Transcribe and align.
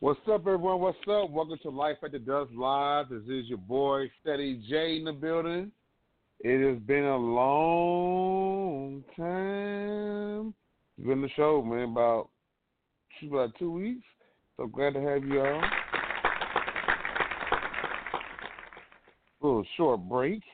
What's 0.00 0.20
up, 0.30 0.42
everyone? 0.46 0.78
What's 0.78 0.96
up? 1.10 1.28
Welcome 1.28 1.58
to 1.60 1.70
Life 1.70 1.96
After 2.04 2.20
Dusk 2.20 2.52
Live. 2.54 3.08
This 3.10 3.24
is 3.24 3.48
your 3.48 3.58
boy, 3.58 4.08
Ceddy 4.24 4.62
J, 4.68 4.98
in 4.98 5.04
the 5.04 5.12
building. 5.12 5.72
It 6.38 6.64
has 6.64 6.80
been 6.84 7.02
a 7.02 7.16
long 7.16 9.02
time. 9.16 10.54
It's 10.96 11.04
been 11.04 11.20
the 11.20 11.28
show, 11.34 11.62
man, 11.62 11.90
about, 11.90 12.28
about 13.26 13.58
two 13.58 13.72
weeks. 13.72 14.04
So 14.56 14.68
glad 14.68 14.94
to 14.94 15.00
have 15.00 15.24
you 15.24 15.40
on. 15.40 15.64
A 19.42 19.44
little 19.44 19.66
short 19.76 20.00
break. 20.02 20.44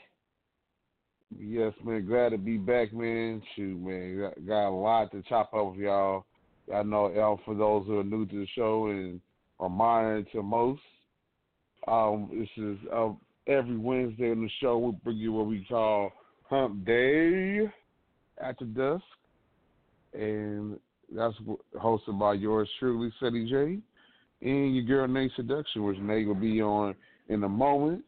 Yes, 1.38 1.74
man, 1.84 2.06
glad 2.06 2.30
to 2.30 2.38
be 2.38 2.56
back, 2.56 2.94
man. 2.94 3.42
Shoot, 3.55 3.78
man, 3.78 4.20
got, 4.20 4.46
got 4.46 4.68
a 4.70 4.70
lot 4.70 5.12
to 5.12 5.22
chop 5.28 5.52
up 5.52 5.72
with 5.72 5.80
y'all. 5.80 6.24
I 6.74 6.83
know, 6.83 7.08
El, 7.08 7.38
for 7.44 7.55
those 7.55 7.86
who 7.86 7.98
are 7.98 8.05
new 8.05 8.24
to 8.24 8.36
the 8.36 8.46
show 8.55 8.86
and 8.86 9.20
are 9.64 9.70
modern 9.70 10.26
to 10.32 10.42
most, 10.42 10.82
um, 11.88 12.28
this 12.32 12.48
is 12.62 12.78
uh, 12.94 13.10
every 13.46 13.76
Wednesday 13.76 14.30
on 14.30 14.42
the 14.42 14.50
show. 14.60 14.78
We 14.78 14.92
bring 15.02 15.16
you 15.16 15.32
what 15.32 15.46
we 15.46 15.64
call 15.68 16.12
Hump 16.50 16.84
Day 16.84 17.60
after 18.42 18.64
dusk, 18.66 19.04
and 20.12 20.78
that's 21.14 21.34
hosted 21.76 22.18
by 22.18 22.34
yours 22.34 22.68
truly, 22.78 23.12
Ceddy 23.20 23.48
J, 23.48 23.78
and 24.42 24.74
your 24.74 24.84
girl 24.84 25.08
Nayy 25.08 25.30
Seduction, 25.34 25.84
which 25.84 25.98
Nayy 25.98 26.26
will 26.26 26.34
be 26.34 26.60
on 26.60 26.94
in 27.28 27.42
a 27.44 27.48
moment. 27.48 28.04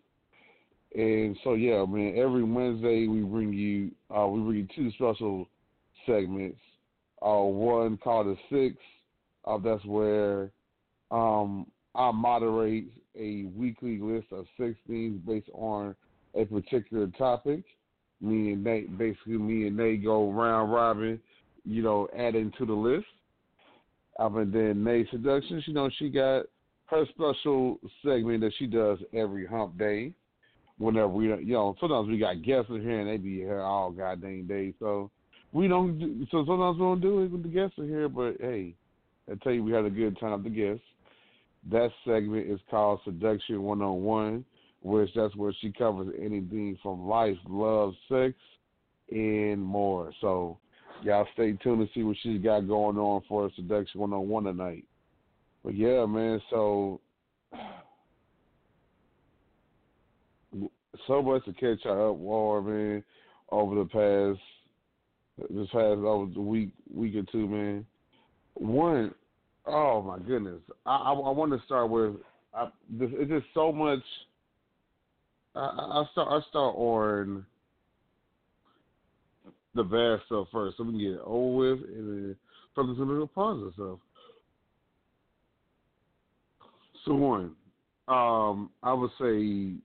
And 0.94 1.36
so, 1.42 1.54
yeah, 1.54 1.84
man, 1.84 2.14
every 2.16 2.44
Wednesday 2.44 3.06
we 3.06 3.20
bring 3.20 3.52
you 3.52 3.90
uh, 4.14 4.26
we 4.26 4.40
bring 4.40 4.56
you 4.56 4.68
two 4.74 4.90
special 4.92 5.46
segments. 6.06 6.58
Uh, 7.22 7.42
one 7.42 7.96
called 7.98 8.26
the 8.26 8.36
Six. 8.50 8.76
Uh, 9.46 9.58
that's 9.58 9.84
where 9.84 10.50
um, 11.10 11.66
I 11.94 12.10
moderate 12.10 12.88
a 13.18 13.44
weekly 13.54 13.98
list 13.98 14.26
of 14.32 14.46
six 14.58 14.76
things 14.86 15.20
based 15.26 15.48
on 15.54 15.94
a 16.34 16.44
particular 16.44 17.06
topic. 17.18 17.64
Me 18.20 18.52
and 18.52 18.64
Nayy, 18.64 18.96
basically, 18.96 19.38
me 19.38 19.66
and 19.66 19.78
Nayy 19.78 20.02
go 20.02 20.30
round 20.30 20.72
robin, 20.72 21.20
you 21.64 21.82
know, 21.82 22.08
adding 22.16 22.52
to 22.58 22.66
the 22.66 22.72
list. 22.72 23.06
Um, 24.18 24.36
and 24.38 24.52
then 24.52 24.76
Nayy 24.76 25.10
Seductions, 25.10 25.64
you 25.66 25.74
know, 25.74 25.90
she 25.98 26.08
got 26.08 26.46
her 26.86 27.04
special 27.14 27.78
segment 28.04 28.40
that 28.42 28.52
she 28.58 28.66
does 28.66 28.98
every 29.12 29.46
hump 29.46 29.78
day. 29.78 30.12
Whenever 30.78 31.08
we, 31.08 31.26
you 31.26 31.54
know, 31.54 31.74
sometimes 31.80 32.08
we 32.08 32.18
got 32.18 32.42
guests 32.42 32.70
in 32.70 32.82
here 32.82 33.00
and 33.00 33.08
they 33.08 33.16
be 33.16 33.36
here 33.36 33.60
all 33.60 33.90
goddamn 33.90 34.46
day. 34.46 34.74
So 34.78 35.10
we 35.52 35.68
don't, 35.68 35.98
do, 35.98 36.26
so 36.30 36.44
sometimes 36.46 36.76
we 36.76 36.84
don't 36.84 37.00
do 37.00 37.22
it 37.22 37.30
when 37.30 37.42
the 37.42 37.48
guests 37.48 37.78
are 37.78 37.86
here. 37.86 38.08
But 38.08 38.36
hey, 38.40 38.74
I 39.30 39.36
tell 39.42 39.52
you, 39.52 39.64
we 39.64 39.72
had 39.72 39.86
a 39.86 39.90
good 39.90 40.18
time 40.20 40.42
with 40.42 40.44
the 40.44 40.50
guests. 40.50 40.84
That 41.70 41.90
segment 42.06 42.48
is 42.48 42.60
called 42.70 43.00
Seduction 43.04 43.62
101, 43.62 44.44
which 44.82 45.10
that's 45.14 45.34
where 45.34 45.52
she 45.60 45.72
covers 45.72 46.14
anything 46.16 46.78
from 46.82 47.08
life, 47.08 47.36
love, 47.48 47.94
sex, 48.08 48.34
and 49.10 49.60
more. 49.62 50.12
So 50.20 50.58
y'all 51.02 51.26
stay 51.34 51.52
tuned 51.62 51.86
to 51.86 51.92
see 51.92 52.04
what 52.04 52.16
she's 52.22 52.40
got 52.40 52.68
going 52.68 52.96
on 52.96 53.22
for 53.28 53.50
Seduction 53.56 54.00
101 54.00 54.44
tonight. 54.44 54.84
But 55.64 55.74
yeah, 55.74 56.06
man, 56.06 56.40
so 56.50 57.00
so 61.06 61.22
much 61.22 61.44
to 61.44 61.52
catch 61.52 61.84
up 61.86 62.16
war, 62.16 62.62
man, 62.62 63.02
over 63.50 63.74
the 63.74 63.84
past 63.84 64.40
this 65.50 65.66
past 65.66 65.98
over 65.98 66.32
the 66.32 66.40
week 66.40 66.70
week 66.92 67.16
or 67.16 67.24
two, 67.30 67.48
man. 67.48 67.84
One, 68.54 69.14
oh 69.66 70.02
my 70.02 70.18
goodness, 70.18 70.60
I 70.84 70.96
I, 70.96 71.12
I 71.12 71.30
want 71.30 71.52
to 71.52 71.64
start 71.66 71.90
with 71.90 72.14
I, 72.54 72.68
this, 72.90 73.10
it's 73.12 73.30
just 73.30 73.46
so 73.54 73.72
much. 73.72 74.00
I, 75.54 75.60
I 75.60 76.04
start 76.12 76.28
I 76.30 76.48
start 76.48 76.74
on 76.76 77.46
the 79.74 79.84
bad 79.84 80.20
stuff 80.26 80.48
first, 80.52 80.76
so 80.76 80.84
we 80.84 80.92
can 80.92 81.00
get 81.00 81.10
it 81.12 81.20
over 81.24 81.56
with, 81.56 81.78
and 81.88 82.08
then 82.08 82.36
on 82.76 83.20
the 83.20 83.26
positive 83.34 83.72
stuff. 83.74 83.98
So 87.04 87.14
one, 87.14 87.52
um, 88.08 88.70
I 88.82 88.92
would 88.92 89.10
say 89.20 89.76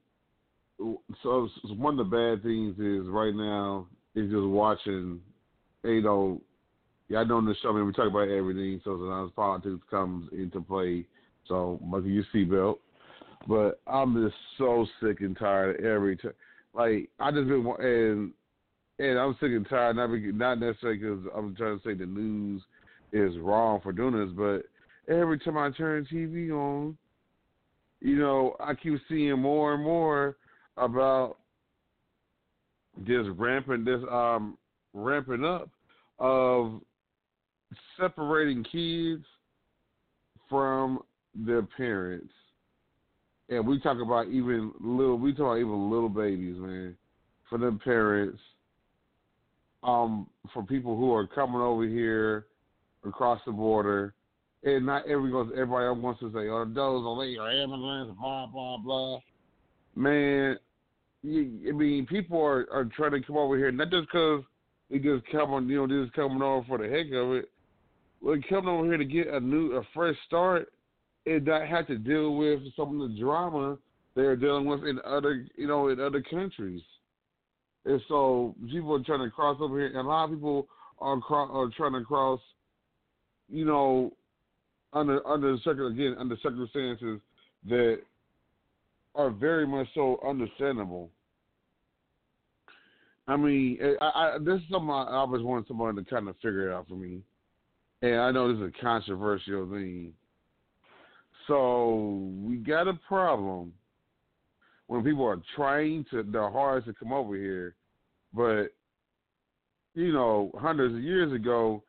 so, 1.24 1.50
so 1.62 1.74
one 1.76 2.00
of 2.00 2.10
the 2.10 2.16
bad 2.16 2.44
things 2.44 2.78
is 2.80 3.08
right 3.08 3.36
now 3.36 3.88
is 4.16 4.30
just 4.32 4.44
watching, 4.44 5.22
you 5.84 6.02
know, 6.02 6.42
I 7.20 7.24
know 7.24 7.44
the 7.46 7.56
show, 7.62 7.70
I 7.70 7.74
mean, 7.74 7.88
we 7.88 7.94
talk 7.94 8.08
about 8.08 8.30
everything, 8.30 8.80
so 8.84 8.98
sometimes 8.98 9.32
politics 9.36 9.84
comes 9.90 10.30
into 10.32 10.62
play. 10.62 11.06
So, 11.48 11.80
buckle 11.84 12.10
your 12.10 12.24
seatbelt. 12.34 12.78
But 13.48 13.82
I'm 13.88 14.24
just 14.24 14.36
so 14.58 14.86
sick 15.02 15.22
and 15.22 15.38
tired 15.38 15.80
of 15.80 15.86
every 15.86 16.16
time. 16.16 16.34
Like, 16.74 17.10
I 17.20 17.32
just 17.32 17.48
been, 17.48 17.66
and 17.80 18.32
and 19.00 19.20
I'm 19.20 19.34
sick 19.40 19.52
and 19.52 19.68
tired, 19.68 19.96
not, 19.96 20.10
not 20.10 20.60
necessarily 20.60 21.00
because 21.00 21.26
I'm 21.36 21.56
trying 21.56 21.80
to 21.80 21.84
say 21.84 21.96
the 21.96 22.06
news 22.06 22.62
is 23.12 23.38
wrong 23.40 23.80
for 23.82 23.92
doing 23.92 24.14
this, 24.14 24.34
but 24.36 25.14
every 25.14 25.40
time 25.40 25.58
I 25.58 25.72
turn 25.72 26.08
TV 26.12 26.52
on, 26.52 26.96
you 28.00 28.18
know, 28.18 28.56
I 28.60 28.74
keep 28.76 29.00
seeing 29.10 29.40
more 29.40 29.74
and 29.74 29.84
more 29.84 30.38
about 30.78 31.38
this 32.98 33.26
rampant 33.36 33.86
this 33.86 34.02
um 34.12 34.58
ramping 34.94 35.46
up 35.46 35.70
of 36.20 36.82
separating 38.00 38.64
kids 38.64 39.24
from 40.50 41.00
their 41.34 41.64
parents. 41.64 42.34
And 43.50 43.68
we 43.68 43.80
talk 43.80 43.98
about 44.02 44.28
even 44.28 44.72
little 44.80 45.18
we 45.18 45.34
talk 45.34 45.42
about 45.42 45.58
even 45.58 45.90
little 45.90 46.10
babies, 46.10 46.56
man. 46.58 46.96
For 47.50 47.58
their 47.58 47.72
parents. 47.72 48.40
Um, 49.84 50.28
for 50.54 50.64
people 50.64 50.96
who 50.96 51.12
are 51.14 51.26
coming 51.26 51.60
over 51.60 51.86
here 51.88 52.46
across 53.06 53.42
the 53.46 53.52
border. 53.52 54.14
And 54.64 54.86
not 54.86 55.08
everybody 55.08 55.58
else 55.58 55.98
wants 55.98 56.20
to 56.20 56.32
say, 56.32 56.48
Oh 56.50 56.66
those 56.66 57.04
are 57.04 57.26
they 57.26 57.36
are 57.38 57.52
immigrants, 57.52 58.16
blah, 58.20 58.46
blah, 58.46 58.78
blah 58.78 59.20
man, 59.96 60.58
you, 61.24 61.70
I 61.70 61.72
mean, 61.72 62.06
people 62.06 62.42
are, 62.42 62.68
are 62.72 62.86
trying 62.86 63.12
to 63.12 63.22
come 63.22 63.38
over 63.38 63.58
here 63.58 63.72
not 63.72 63.92
just 63.92 64.08
because 64.08 64.44
they 64.90 65.00
just 65.00 65.26
come 65.32 65.52
on, 65.52 65.70
you 65.70 65.86
know, 65.86 66.04
just 66.04 66.16
coming 66.16 66.42
over 66.42 66.66
for 66.68 66.78
the 66.78 66.86
heck 66.86 67.08
of 67.14 67.34
it. 67.34 67.50
They're 68.24 68.42
coming 68.42 68.70
over 68.70 68.86
here 68.86 68.98
to 68.98 69.06
get 69.06 69.28
a 69.28 69.40
new, 69.40 69.74
a 69.74 69.84
fresh 69.94 70.16
start, 70.28 70.72
and 71.26 71.46
not 71.46 71.68
have 71.68 71.88
to 71.88 71.98
deal 71.98 72.36
with 72.36 72.60
some 72.76 73.02
of 73.02 73.10
the 73.10 73.20
drama 73.20 73.78
they're 74.16 74.36
dealing 74.36 74.66
with 74.66 74.84
in 74.84 75.00
other, 75.06 75.48
you 75.56 75.68
know, 75.68 75.88
in 75.88 76.00
other 76.00 76.22
countries. 76.22 76.82
And 77.86 78.02
so 78.08 78.56
people 78.72 78.96
are 78.96 79.04
trying 79.04 79.28
to 79.28 79.32
cross 79.32 79.58
over 79.60 79.80
here, 79.80 79.88
and 79.88 79.98
a 79.98 80.02
lot 80.02 80.26
of 80.26 80.32
people 80.32 80.68
are 81.00 81.20
are 81.34 81.70
trying 81.76 81.94
to 81.94 82.04
cross, 82.04 82.40
you 83.50 83.66
know, 83.66 84.14
under 84.94 85.26
under 85.28 85.54
again 85.54 86.16
under 86.20 86.38
circumstances 86.44 87.20
that 87.68 88.02
are 89.16 89.30
very 89.32 89.66
much 89.66 89.88
so 89.96 90.20
understandable. 90.28 91.10
I 93.28 93.38
mean, 93.38 93.80
I, 94.02 94.06
I, 94.06 94.38
this 94.40 94.56
is 94.56 94.70
something 94.70 94.90
I, 94.90 95.04
I 95.04 95.16
always 95.18 95.44
wanted 95.44 95.68
someone 95.68 95.96
to 95.96 96.04
kind 96.04 96.28
of 96.28 96.36
figure 96.36 96.70
it 96.70 96.74
out 96.74 96.88
for 96.88 96.96
me, 96.96 97.22
and 98.02 98.16
I 98.16 98.32
know 98.32 98.48
this 98.48 98.64
is 98.64 98.74
a 98.76 98.82
controversial 98.82 99.70
thing. 99.70 100.14
So 101.48 102.32
we 102.44 102.58
got 102.58 102.88
a 102.88 102.94
problem 103.08 103.74
when 104.88 105.04
people 105.04 105.26
are 105.26 105.42
trying 105.56 106.06
to 106.12 106.24
their 106.24 106.50
hardest 106.50 106.88
to 106.88 106.94
come 106.94 107.14
over 107.14 107.36
here, 107.36 107.76
but 108.34 108.68
you 109.94 110.14
know, 110.14 110.52
hundreds 110.58 110.96
of 110.96 111.02
years 111.02 111.34
ago, 111.34 111.84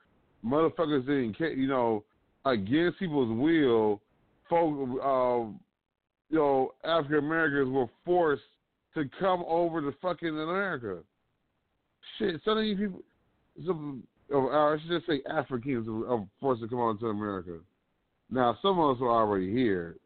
motherfuckers 0.44 1.06
didn't. 1.06 1.38
You 1.56 1.68
know, 1.68 2.04
against 2.44 2.98
people's 2.98 3.36
will, 3.38 4.00
folk, 4.48 5.02
um, 5.02 5.60
you 6.28 6.38
know, 6.38 6.72
African 6.84 7.18
Americans 7.18 7.70
were 7.70 7.86
forced 8.04 8.42
to 8.94 9.04
come 9.20 9.44
over 9.46 9.80
to 9.80 9.96
fucking 10.02 10.28
America. 10.28 10.98
Shit, 12.18 12.40
some 12.44 12.58
of 12.58 12.64
you 12.64 12.76
people, 12.76 13.02
some, 13.66 14.02
or 14.30 14.74
I 14.74 14.80
should 14.80 14.90
just 14.90 15.06
say 15.06 15.22
Africans 15.28 15.86
are 15.88 16.26
forced 16.40 16.62
to 16.62 16.68
come 16.68 16.78
on 16.78 16.98
to 16.98 17.06
America. 17.06 17.58
Now, 18.30 18.56
some 18.62 18.78
of 18.78 18.96
us 18.96 19.02
are 19.02 19.10
already 19.10 19.52
here. 19.52 19.96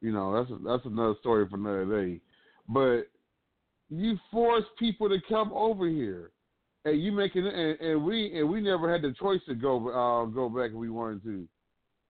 You 0.00 0.12
know, 0.12 0.34
that's 0.34 0.50
that's 0.66 0.86
another 0.86 1.14
story 1.20 1.46
for 1.48 1.56
another 1.56 2.06
day. 2.06 2.20
But 2.68 3.04
you 3.90 4.18
force 4.30 4.64
people 4.78 5.08
to 5.08 5.18
come 5.28 5.52
over 5.52 5.88
here, 5.88 6.30
and 6.84 7.00
you 7.02 7.12
making 7.12 7.46
and, 7.46 7.80
and 7.80 8.04
we 8.04 8.38
and 8.38 8.48
we 8.48 8.60
never 8.60 8.90
had 8.90 9.02
the 9.02 9.14
choice 9.18 9.40
to 9.48 9.54
go 9.54 9.88
uh, 9.88 10.26
go 10.26 10.48
back 10.48 10.70
if 10.70 10.76
we 10.76 10.90
wanted 10.90 11.22
to. 11.24 11.48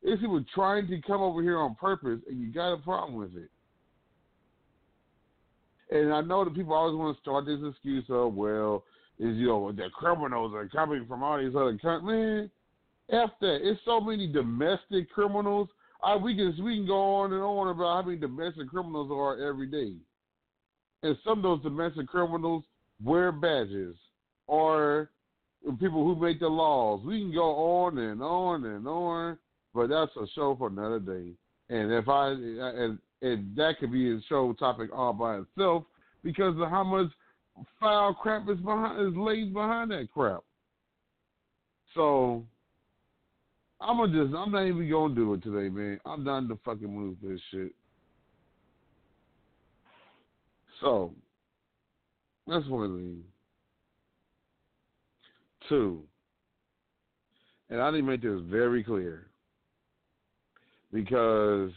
It's 0.02 0.20
people 0.20 0.44
trying 0.54 0.86
to 0.88 1.00
come 1.00 1.22
over 1.22 1.42
here 1.42 1.58
on 1.58 1.74
purpose, 1.76 2.20
and 2.28 2.40
you 2.40 2.52
got 2.52 2.74
a 2.74 2.78
problem 2.78 3.14
with 3.14 3.34
it. 3.36 3.50
And 5.90 6.12
I 6.12 6.20
know 6.20 6.44
that 6.44 6.54
people 6.54 6.74
always 6.74 6.96
want 6.96 7.16
to 7.16 7.20
start 7.22 7.46
this 7.46 7.60
excuse 7.66 8.04
of, 8.08 8.34
well, 8.34 8.84
is 9.18 9.36
you 9.36 9.46
know 9.46 9.72
the 9.72 9.88
criminals 9.94 10.52
are 10.54 10.68
coming 10.68 11.06
from 11.06 11.22
all 11.22 11.38
these 11.38 11.54
other 11.54 11.78
countries. 11.78 12.02
Man, 12.02 12.50
f 13.10 13.30
that. 13.40 13.58
It's 13.62 13.80
so 13.84 14.00
many 14.00 14.26
domestic 14.26 15.10
criminals. 15.10 15.68
I, 16.02 16.16
we 16.16 16.34
can 16.34 16.54
we 16.64 16.76
can 16.76 16.86
go 16.86 17.16
on 17.16 17.32
and 17.32 17.42
on 17.42 17.68
about 17.68 18.02
how 18.02 18.08
many 18.08 18.18
domestic 18.18 18.68
criminals 18.68 19.10
are 19.12 19.48
every 19.48 19.66
day, 19.66 19.94
and 21.02 21.16
some 21.24 21.38
of 21.38 21.42
those 21.42 21.62
domestic 21.62 22.08
criminals 22.08 22.64
wear 23.02 23.32
badges 23.32 23.96
or 24.46 25.10
people 25.80 26.04
who 26.04 26.14
make 26.16 26.40
the 26.40 26.48
laws. 26.48 27.00
We 27.04 27.20
can 27.20 27.32
go 27.32 27.50
on 27.50 27.98
and 27.98 28.22
on 28.22 28.64
and 28.64 28.86
on, 28.86 29.38
but 29.74 29.88
that's 29.88 30.14
a 30.16 30.26
show 30.34 30.54
for 30.56 30.68
another 30.68 31.00
day. 31.00 31.30
And 31.70 31.92
if 31.92 32.08
I 32.08 32.28
and 32.28 32.98
and 33.22 33.56
that 33.56 33.78
could 33.80 33.92
be 33.92 34.12
a 34.12 34.20
show 34.28 34.52
topic 34.54 34.90
all 34.92 35.12
by 35.12 35.38
itself 35.38 35.84
because 36.22 36.54
of 36.60 36.68
how 36.68 36.84
much 36.84 37.10
foul 37.80 38.14
crap 38.14 38.48
is 38.48 38.58
behind 38.58 39.06
is 39.06 39.16
laid 39.16 39.52
behind 39.52 39.90
that 39.90 40.08
crap. 40.12 40.42
So 41.94 42.44
I'm 43.80 43.98
gonna 43.98 44.24
just 44.24 44.34
I'm 44.34 44.52
not 44.52 44.66
even 44.66 44.90
gonna 44.90 45.14
do 45.14 45.34
it 45.34 45.42
today, 45.42 45.68
man. 45.68 46.00
I'm 46.04 46.24
done 46.24 46.48
to 46.48 46.58
fucking 46.64 46.92
move 46.92 47.16
this 47.22 47.40
shit. 47.50 47.72
So 50.80 51.14
that's 52.46 52.66
one 52.66 52.96
thing. 52.96 53.22
Two, 55.68 56.02
and 57.70 57.80
I 57.80 57.90
need 57.90 57.98
to 57.98 58.02
make 58.02 58.22
this 58.22 58.40
very 58.50 58.84
clear 58.84 59.28
because 60.92 61.70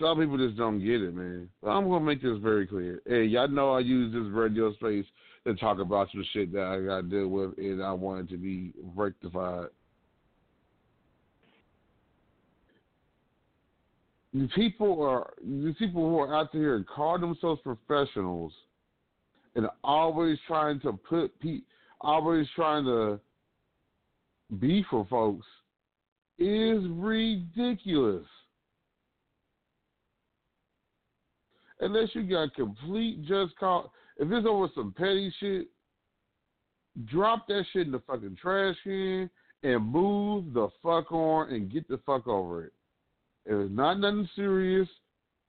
some 0.00 0.18
people 0.18 0.38
just 0.38 0.56
don't 0.56 0.80
get 0.80 1.02
it, 1.02 1.14
man. 1.14 1.48
But 1.62 1.70
I'm 1.70 1.88
gonna 1.88 2.04
make 2.04 2.22
this 2.22 2.38
very 2.38 2.66
clear. 2.66 3.00
Hey, 3.06 3.24
y'all 3.24 3.48
know 3.48 3.72
I 3.72 3.80
use 3.80 4.12
this 4.12 4.32
radio 4.32 4.72
space 4.74 5.04
to 5.46 5.54
talk 5.54 5.78
about 5.78 6.08
some 6.10 6.24
shit 6.32 6.52
that 6.52 6.62
I 6.62 6.80
got 6.80 7.02
to 7.02 7.02
deal 7.02 7.28
with, 7.28 7.58
and 7.58 7.82
I 7.82 7.92
want 7.92 8.20
it 8.20 8.32
to 8.32 8.38
be 8.38 8.72
rectified. 8.94 9.66
The 14.32 14.48
people 14.54 15.02
are 15.02 15.32
the 15.38 15.74
people 15.78 16.08
who 16.08 16.18
are 16.18 16.34
out 16.34 16.52
there 16.52 16.76
and 16.76 16.86
call 16.86 17.18
themselves 17.18 17.60
professionals, 17.62 18.52
and 19.54 19.66
always 19.84 20.38
trying 20.46 20.80
to 20.80 20.94
put 20.94 21.38
pe- 21.40 21.60
always 22.00 22.46
trying 22.56 22.84
to 22.84 23.20
be 24.58 24.84
for 24.90 25.06
folks 25.08 25.46
is 26.38 26.82
ridiculous. 26.90 28.26
Unless 31.84 32.08
you 32.14 32.22
got 32.22 32.54
complete 32.54 33.22
just 33.26 33.56
cause. 33.58 33.88
If 34.16 34.30
it's 34.30 34.46
over 34.46 34.68
some 34.74 34.94
petty 34.96 35.32
shit, 35.38 35.68
drop 37.06 37.46
that 37.48 37.64
shit 37.72 37.86
in 37.86 37.92
the 37.92 38.00
fucking 38.06 38.38
trash 38.40 38.76
can 38.82 39.28
and 39.62 39.86
move 39.86 40.54
the 40.54 40.68
fuck 40.82 41.12
on 41.12 41.50
and 41.50 41.70
get 41.70 41.86
the 41.88 42.00
fuck 42.06 42.26
over 42.26 42.64
it. 42.64 42.72
If 43.44 43.66
it's 43.66 43.74
not 43.74 44.00
nothing 44.00 44.28
serious, 44.34 44.88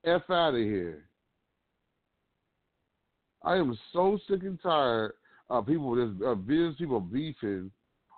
F 0.06 0.24
out 0.30 0.56
of 0.56 0.56
here. 0.56 1.06
I 3.44 3.56
am 3.56 3.78
so 3.94 4.20
sick 4.28 4.42
and 4.42 4.60
tired 4.62 5.14
of 5.50 5.68
people, 5.68 5.96
this, 5.96 6.28
uh, 6.28 6.36
business 6.36 6.76
people 6.78 7.00
beefing 7.00 7.72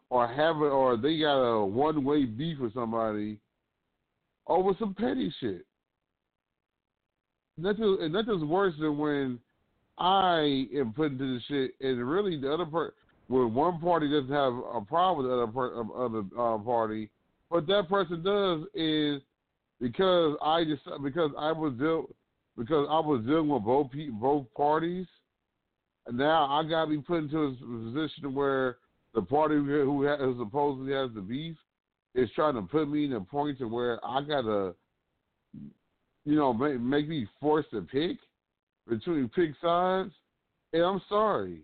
or 0.10 0.28
having, 0.28 0.62
or 0.64 0.96
they 0.98 1.20
got 1.20 1.40
a 1.42 1.66
one 1.66 2.04
way 2.04 2.26
beef 2.26 2.60
with 2.60 2.74
somebody 2.74 3.40
over 4.48 4.72
some 4.80 4.94
petty 4.94 5.34
shit 5.40 5.67
nothing 7.58 8.12
nothing's 8.12 8.44
worse 8.44 8.74
than 8.80 8.98
when 8.98 9.40
I 9.98 10.68
am 10.76 10.94
put 10.96 11.12
into 11.12 11.36
the 11.36 11.40
shit, 11.48 11.72
and 11.82 12.10
really 12.10 12.40
the 12.40 12.54
other 12.54 12.66
part 12.66 12.96
when 13.28 13.54
one 13.54 13.80
party 13.80 14.10
doesn't 14.10 14.34
have 14.34 14.54
a 14.74 14.82
problem 14.82 15.26
with 15.26 15.28
the 15.28 15.44
other 15.44 15.80
um, 15.80 15.92
other 15.96 16.24
uh, 16.40 16.58
party, 16.60 17.10
what 17.50 17.68
that 17.68 17.90
person 17.90 18.24
does 18.24 18.62
is 18.74 19.22
because 19.82 20.38
I 20.42 20.64
just 20.64 20.84
because 21.04 21.32
I 21.38 21.52
was 21.52 21.74
deal 21.74 22.08
because 22.58 22.88
I 22.90 23.00
was 23.00 23.24
dealing 23.26 23.50
with 23.50 23.64
both 23.64 23.88
both 24.20 24.46
parties, 24.56 25.08
now 26.12 26.46
I 26.46 26.68
gotta 26.68 26.90
be 26.90 27.00
put 27.00 27.20
into 27.24 27.40
a 27.40 27.52
position 27.52 28.34
where 28.34 28.78
the 29.14 29.22
party 29.22 29.56
who, 29.56 30.04
has, 30.04 30.20
who 30.20 30.38
supposedly 30.40 30.94
has 30.94 31.10
the 31.14 31.22
beef 31.22 31.56
is 32.16 32.30
trying 32.36 32.56
to 32.56 32.62
put 32.62 32.90
me 32.90 33.06
in 33.06 33.14
a 33.14 33.22
point 33.22 33.58
to 33.60 33.68
where 33.68 34.00
I 34.06 34.22
gotta 34.22 34.74
you 36.28 36.36
know, 36.36 36.52
make, 36.52 36.82
make 36.82 37.08
me 37.08 37.26
forced 37.40 37.72
to 37.72 37.82
pick 37.84 38.18
between 38.86 39.30
pick 39.30 39.52
sides. 39.62 40.12
And 40.74 40.84
I'm 40.84 41.02
sorry, 41.08 41.62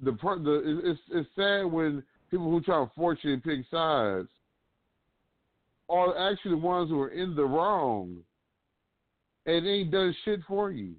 the 0.00 0.12
part 0.12 0.42
the 0.42 0.80
it's 0.82 1.00
it's 1.12 1.28
sad 1.36 1.66
when 1.66 2.02
people 2.28 2.50
who 2.50 2.60
try 2.60 2.84
to 2.84 2.90
force 2.96 3.20
you 3.22 3.36
to 3.36 3.42
pick 3.42 3.64
sides 3.70 4.26
are 5.88 6.32
actually 6.32 6.50
the 6.50 6.56
ones 6.56 6.90
who 6.90 7.00
are 7.00 7.10
in 7.10 7.36
the 7.36 7.44
wrong 7.44 8.16
and 9.46 9.64
ain't 9.64 9.92
done 9.92 10.16
shit 10.24 10.40
for 10.48 10.72
you. 10.72 10.94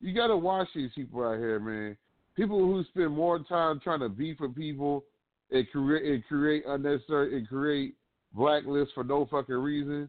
You 0.00 0.14
gotta 0.14 0.36
watch 0.36 0.68
these 0.74 0.92
people 0.94 1.22
out 1.22 1.36
here, 1.36 1.60
man. 1.60 1.94
People 2.36 2.60
who 2.60 2.82
spend 2.84 3.10
more 3.10 3.38
time 3.40 3.80
trying 3.84 4.00
to 4.00 4.08
beef 4.08 4.40
with 4.40 4.56
people 4.56 5.04
and 5.50 5.70
create 5.70 6.10
and 6.10 6.24
create 6.26 6.64
unnecessary 6.66 7.36
and 7.36 7.46
create 7.46 7.96
blacklist 8.36 8.92
for 8.94 9.02
no 9.02 9.26
fucking 9.26 9.54
reason. 9.54 10.08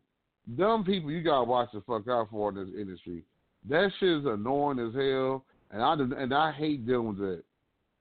Dumb 0.57 0.84
people, 0.84 1.10
you 1.10 1.24
gotta 1.24 1.46
watch 1.46 1.69
the 1.74 1.81
fuck 1.81 2.07
out 2.07 2.29
for 2.29 2.50
in 2.50 2.55
this 2.55 2.69
industry. 2.79 3.24
That 3.69 3.91
shit 4.00 4.10
is 4.10 4.25
annoying 4.25 4.79
as 4.79 4.93
hell, 4.93 5.43
and 5.72 5.81
I 5.81 6.22
and 6.22 6.34
I 6.34 6.51
hate 6.51 6.86
dealing 6.86 7.07
with 7.10 7.17
that. 7.19 7.43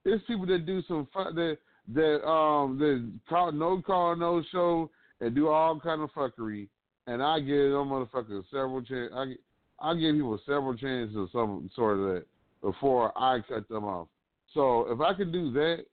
There's 0.04 0.21
people 0.26 0.47
that 0.47 0.66
do 0.66 0.83
some 0.87 1.09
fuck 1.12 1.35
that 1.35 1.59
that 1.95 2.26
um 2.26 2.78
that 2.78 3.11
call 3.28 3.52
no 3.52 3.80
call 3.80 4.16
no 4.16 4.42
show 4.52 4.90
and 5.21 5.35
do 5.35 5.49
all 5.49 5.80
kind 5.80 6.02
of 6.02 6.12
fuckery, 6.12 6.68
and 7.06 7.23
I 7.23 7.40
give 7.40 7.73
them 7.73 7.88
motherfuckers 7.88 8.45
several 8.50 8.83
chances. 8.83 9.12
I 9.14 9.35
I 9.80 9.95
give 9.95 10.14
people 10.14 10.38
several 10.47 10.76
chances 10.76 11.16
of 11.16 11.28
some 11.33 11.71
sort 11.75 11.99
of 11.99 12.04
that 12.06 12.26
before 12.62 13.12
I 13.16 13.40
cut 13.49 13.68
them 13.68 13.85
off. 13.85 14.09
So 14.54 14.90
if 14.90 15.00
I 15.00 15.14
can 15.14 15.33
do 15.33 15.52
that, 15.52 15.85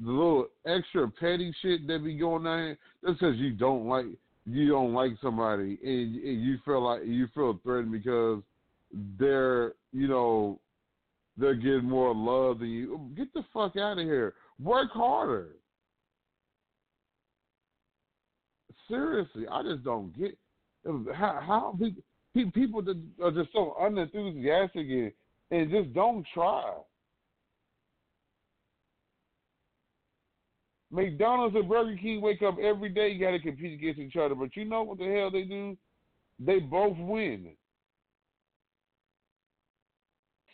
the 0.00 0.10
little 0.10 0.46
extra 0.66 1.10
petty 1.10 1.54
shit 1.62 1.86
that 1.86 2.04
be 2.04 2.16
going 2.16 2.46
on 2.46 2.76
just 3.04 3.20
because 3.20 3.36
you 3.36 3.52
don't 3.52 3.86
like 3.86 4.06
you 4.48 4.68
don't 4.68 4.92
like 4.92 5.12
somebody 5.22 5.78
and, 5.82 6.14
and 6.16 6.42
you 6.42 6.58
feel 6.64 6.82
like 6.82 7.04
you 7.04 7.26
feel 7.34 7.58
threatened 7.62 7.92
because 7.92 8.42
they're 9.18 9.72
you 9.92 10.06
know 10.06 10.60
they're 11.36 11.54
getting 11.54 11.88
more 11.88 12.14
love 12.14 12.60
than 12.60 12.70
you. 12.70 13.10
Get 13.16 13.32
the 13.34 13.44
fuck 13.52 13.76
out 13.76 13.98
of 13.98 14.04
here. 14.04 14.34
Work 14.58 14.90
harder. 14.92 15.48
Seriously, 18.88 19.46
I 19.50 19.62
just 19.62 19.84
don't 19.84 20.16
get 20.16 20.38
how 21.14 21.40
how 21.44 21.78
people 21.78 22.52
people 22.52 22.84
are 23.22 23.30
just 23.32 23.52
so 23.52 23.74
unenthusiastic 23.80 24.86
and, 24.88 25.12
and 25.50 25.70
just 25.70 25.92
don't 25.92 26.24
try. 26.32 26.72
McDonald's 30.90 31.56
and 31.56 31.68
Burger 31.68 31.96
King 32.00 32.20
wake 32.20 32.42
up 32.42 32.56
every 32.58 32.88
day, 32.88 33.08
you 33.08 33.20
got 33.20 33.32
to 33.32 33.40
compete 33.40 33.74
against 33.74 33.98
each 33.98 34.16
other. 34.16 34.34
But 34.34 34.54
you 34.54 34.64
know 34.64 34.82
what 34.82 34.98
the 34.98 35.04
hell 35.04 35.30
they 35.30 35.42
do? 35.42 35.76
They 36.38 36.58
both 36.60 36.96
win. 36.98 37.48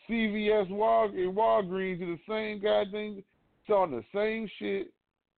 CVS 0.08 0.66
and 0.68 1.36
Walgreens 1.36 1.98
do 1.98 2.16
the 2.16 2.18
same 2.28 2.62
goddamn, 2.62 3.22
selling 3.66 3.90
the 3.90 4.04
same 4.14 4.48
shit. 4.58 4.92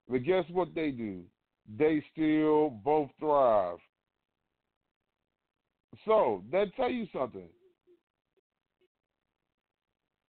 But 0.09 0.25
guess 0.25 0.45
what 0.51 0.75
they 0.75 0.91
do? 0.91 1.23
They 1.79 2.05
still 2.13 2.71
both 2.71 3.11
thrive. 3.19 3.79
So 6.05 6.43
that 6.51 6.75
tell 6.77 6.91
you 6.91 7.07
something. 7.13 7.49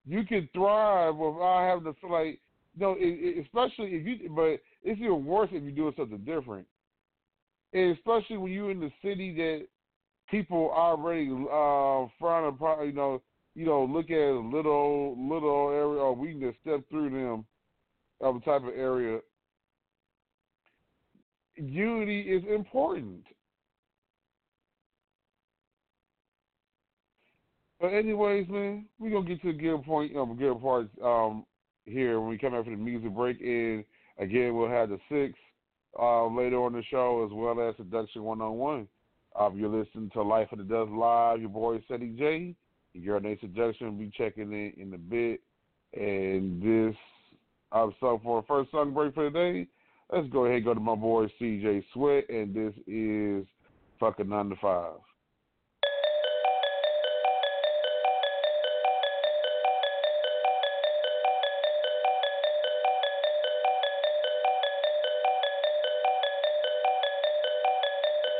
You 0.05 0.23
can 0.25 0.49
thrive 0.53 1.15
without 1.15 1.67
having 1.67 1.85
to 1.85 1.99
feel 1.99 2.11
like 2.11 2.39
no, 2.77 2.95
it, 2.97 3.45
especially 3.45 3.91
if 3.91 4.05
you. 4.05 4.29
But 4.29 4.59
it's 4.83 4.99
even 4.99 5.25
worse 5.25 5.49
if 5.51 5.63
you're 5.63 5.71
doing 5.71 5.93
something 5.97 6.19
different, 6.19 6.67
and 7.73 7.95
especially 7.95 8.37
when 8.37 8.51
you're 8.51 8.71
in 8.71 8.79
the 8.79 8.91
city 9.03 9.33
that 9.35 9.67
people 10.29 10.71
already 10.71 11.29
uh, 11.29 12.07
frown 12.19 12.47
upon. 12.47 12.87
You 12.87 12.93
know, 12.93 13.21
you 13.55 13.65
know, 13.65 13.83
look 13.83 14.09
at 14.09 14.17
a 14.17 14.39
little 14.39 15.15
little 15.17 15.69
area, 15.69 16.01
or 16.01 16.15
we 16.15 16.31
can 16.31 16.41
just 16.41 16.59
step 16.61 16.81
through 16.89 17.11
them 17.11 17.45
of 18.21 18.37
a 18.37 18.39
type 18.39 18.63
of 18.63 18.73
area. 18.75 19.19
Unity 21.55 22.21
is 22.21 22.43
important. 22.49 23.23
But 27.79 27.89
anyways, 27.89 28.47
man, 28.47 28.85
we're 28.97 29.11
gonna 29.11 29.27
get 29.27 29.41
to 29.41 29.51
the 29.51 29.59
good 29.59 29.83
point, 29.83 30.15
um, 30.15 30.37
good 30.37 30.59
parts 30.61 30.89
um, 31.03 31.45
here 31.85 32.19
when 32.19 32.29
we 32.29 32.37
come 32.37 32.53
after 32.53 32.71
the 32.71 32.77
music 32.77 33.13
break. 33.13 33.39
And 33.41 33.83
again, 34.17 34.55
we'll 34.55 34.69
have 34.69 34.89
the 34.89 34.99
six 35.09 35.37
uh, 35.99 36.27
later 36.27 36.57
on 36.63 36.73
the 36.73 36.83
show 36.89 37.25
as 37.25 37.31
well 37.33 37.67
as 37.67 37.75
Seduction 37.77 38.23
One 38.23 38.41
on 38.41 38.57
One. 38.57 38.87
If 39.39 39.55
You're 39.55 39.69
listening 39.69 40.11
to 40.13 40.21
Life 40.21 40.49
After 40.51 40.63
Dusk 40.63 40.91
Live. 40.91 41.39
Your 41.39 41.49
boy 41.49 41.83
Ceddy 41.89 42.17
J. 42.17 42.55
Your 42.93 43.19
Nayy 43.19 43.39
Seduction 43.41 43.87
will 43.87 44.05
be 44.05 44.11
checking 44.15 44.51
in 44.51 44.73
in 44.77 44.93
a 44.93 44.97
bit. 44.97 45.41
And 45.93 46.61
this, 46.61 46.95
uh, 47.71 47.87
so 47.99 48.19
for 48.23 48.37
our 48.37 48.43
first 48.43 48.71
song 48.71 48.93
break 48.93 49.13
for 49.13 49.25
the 49.25 49.31
day, 49.31 49.67
let's 50.11 50.29
go 50.29 50.45
ahead 50.45 50.57
and 50.57 50.65
go 50.65 50.73
to 50.73 50.79
my 50.79 50.95
boy 50.95 51.27
CJ 51.39 51.83
Sweat, 51.93 52.29
and 52.29 52.53
this 52.53 52.73
is 52.87 53.45
fucking 53.99 54.29
nine 54.29 54.49
to 54.49 54.55
five. 54.61 54.93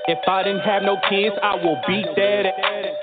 If 0.05 0.19
I 0.27 0.43
didn't 0.43 0.67
have 0.67 0.83
no 0.83 0.97
kids, 1.09 1.33
I 1.41 1.55
will 1.55 1.79
beat 1.87 2.03
that. 2.15 2.43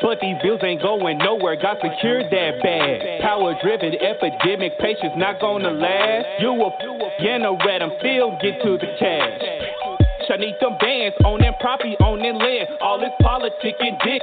But 0.03 0.21
these 0.21 0.37
bills 0.43 0.61
ain't 0.63 0.83
going 0.83 1.17
nowhere, 1.17 1.57
got 1.57 1.79
secured 1.81 2.27
that 2.31 2.61
bad. 2.63 3.23
Power 3.23 3.57
driven, 3.63 3.95
epidemic, 3.95 4.79
patience 4.79 5.17
not 5.17 5.41
gonna 5.41 5.71
last. 5.71 6.27
You 6.41 6.53
a 6.61 6.71
piano 7.19 7.57
red, 7.65 7.81
I'm 7.81 7.93
still 8.01 8.37
get 8.43 8.61
to 8.63 8.77
the 8.77 8.93
cash. 8.99 9.41
I 10.31 10.37
need 10.37 10.55
them 10.61 10.77
bands, 10.79 11.17
on 11.25 11.41
them 11.41 11.55
property, 11.59 11.97
on 11.99 12.21
them 12.21 12.37
land. 12.37 12.69
All 12.81 13.01
this 13.01 13.11
politic 13.21 13.75
and 13.81 13.99
dick. 14.05 14.23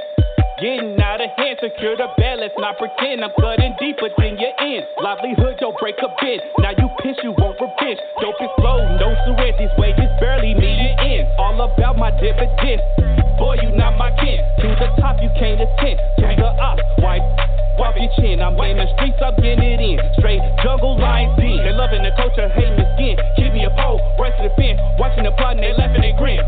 Getting 0.58 0.98
out 0.98 1.22
of 1.22 1.30
hand, 1.38 1.54
secure 1.62 1.94
the 1.94 2.10
bed, 2.18 2.42
let's 2.42 2.50
not 2.58 2.74
pretend 2.82 3.22
I'm 3.22 3.30
cutting 3.38 3.78
deeper 3.78 4.10
than 4.18 4.34
your 4.42 4.50
end. 4.58 4.90
Livelihood 4.98 5.54
don't 5.62 5.78
break 5.78 5.94
a 6.02 6.10
bit. 6.18 6.42
Now 6.58 6.74
you 6.74 6.90
piss, 6.98 7.14
you 7.22 7.30
won't 7.38 7.54
revenge. 7.62 8.02
Dope 8.18 8.42
is 8.42 8.50
slow, 8.58 8.82
no 8.98 9.14
surrender. 9.22 9.54
These 9.54 9.70
wages 9.78 10.10
barely 10.18 10.58
meet 10.58 10.82
it 10.82 10.98
in. 10.98 11.30
All 11.38 11.54
about 11.62 11.94
my 11.94 12.10
dividends. 12.18 12.82
Boy, 13.38 13.62
you 13.62 13.70
not 13.78 13.94
my 14.02 14.10
kin. 14.18 14.42
To 14.58 14.66
the 14.82 14.90
top, 14.98 15.22
you 15.22 15.30
can't 15.38 15.62
attend. 15.62 16.02
To 16.18 16.26
the 16.26 16.50
op, 16.58 16.82
wipe. 17.06 17.22
Wipe 17.78 17.94
your 17.94 18.10
chin, 18.18 18.42
I'm 18.42 18.58
in 18.58 18.82
the 18.82 18.90
streets, 18.98 19.22
I'm 19.22 19.38
getting 19.38 19.62
it 19.62 19.78
in. 19.78 20.02
Straight 20.18 20.42
jungle 20.66 20.98
lines 20.98 21.38
in. 21.38 21.62
They 21.62 21.70
loving 21.70 22.02
the 22.02 22.10
culture, 22.18 22.50
hating 22.50 22.74
the 22.74 22.86
skin. 22.98 23.14
Keep 23.38 23.54
me 23.54 23.62
a 23.62 23.70
pole, 23.78 24.02
right 24.18 24.34
to 24.34 24.50
the 24.50 24.52
fin. 24.58 24.74
Watching 24.98 25.22
the 25.22 25.30
plot 25.38 25.54
and 25.54 25.62
they 25.62 25.70
laughing, 25.70 26.02
they 26.02 26.18
grin. 26.18 26.42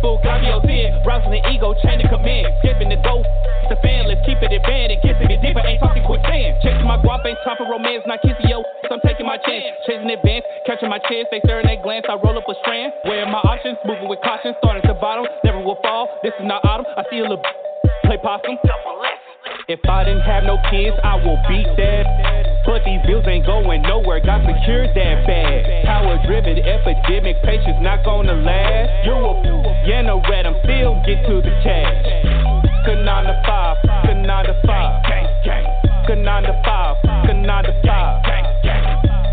Full 0.00 0.20
Gabio 0.20 0.60
sin, 0.64 1.00
rousing 1.04 1.32
the 1.32 1.42
ego, 1.50 1.74
chain 1.82 2.00
the 2.00 2.08
command, 2.08 2.48
skipping 2.60 2.88
the 2.88 3.00
dope. 3.00 3.26
The 3.72 3.80
fan, 3.80 4.04
let's 4.04 4.20
keep 4.28 4.36
it 4.44 4.52
advanced. 4.52 5.00
Get 5.00 5.16
to 5.16 5.24
get 5.24 5.40
deeper, 5.40 5.64
ain't 5.64 5.80
talking 5.80 6.04
quick 6.04 6.20
saying. 6.28 6.60
Chasing 6.60 6.84
my 6.84 7.00
guap, 7.00 7.24
ain't 7.24 7.40
time 7.48 7.56
for 7.56 7.64
romance, 7.64 8.04
not 8.04 8.20
kissing 8.20 8.44
yo. 8.44 8.60
I'm 8.92 9.00
taking 9.00 9.24
my 9.24 9.40
chance, 9.40 9.64
chasing 9.88 10.10
advance, 10.10 10.44
catching 10.68 10.92
my 10.92 11.00
chance. 11.08 11.28
They 11.32 11.40
staring, 11.48 11.64
they 11.64 11.80
glance. 11.80 12.04
I 12.08 12.20
roll 12.20 12.36
up 12.36 12.44
a 12.44 12.54
strand, 12.60 12.92
weighing 13.08 13.32
my 13.32 13.40
options, 13.40 13.80
moving 13.88 14.08
with 14.08 14.20
caution, 14.20 14.52
starting 14.60 14.84
the 14.84 14.92
bottom, 14.92 15.24
never 15.44 15.64
will 15.64 15.80
fall. 15.80 16.12
This 16.22 16.36
is 16.36 16.44
not 16.44 16.60
autumn. 16.64 16.86
I 16.96 17.04
see 17.08 17.18
a 17.18 17.22
little 17.24 17.42
play 18.04 18.20
possum. 18.20 18.60
If 19.66 19.80
I 19.88 20.04
didn't 20.04 20.28
have 20.28 20.44
no 20.44 20.60
kids, 20.68 20.92
I 21.02 21.16
will 21.24 21.40
beat 21.48 21.64
that. 21.80 22.04
But 22.66 22.84
these 22.84 23.00
bills 23.08 23.24
ain't 23.26 23.46
going 23.46 23.80
nowhere, 23.80 24.20
got 24.20 24.44
secured 24.44 24.92
that 24.92 25.24
bad. 25.24 25.86
Power 25.86 26.20
driven, 26.26 26.58
epidemic, 26.60 27.40
patience 27.40 27.80
not 27.80 28.04
gonna 28.04 28.34
last. 28.44 29.06
You 29.08 29.16
a 29.16 29.84
piano 29.86 30.20
red, 30.28 30.44
I'm 30.44 30.60
still 30.68 31.00
get 31.08 31.24
to 31.24 31.40
the 31.40 31.54
cash. 31.64 31.96
Good 32.84 33.08
nine 33.08 33.24
to 33.24 33.40
five, 33.48 33.80
good 34.04 34.20
nine 34.20 34.44
to 34.44 34.54
five. 34.66 35.00
Good 36.06 36.18
nine 36.18 36.42
to 36.42 36.52
five, 36.62 37.00
good 37.24 37.40
nine 37.40 37.64
to 37.64 37.72
five. 37.88 38.20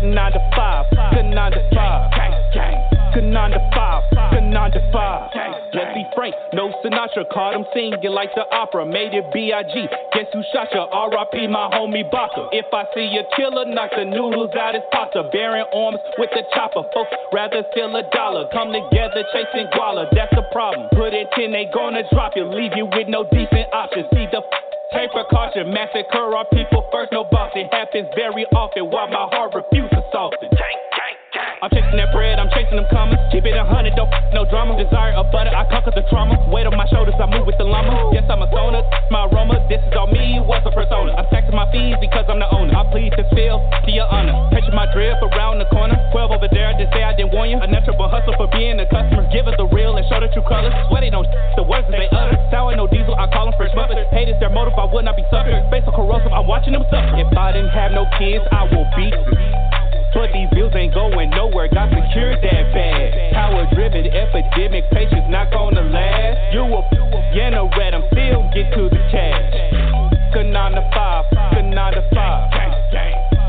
Nine 0.02 0.32
to 0.32 0.40
five, 0.56 0.86
good 1.12 1.28
nine 1.28 1.52
to 1.52 1.60
five. 1.74 3.01
Good 3.12 3.28
nine 3.28 3.50
to 3.52 3.60
five, 3.76 4.08
good 4.32 4.48
nine 4.48 4.72
to 4.72 4.80
five. 4.88 5.28
Let's 5.76 5.92
frank, 6.16 6.34
no 6.56 6.72
Sinatra, 6.80 7.28
caught 7.28 7.52
him 7.52 7.64
singing 7.76 8.00
like 8.08 8.32
the 8.34 8.48
opera, 8.48 8.88
made 8.88 9.12
it 9.12 9.28
B.I.G. 9.32 9.68
Guess 10.16 10.32
who 10.32 10.40
shot 10.52 10.68
ya? 10.72 10.88
R.I.P. 10.88 11.46
my 11.48 11.68
homie 11.76 12.08
Baka. 12.08 12.48
If 12.52 12.72
I 12.72 12.88
see 12.96 13.12
a 13.20 13.24
killer, 13.36 13.68
knock 13.68 13.92
the 13.92 14.04
noodles 14.04 14.56
out 14.56 14.72
his 14.72 14.84
pasta. 14.92 15.28
Bearing 15.28 15.68
arms 15.76 16.00
with 16.16 16.30
the 16.32 16.40
chopper, 16.56 16.88
folks 16.96 17.12
rather 17.36 17.60
steal 17.72 17.92
a 17.92 18.02
dollar. 18.16 18.48
Come 18.48 18.72
together 18.72 19.24
chasing 19.36 19.68
guala, 19.76 20.08
that's 20.16 20.32
the 20.32 20.48
problem. 20.52 20.88
Put 20.96 21.12
in 21.12 21.28
10, 21.36 21.52
they 21.52 21.68
gonna 21.68 22.08
drop 22.12 22.32
you, 22.34 22.48
leave 22.48 22.72
you 22.76 22.88
with 22.88 23.08
no 23.08 23.28
decent 23.28 23.68
options. 23.76 24.08
See 24.16 24.24
the 24.32 24.40
Take 24.92 25.12
precaution, 25.12 25.72
massacre 25.72 26.36
our 26.36 26.44
people 26.52 26.88
first, 26.92 27.12
no. 27.12 27.24
It 27.54 27.68
happens 27.72 28.08
very 28.14 28.44
often 28.56 28.90
while 28.90 29.08
my 29.08 29.28
heart 29.32 29.52
refuses 29.54 29.88
to 29.92 30.02
soften. 30.12 30.48
I'm 31.62 31.70
chasing 31.70 31.94
that 31.94 32.10
bread, 32.10 32.42
I'm 32.42 32.50
chasing 32.50 32.74
them 32.74 32.90
commas. 32.90 33.22
Keep 33.30 33.46
it 33.46 33.54
a 33.54 33.62
hundred, 33.62 33.94
don't 33.94 34.10
f- 34.10 34.34
no 34.34 34.42
drama. 34.42 34.74
Desire 34.74 35.14
of 35.14 35.30
butter, 35.30 35.54
I 35.54 35.62
conquer 35.70 35.94
the 35.94 36.02
trauma. 36.10 36.34
Weight 36.50 36.66
on 36.66 36.74
my 36.74 36.90
shoulders, 36.90 37.14
I 37.22 37.30
move 37.30 37.46
with 37.46 37.54
the 37.54 37.62
llama. 37.62 38.10
Yes, 38.10 38.26
I'm 38.26 38.42
a 38.42 38.50
stoner, 38.50 38.82
my 39.14 39.30
aroma. 39.30 39.62
This 39.70 39.78
is 39.86 39.94
all 39.94 40.10
me, 40.10 40.42
what's 40.42 40.66
a 40.66 40.74
persona? 40.74 41.14
I'm 41.14 41.30
taxing 41.30 41.54
my 41.54 41.70
fees 41.70 41.94
because 42.02 42.26
I'm 42.26 42.42
the 42.42 42.50
owner. 42.50 42.74
I 42.74 42.82
plead 42.90 43.14
to 43.14 43.22
feel 43.30 43.62
to 43.62 43.90
your 43.94 44.10
honor. 44.10 44.34
Picture 44.50 44.74
my 44.74 44.90
drip 44.90 45.22
around 45.22 45.62
the 45.62 45.70
corner. 45.70 45.94
12 46.10 46.34
over 46.34 46.50
there, 46.50 46.66
I 46.66 46.74
didn't 46.74 46.98
say 46.98 47.06
I 47.06 47.14
didn't 47.14 47.30
warn 47.30 47.54
you. 47.54 47.62
A 47.62 47.68
natural 47.70 47.94
hustle 48.10 48.34
for 48.34 48.50
being 48.50 48.82
a 48.82 48.86
customer. 48.90 49.22
Give 49.30 49.46
us 49.46 49.54
the 49.54 49.70
real 49.70 49.94
and 49.94 50.02
show 50.10 50.18
the 50.18 50.34
true 50.34 50.42
colors. 50.50 50.74
Swear 50.90 51.06
they 51.06 51.14
don't 51.14 51.30
the 51.54 51.62
words 51.62 51.86
that 51.94 51.94
they 51.94 52.10
utter. 52.10 52.42
Sour, 52.50 52.74
no 52.74 52.90
diesel, 52.90 53.14
I 53.14 53.30
call 53.30 53.46
them 53.46 53.54
fresh 53.54 53.70
muffins. 53.78 54.02
Hate 54.10 54.26
is 54.26 54.34
their 54.42 54.50
motive, 54.50 54.74
I 54.74 54.90
would 54.90 55.06
not 55.06 55.14
be 55.14 55.22
suckers. 55.30 55.62
Face 55.70 55.86
so 55.86 55.94
corrosive, 55.94 56.34
I'm 56.34 56.50
watching 56.50 56.74
them 56.74 56.82
suffer. 56.90 57.22
If 57.22 57.30
I 57.38 57.54
didn't 57.54 57.70
have 57.70 57.94
no 57.94 58.10
kids, 58.18 58.42
I 58.50 58.66
will 58.66 58.90
beat. 58.98 59.14
But 60.14 60.28
these 60.32 60.48
bills 60.52 60.72
ain't 60.76 60.92
going 60.92 61.30
nowhere, 61.30 61.68
got 61.68 61.88
secured 61.88 62.38
that 62.42 62.64
bad. 62.74 63.32
Power 63.32 63.66
driven, 63.74 64.06
epidemic, 64.06 64.84
patience 64.90 65.24
not 65.28 65.50
gonna 65.50 65.82
last. 65.82 66.52
You 66.52 66.62
a 66.68 66.80
piano 67.32 67.70
red, 67.78 67.94
I'm 67.94 68.04
still 68.12 68.44
get 68.52 68.72
to 68.76 68.88
the 68.92 69.02
cash. 69.10 70.32
Good 70.32 70.46
nine 70.52 70.72
to 70.72 70.84
five, 70.92 71.24
good 71.54 71.64
nine 71.64 71.94
to 71.94 72.02
five. 72.14 72.52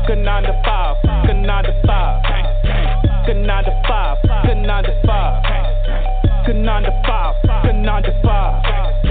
Good 0.06 0.18
nine 0.18 0.42
to 0.44 0.52
five, 0.64 0.96
good 1.26 1.36
nine 1.36 1.64
to 1.64 1.82
five. 1.86 2.22
Good 3.26 3.36
nine 3.36 3.64
to 3.64 3.82
five, 3.88 4.18
good 4.44 4.56
nine 4.56 4.84
to 4.84 5.02
five. 5.06 5.42
Good 6.46 6.56
nine 6.56 6.82
to 6.82 7.02
five, 7.06 7.34
good 7.62 7.74
nine 7.74 8.02
to 8.02 8.12
five. 8.22 9.03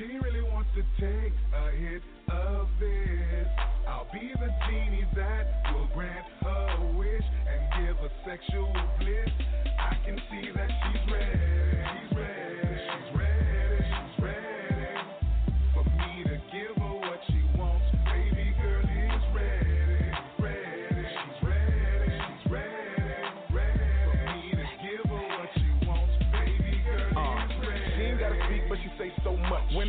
She 0.00 0.06
really 0.16 0.40
wants 0.48 0.70
to 0.74 0.82
take 0.96 1.32
a 1.52 1.76
hit 1.76 2.02
of 2.32 2.68
this. 2.80 3.46
I'll 3.86 4.08
be 4.10 4.32
the 4.32 4.48
genie 4.66 5.06
that 5.14 5.74
will 5.74 5.88
grant 5.92 6.24
her 6.40 6.96
wish 6.96 7.20
and 7.20 7.86
give 7.86 7.96
her 7.96 8.10
sexual 8.24 8.72
bliss. 8.98 9.28
I 9.78 9.96
can 10.06 10.16
see 10.30 10.48
that 10.56 10.70
she's 10.70 11.12
ready. 11.12 11.29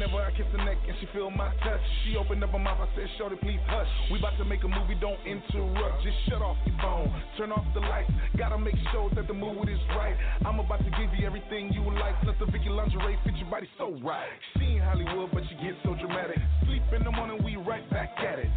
Neck 0.07 0.77
and 0.87 0.95
she 0.99 1.07
feel 1.13 1.29
my 1.29 1.53
touch. 1.63 1.81
She 2.05 2.17
opened 2.17 2.43
up 2.43 2.51
her 2.51 2.59
mouth, 2.59 2.79
I 2.81 2.87
said, 2.95 3.07
Shorty, 3.17 3.35
please 3.37 3.59
hush. 3.67 3.87
We 4.11 4.19
about 4.19 4.37
to 4.37 4.45
make 4.45 4.63
a 4.63 4.67
movie, 4.67 4.95
don't 4.99 5.19
interrupt. 5.25 6.03
Just 6.03 6.17
shut 6.29 6.41
off 6.41 6.57
your 6.65 6.75
phone, 6.81 7.11
turn 7.37 7.51
off 7.51 7.65
the 7.73 7.81
lights. 7.81 8.11
Gotta 8.37 8.57
make 8.57 8.75
sure 8.91 9.09
that 9.15 9.27
the 9.27 9.33
mood 9.33 9.69
is 9.69 9.79
right. 9.95 10.15
I'm 10.45 10.59
about 10.59 10.79
to 10.79 10.91
give 10.97 11.13
you 11.17 11.25
everything 11.25 11.73
you 11.73 11.83
like. 11.93 12.15
Let 12.25 12.39
the 12.39 12.45
Vicky 12.45 12.69
lingerie 12.69 13.17
fit 13.23 13.35
your 13.35 13.49
body 13.49 13.67
so 13.77 13.97
right. 14.03 14.29
She 14.57 14.77
ain't 14.77 14.83
Hollywood, 14.83 15.29
but 15.33 15.43
she 15.49 15.55
gets 15.55 15.77
so 15.83 15.93
dramatic. 15.95 16.37
Sleep 16.65 16.83
in 16.95 17.03
the 17.03 17.11
morning, 17.11 17.43
we 17.43 17.57
right 17.57 17.87
back 17.89 18.11
at 18.17 18.39
it. 18.39 18.49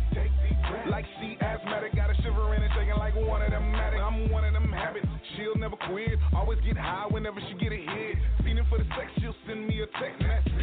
Like 0.89 1.05
she 1.21 1.37
asthmatic, 1.41 1.95
got 1.95 2.11
a 2.11 2.15
shivering 2.23 2.63
and 2.63 2.73
shaking 2.75 2.97
like 2.97 3.15
one 3.15 3.43
of 3.43 3.51
them 3.51 3.73
matic. 3.73 4.01
I'm 4.01 4.31
one 4.31 4.45
of 4.45 4.53
them 4.53 4.73
habits. 4.73 5.07
She'll 5.37 5.57
never 5.57 5.77
quit. 5.77 6.19
Always 6.35 6.59
get 6.61 6.77
high 6.77 7.07
whenever 7.11 7.41
she 7.49 7.55
get 7.59 7.73
a 7.73 7.77
hit. 7.77 8.17
Feeling 8.45 8.65
for 8.69 8.79
the 8.79 8.85
sex, 8.97 9.11
she'll 9.21 9.35
send 9.47 9.67
me 9.67 9.81
a 9.83 9.87
text, 9.99 10.23
and 10.23 10.54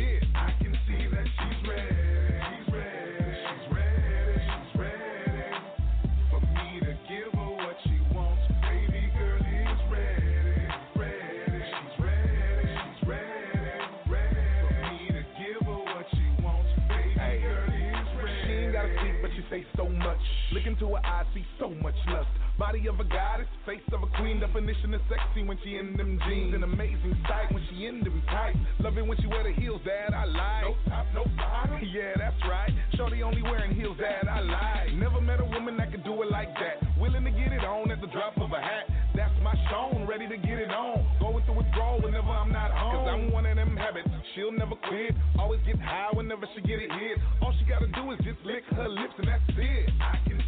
say 19.51 19.65
so 19.75 19.85
much. 19.89 20.23
Look 20.53 20.65
into 20.65 20.95
her 20.95 21.05
eyes, 21.05 21.27
see 21.35 21.43
so 21.59 21.69
much 21.83 21.95
lust. 22.07 22.31
Body 22.57 22.87
of 22.87 22.99
a 22.99 23.03
goddess, 23.03 23.51
face 23.65 23.83
of 23.91 24.01
a 24.01 24.07
queen. 24.17 24.39
Definition 24.39 24.93
of 24.93 25.01
sexy 25.11 25.43
when 25.43 25.59
she 25.63 25.75
in 25.75 25.97
them 25.97 26.17
jeans. 26.25 26.55
An 26.55 26.63
amazing 26.63 27.13
sight 27.27 27.51
when 27.51 27.61
she 27.69 27.85
in 27.85 27.99
them 27.99 28.23
tights. 28.31 28.57
Love 28.79 28.97
it 28.97 29.05
when 29.05 29.19
she 29.19 29.27
wear 29.27 29.43
the 29.43 29.51
heels 29.59 29.81
that 29.83 30.15
I 30.15 30.25
like. 30.25 30.63
No 30.63 30.75
top, 30.87 31.05
no 31.13 31.23
bottom. 31.35 31.79
Yeah, 31.91 32.13
that's 32.15 32.39
right. 32.47 32.71
Shorty 32.95 33.21
only 33.21 33.41
wearing 33.41 33.75
heels 33.75 33.97
that 33.99 34.29
I 34.29 34.39
like. 34.39 34.93
Never 34.95 35.19
met 35.19 35.41
a 35.41 35.45
woman 35.45 35.75
that 35.77 35.91
could 35.91 36.05
do 36.05 36.21
it 36.21 36.31
like 36.31 36.53
that. 36.55 36.79
Willing 36.97 37.25
to 37.25 37.31
get 37.31 37.51
it 37.51 37.65
on 37.65 37.91
at 37.91 37.99
the 37.99 38.07
drop 38.07 38.37
of 38.37 38.51
a 38.53 38.61
hat. 38.61 38.87
That's 39.15 39.33
my 39.43 39.51
stone, 39.67 40.07
ready 40.07 40.29
to 40.29 40.37
get 40.37 40.59
it 40.59 40.69
on. 40.69 41.03
Going 41.19 41.43
through 41.43 41.57
withdrawal 41.57 41.99
whenever 42.01 42.29
I'm 42.29 42.53
not 42.53 42.71
home. 42.71 43.03
Cause 43.03 43.07
I'm 43.11 43.31
one 43.31 43.45
of 43.45 43.57
them 43.57 43.75
habits. 43.75 44.10
She'll 44.35 44.51
never 44.51 44.75
quit. 44.75 45.13
Always 45.37 45.59
get 45.65 45.79
high 45.79 46.09
whenever 46.13 46.47
she 46.55 46.61
get 46.61 46.79
it 46.79 46.91
hit. 46.91 47.17
All 47.41 47.53
she 47.59 47.65
gotta 47.65 47.87
do 47.87 48.11
is 48.11 48.19
just 48.23 48.39
lick 48.45 48.63
her 48.75 48.87
lips 48.87 49.13
and 49.17 49.27
that's 49.27 49.43
it. 49.57 49.89
I 49.99 50.17
can 50.27 50.40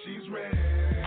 She's 0.00 0.28
ready. 0.30 1.01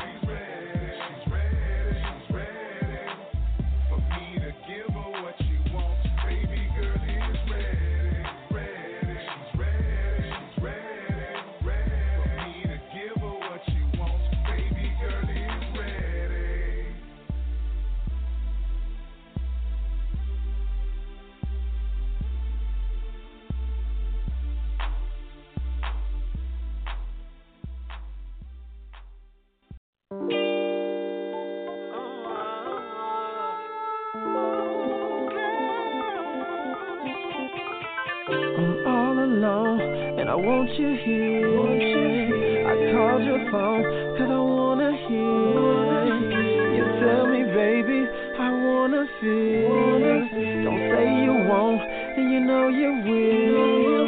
Don't 49.26 50.80
say 50.94 51.24
you 51.24 51.34
won't, 51.50 51.82
and 51.82 52.32
you 52.32 52.40
know 52.42 52.70
you 52.70 52.92
will. 53.10 54.06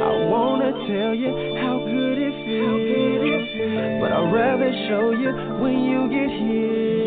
I 0.00 0.30
wanna 0.30 0.70
tell 0.86 1.12
you 1.12 1.56
how 1.60 1.78
good 1.80 2.18
it 2.18 2.34
feels. 2.46 4.00
But 4.00 4.12
I'd 4.12 4.32
rather 4.32 4.70
show 4.88 5.10
you 5.10 5.32
when 5.60 5.84
you 5.84 6.08
get 6.08 6.30
here. 6.30 6.99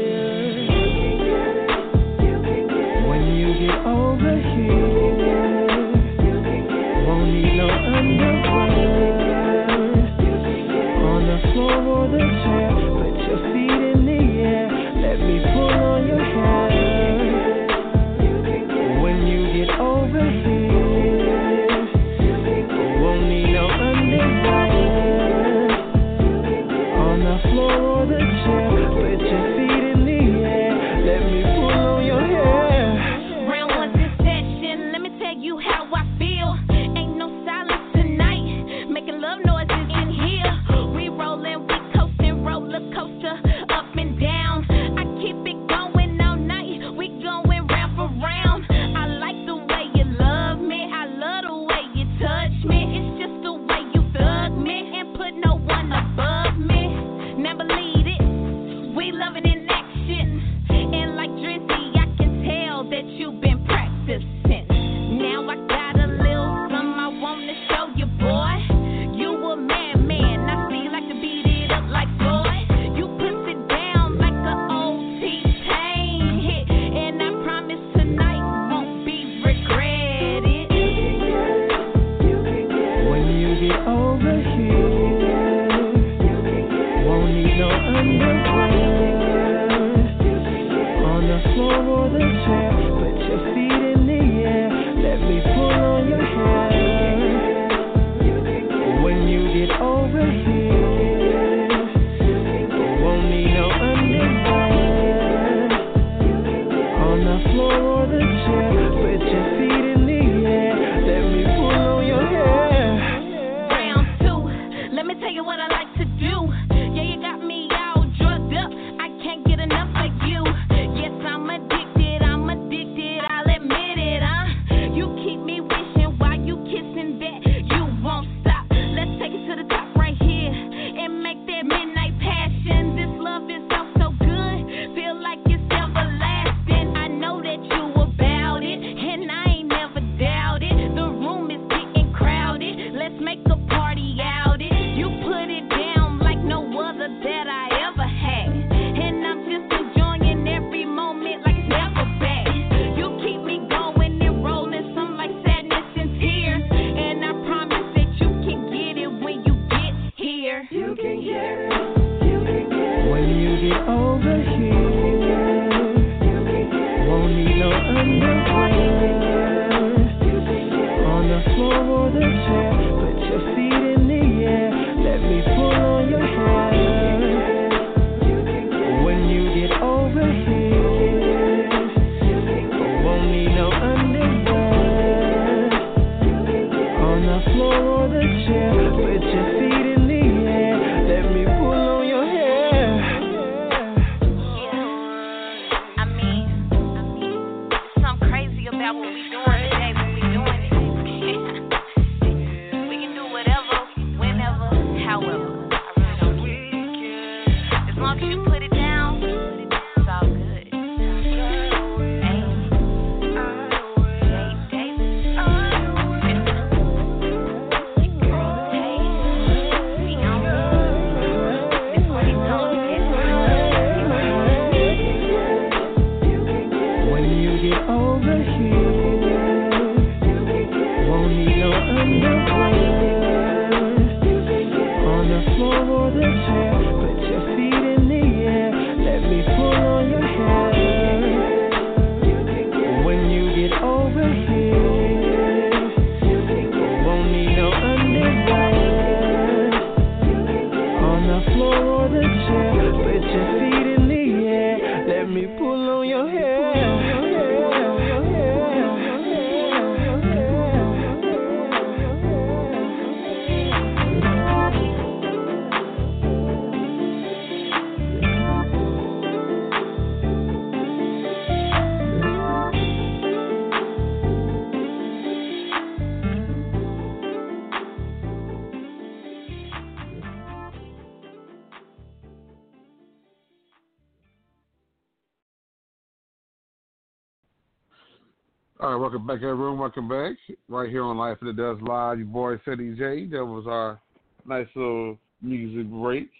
Welcome 289.13 289.27
back, 289.27 289.43
everyone. 289.43 289.77
Welcome 289.77 290.09
back. 290.09 290.35
Right 290.67 290.89
here 290.89 291.03
on 291.03 291.17
Life 291.17 291.33
After 291.33 291.53
Dusk 291.53 291.87
Live. 291.87 292.17
Your 292.17 292.25
boy, 292.25 292.55
Ceddy 292.65 292.97
J. 292.97 293.27
That 293.27 293.45
was 293.45 293.65
our 293.67 294.01
nice 294.43 294.65
little 294.75 295.19
music 295.39 295.87
break. 295.91 296.31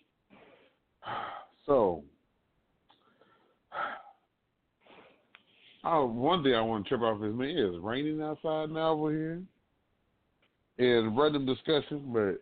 So, 1.67 2.03
oh, 5.83 6.07
one 6.07 6.41
thing 6.41 6.55
I 6.55 6.61
want 6.61 6.85
to 6.85 6.89
trip 6.89 7.01
off 7.01 7.23
is, 7.23 7.35
man, 7.35 7.55
it's 7.55 7.77
raining 7.79 8.23
outside 8.23 8.71
now 8.71 8.93
over 8.93 9.11
here. 9.11 9.39
And 10.79 11.15
random 11.15 11.45
discussion, 11.45 12.11
but 12.11 12.41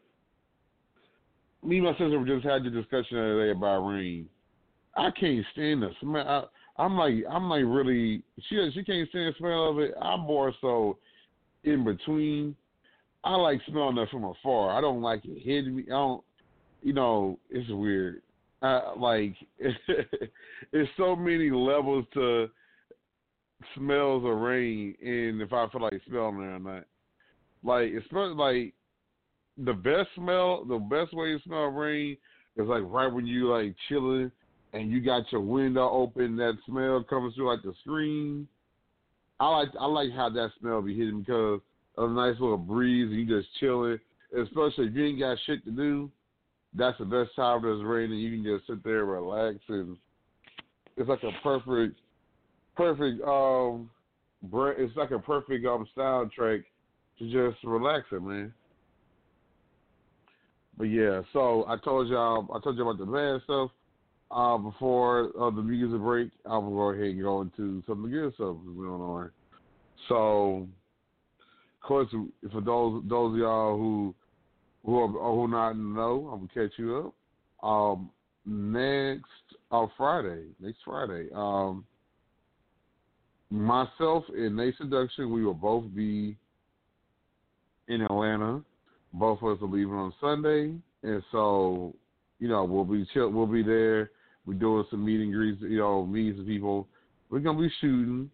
me 1.68 1.80
and 1.80 1.88
my 1.88 1.92
sister 1.92 2.24
just 2.26 2.46
had 2.46 2.64
the 2.64 2.70
discussion 2.70 3.18
the 3.18 3.22
other 3.22 3.46
day 3.48 3.52
about 3.52 3.86
rain. 3.86 4.30
I 4.96 5.12
can't 5.12 5.46
stand 5.52 5.84
the 5.84 5.90
smell. 6.00 6.50
I'm 6.82 6.98
like, 6.98 7.14
I'm 7.30 7.48
like 7.48 7.64
really. 7.64 8.24
She 8.50 8.72
she 8.74 8.84
can't 8.84 9.08
stand 9.10 9.28
the 9.28 9.34
smell 9.38 9.70
of 9.70 9.80
it. 9.80 9.92
I'm 10.02 10.22
more 10.22 10.52
so 10.62 10.98
in 11.64 11.84
between. 11.84 12.56
I 13.24 13.36
like 13.36 13.62
smelling 13.68 14.00
it 14.00 14.10
from 14.10 14.24
afar. 14.24 14.76
I 14.76 14.82
don't 14.82 15.04
like 15.04 15.24
it 15.26 15.44
hitting 15.44 15.76
me. 15.76 15.84
I 15.88 15.92
don't. 15.92 16.24
You 16.82 16.94
know, 16.94 17.38
it's 17.52 17.70
weird. 17.70 18.24
I, 18.64 18.94
like, 18.98 19.36
there's 20.72 20.88
so 20.98 21.16
many 21.16 21.52
levels 21.52 22.06
to 22.16 22.50
smells 23.76 24.24
of 24.26 24.40
rain, 24.40 24.96
and 25.02 25.40
if 25.40 25.54
I 25.54 25.68
feel 25.70 25.82
like 25.82 26.02
smelling 26.08 26.42
it 26.42 26.46
or 26.46 26.60
not. 26.60 26.86
Like, 27.64 27.90
it 27.90 28.04
smells 28.10 28.36
like 28.36 28.74
the 29.56 29.74
best 29.74 30.10
smell. 30.16 30.66
The 30.66 30.80
best 30.80 31.14
way 31.14 31.34
to 31.34 31.40
smell 31.46 31.66
rain 31.66 32.18
is 32.58 32.68
like 32.68 32.82
right 32.86 33.14
when 33.14 33.28
you 33.28 33.52
like 33.52 33.76
chilling 33.88 34.32
and 34.74 34.92
you 34.92 35.02
got 35.02 35.32
your 35.32 35.42
window 35.42 35.90
open, 35.90 36.36
that 36.38 36.58
smell 36.66 37.04
comes 37.04 37.36
through 37.36 37.50
like 37.50 37.64
the 37.64 37.74
screen. 37.82 38.48
I 39.40 39.48
like 39.50 39.70
I 39.80 39.86
like 39.86 40.12
how 40.16 40.30
that 40.30 40.52
smell 40.60 40.82
be 40.82 40.98
hitting 40.98 41.22
because 41.22 41.62
of 41.98 42.12
a 42.12 42.14
nice 42.14 42.40
little 42.40 42.58
breeze 42.58 43.10
and 43.10 43.20
you 43.20 43.42
just 43.42 43.54
chilling. 43.60 44.00
Especially 44.38 44.88
if 44.88 44.96
you 44.96 45.06
ain't 45.06 45.20
got 45.20 45.38
shit 45.46 45.64
to 45.66 45.72
do, 45.72 46.10
that's 46.74 46.98
the 47.00 47.06
best 47.06 47.36
time 47.36 47.62
when 47.62 47.74
it's 47.74 47.84
raining. 47.84 48.20
You 48.20 48.32
can 48.32 48.44
just 48.46 48.68
sit 48.68 48.84
there, 48.84 49.04
relax, 49.04 49.58
and 49.68 49.98
it's 50.96 51.10
like 51.10 51.24
a 51.24 51.32
perfect, 51.44 52.00
perfect 52.78 53.22
um, 53.24 53.90
it's 54.44 54.96
like 54.96 55.12
a 55.12 55.20
perfect 55.20 55.66
um 55.66 55.86
soundtrack 55.98 56.64
to 57.20 57.26
just 57.26 57.64
relaxing, 57.64 58.28
man. 58.28 58.54
But 60.78 60.86
yeah, 60.86 61.22
so 61.34 61.66
I 61.68 61.78
told 61.78 62.08
y'all, 62.08 62.48
I 62.54 62.60
told 62.64 62.78
you 62.78 62.88
about 62.88 62.98
the 62.98 63.12
bad 63.12 63.42
stuff. 63.44 63.72
Uh, 64.34 64.58
before 64.58 65.32
uh, 65.40 65.50
the 65.50 65.62
music 65.62 66.00
break, 66.00 66.30
I'm 66.46 66.62
gonna 66.62 66.76
go 66.76 66.90
ahead 66.92 67.08
and 67.08 67.22
go 67.22 67.42
into 67.42 67.84
some 67.86 68.06
of 68.06 68.10
the 68.10 68.16
good 68.16 68.34
stuff 68.36 68.56
that's 68.64 68.78
going 68.78 69.02
on. 69.02 69.30
So, 70.08 70.68
of 71.82 71.88
course, 71.88 72.08
for 72.54 72.62
those 72.62 73.04
those 73.10 73.34
of 73.34 73.40
y'all 73.40 73.78
who 73.78 74.16
who 74.86 75.00
are 75.00 75.08
who 75.08 75.48
not 75.50 75.74
know, 75.74 76.30
I'm 76.32 76.48
gonna 76.48 76.68
catch 76.70 76.80
you 76.80 77.14
up. 77.62 77.68
Um, 77.68 78.10
next 78.46 79.26
uh, 79.70 79.88
Friday, 79.98 80.46
next 80.62 80.80
Friday, 80.86 81.28
um, 81.36 81.84
myself 83.50 84.24
and 84.30 84.58
Nayy 84.58 84.78
Seduction, 84.78 85.34
we 85.34 85.44
will 85.44 85.54
both 85.54 85.84
be 85.94 86.38
in 87.90 88.02
Atlanta. 88.02 88.62
Both 89.12 89.42
of 89.42 89.58
us 89.58 89.62
are 89.62 89.68
leaving 89.68 89.94
on 89.94 90.14
Sunday, 90.22 90.74
and 91.04 91.22
so 91.34 91.94
you 92.40 92.48
know 92.48 92.64
we'll 92.64 92.86
be 92.86 93.06
chill. 93.14 93.30
We'll 93.30 93.46
be 93.46 93.62
there. 93.62 94.12
We're 94.46 94.56
doing 94.56 94.86
some 94.90 95.06
meet 95.06 95.22
and 95.22 95.34
greets. 95.34 95.62
You 95.62 95.80
know, 95.80 96.06
meeting 96.06 96.36
some 96.38 96.46
people. 96.46 96.88
We're 97.30 97.40
gonna 97.40 97.60
be 97.60 97.72
shooting. 97.80 98.30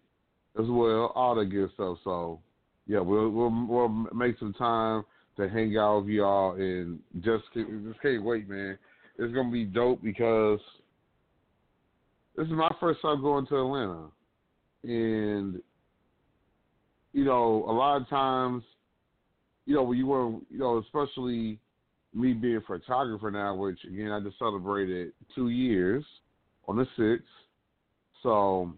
as 0.58 0.66
well, 0.68 1.12
all 1.14 1.34
that 1.36 1.46
good 1.46 1.70
stuff. 1.74 1.98
So 2.04 2.40
yeah, 2.86 3.00
we'll 3.00 3.30
we'll 3.30 3.66
we'll 3.68 3.88
make 4.14 4.38
some 4.38 4.54
time 4.54 5.04
to 5.36 5.48
hang 5.48 5.76
out 5.76 6.00
with 6.00 6.08
y'all 6.08 6.54
and 6.54 6.98
just 7.20 7.44
just 7.54 8.02
can't 8.02 8.24
wait, 8.24 8.48
man. 8.48 8.78
It's 9.18 9.34
gonna 9.34 9.50
be 9.50 9.64
dope 9.64 10.02
because 10.02 10.60
this 12.36 12.46
is 12.46 12.52
my 12.52 12.70
first 12.80 13.02
time 13.02 13.20
going 13.20 13.46
to 13.46 13.56
Atlanta, 13.56 14.06
and 14.84 15.60
you 17.12 17.24
know, 17.24 17.64
a 17.68 17.72
lot 17.72 18.00
of 18.00 18.08
times, 18.08 18.62
you 19.66 19.74
know, 19.74 19.82
when 19.82 19.98
you 19.98 20.06
were, 20.06 20.28
you 20.28 20.58
know, 20.58 20.78
especially 20.78 21.58
me 22.18 22.32
being 22.32 22.56
a 22.56 22.60
photographer 22.60 23.30
now, 23.30 23.54
which 23.54 23.78
again 23.84 24.10
I 24.10 24.20
just 24.20 24.38
celebrated 24.38 25.12
two 25.34 25.48
years 25.50 26.04
on 26.66 26.76
the 26.76 26.86
sixth, 26.96 27.26
so 28.22 28.72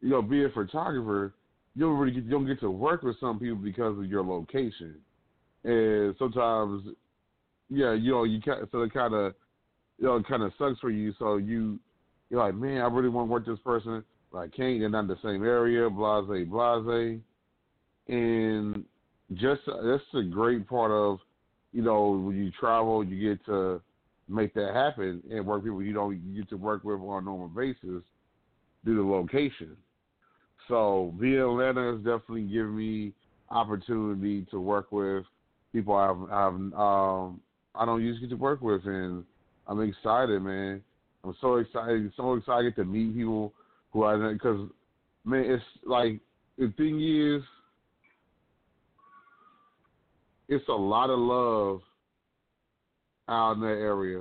you 0.00 0.10
know, 0.10 0.22
being 0.22 0.44
a 0.44 0.50
photographer, 0.50 1.34
you 1.74 1.86
don't 1.86 1.98
really 1.98 2.12
get, 2.12 2.24
you 2.24 2.30
don't 2.30 2.46
get 2.46 2.60
to 2.60 2.70
work 2.70 3.02
with 3.02 3.18
some 3.20 3.38
people 3.38 3.56
because 3.56 3.98
of 3.98 4.06
your 4.06 4.22
location, 4.22 4.96
and 5.64 6.14
sometimes, 6.18 6.84
yeah, 7.68 7.92
you 7.94 8.12
know, 8.12 8.24
you 8.24 8.40
ca- 8.40 8.64
so 8.70 8.82
it 8.82 8.92
kind 8.92 9.14
of, 9.14 9.34
you 9.98 10.06
know, 10.06 10.22
kind 10.28 10.42
of 10.42 10.52
sucks 10.58 10.78
for 10.78 10.90
you. 10.90 11.12
So 11.18 11.36
you, 11.36 11.78
you're 12.30 12.44
like, 12.44 12.54
man, 12.54 12.80
I 12.80 12.86
really 12.86 13.08
want 13.08 13.28
to 13.28 13.32
work 13.32 13.46
this 13.46 13.58
person, 13.64 14.04
but 14.32 14.38
I 14.38 14.48
can't. 14.48 14.80
They're 14.80 14.88
not 14.88 15.00
in 15.00 15.06
the 15.08 15.18
same 15.22 15.44
area, 15.44 15.90
blase, 15.90 16.46
blase, 16.48 17.20
and 18.08 18.84
just 19.34 19.62
that's 19.66 20.02
a 20.14 20.22
great 20.22 20.68
part 20.68 20.90
of, 20.90 21.18
you 21.72 21.82
know, 21.82 22.10
when 22.10 22.36
you 22.36 22.50
travel, 22.58 23.04
you 23.04 23.30
get 23.30 23.44
to 23.46 23.80
make 24.28 24.54
that 24.54 24.74
happen 24.74 25.22
and 25.30 25.46
work 25.46 25.62
people 25.62 25.82
you 25.82 25.92
don't 25.92 26.34
get 26.34 26.48
to 26.50 26.56
work 26.56 26.84
with 26.84 27.00
on 27.00 27.22
a 27.22 27.24
normal 27.24 27.48
basis 27.48 28.02
due 28.84 28.96
to 28.96 29.10
location. 29.10 29.76
So 30.68 31.14
being 31.18 31.34
in 31.34 31.40
Atlanta 31.40 31.92
has 31.92 31.98
definitely 31.98 32.42
given 32.42 32.76
me 32.76 33.12
opportunity 33.50 34.46
to 34.50 34.60
work 34.60 34.92
with 34.92 35.24
people 35.72 35.94
I've, 35.94 36.30
I've 36.30 36.54
um 36.78 37.40
I 37.74 37.84
don't 37.84 38.02
usually 38.02 38.28
get 38.28 38.30
to 38.30 38.36
work 38.36 38.60
with, 38.60 38.84
and 38.86 39.24
I'm 39.66 39.80
excited, 39.80 40.40
man. 40.42 40.82
I'm 41.24 41.36
so 41.40 41.56
excited, 41.56 42.12
so 42.16 42.34
excited 42.34 42.74
to 42.76 42.84
meet 42.84 43.14
people 43.14 43.52
who 43.92 44.04
I 44.04 44.32
because 44.32 44.68
man, 45.24 45.44
it's 45.44 45.64
like 45.84 46.20
the 46.58 46.72
thing 46.76 47.00
is, 47.00 47.42
it's 50.48 50.68
a 50.68 50.72
lot 50.72 51.10
of 51.10 51.18
love 51.18 51.80
out 53.28 53.52
in 53.52 53.60
that 53.60 53.66
area, 53.68 54.20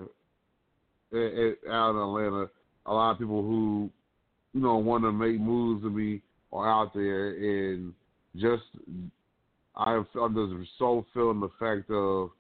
out 1.72 1.92
in 1.92 1.98
Atlanta. 1.98 2.50
A 2.86 2.94
lot 2.94 3.12
of 3.12 3.20
people 3.20 3.42
who 3.42 3.90
you 4.54 4.62
know 4.62 4.78
want 4.78 5.04
to 5.04 5.12
make 5.12 5.40
moves 5.40 5.84
to 5.84 5.90
me 5.90 6.22
are 6.52 6.70
out 6.70 6.94
there, 6.94 7.30
and 7.30 7.94
just 8.36 8.63
I'm, 9.76 10.06
just 10.13 10.72
so 10.78 11.06
feeling 11.13 11.40
the 11.40 11.50
fact 11.60 11.90
of 11.92 12.32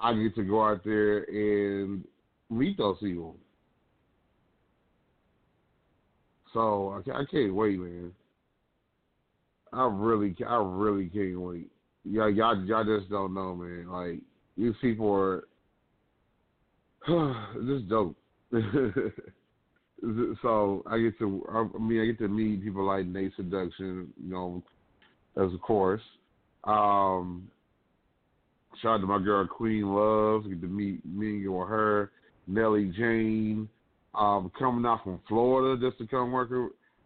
I 0.00 0.14
get 0.14 0.34
to 0.36 0.44
go 0.44 0.64
out 0.64 0.84
there 0.84 1.24
and 1.24 2.04
meet 2.50 2.78
those 2.78 2.98
people. 3.00 3.36
So 6.52 7.02
I, 7.06 7.20
I 7.20 7.24
can't 7.30 7.54
wait, 7.54 7.78
man. 7.78 8.12
I 9.72 9.86
really, 9.86 10.34
I 10.46 10.56
really 10.56 11.06
can't 11.06 11.40
wait. 11.40 11.70
Y'all, 12.04 12.30
y'all, 12.30 12.64
y'all 12.64 12.84
just 12.84 13.10
don't 13.10 13.34
know, 13.34 13.54
man. 13.54 13.88
Like 13.88 14.20
these 14.56 14.74
people 14.80 15.12
are 15.12 15.44
just 17.66 17.88
dope. 17.88 18.16
so 20.42 20.82
I 20.86 20.98
get 20.98 21.18
to, 21.18 21.44
I 21.50 21.78
mean, 21.78 22.00
I 22.00 22.06
get 22.06 22.18
to 22.18 22.28
meet 22.28 22.62
people 22.62 22.84
like 22.84 23.06
Nayy 23.06 23.34
Seduction, 23.36 24.12
you 24.22 24.30
know, 24.30 24.62
as 25.36 25.52
of 25.52 25.60
course. 25.60 26.02
Um, 26.64 27.48
shout 28.82 28.96
out 28.96 29.00
to 29.00 29.06
my 29.06 29.22
girl 29.22 29.46
Queen 29.46 29.82
Love. 29.94 30.48
Get 30.48 30.60
to 30.60 30.66
meet 30.66 31.04
mingle 31.04 31.58
with 31.58 31.68
her. 31.68 32.10
Nelly 32.46 32.92
Jane, 32.96 33.68
um, 34.14 34.50
coming 34.58 34.86
out 34.86 35.04
from 35.04 35.20
Florida 35.28 35.80
just 35.80 35.98
to 35.98 36.06
come 36.06 36.32
work 36.32 36.50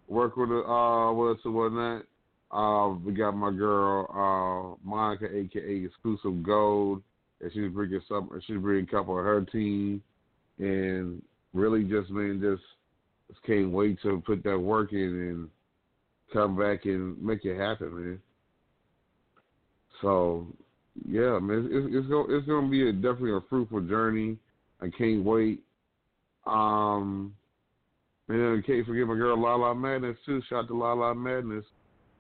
work 0.09 0.37
with 0.37 0.51
uh 0.51 1.13
with 1.13 1.37
us 1.37 1.45
and 1.45 1.55
whatnot. 1.55 2.05
Uh, 2.53 2.91
we 3.03 3.13
got 3.15 3.33
my 3.33 3.51
girl 3.51 4.07
uh 4.13 4.87
Monica, 4.87 5.25
aka 5.25 5.85
Exclusive 5.85 6.43
Gold, 6.43 7.03
and 7.41 7.51
she's 7.53 7.71
bringing 7.73 8.01
some. 8.09 8.29
She's 8.47 8.59
bringing 8.59 8.85
a 8.85 8.91
couple 8.91 9.19
of 9.19 9.25
her 9.25 9.41
team, 9.41 10.03
and 10.59 11.23
really 11.55 11.85
just 11.85 12.11
man, 12.11 12.41
just 12.43 12.63
just 13.29 13.43
can't 13.47 13.71
wait 13.71 14.01
to 14.03 14.23
put 14.27 14.45
that 14.45 14.59
work 14.59 14.93
in 14.93 14.99
and 14.99 15.49
come 16.33 16.57
back 16.59 16.85
and 16.85 17.21
make 17.23 17.45
it 17.45 17.59
happen, 17.59 17.95
man. 17.95 18.21
So 20.03 20.47
yeah, 21.09 21.39
man, 21.39 21.69
it's 21.71 21.87
it's 21.95 22.09
gonna 22.09 22.37
it's 22.37 22.47
gonna 22.47 22.69
be 22.69 22.89
a, 22.89 22.93
definitely 22.93 23.33
a 23.33 23.41
fruitful 23.49 23.81
journey. 23.83 24.37
I 24.83 24.89
can't 24.91 25.25
wait. 25.25 25.63
Um, 26.45 27.35
and 28.29 28.59
I 28.59 28.67
can't 28.67 28.87
forget 28.87 29.07
my 29.07 29.15
girl 29.15 29.41
Lala 29.41 29.75
Madness 29.75 30.17
too. 30.27 30.43
Shout 30.49 30.65
out 30.65 30.69
to 30.69 30.77
Lala 30.77 31.15
Madness 31.15 31.65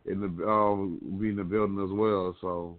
in 0.07 0.21
the 0.21 0.47
um 0.49 1.19
be 1.21 1.31
in 1.31 1.37
the 1.37 1.45
building 1.45 1.83
as 1.83 1.91
well. 1.91 2.37
So 2.41 2.79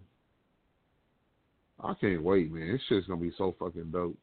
I 1.80 1.94
can't 1.96 2.24
wait, 2.24 2.52
man. 2.52 2.72
This 2.72 2.82
shit's 2.88 3.08
gonna 3.08 3.22
be 3.22 3.34
so 3.38 3.56
fucking 3.60 3.92
dope. 3.92 4.18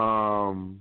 Um, 0.00 0.80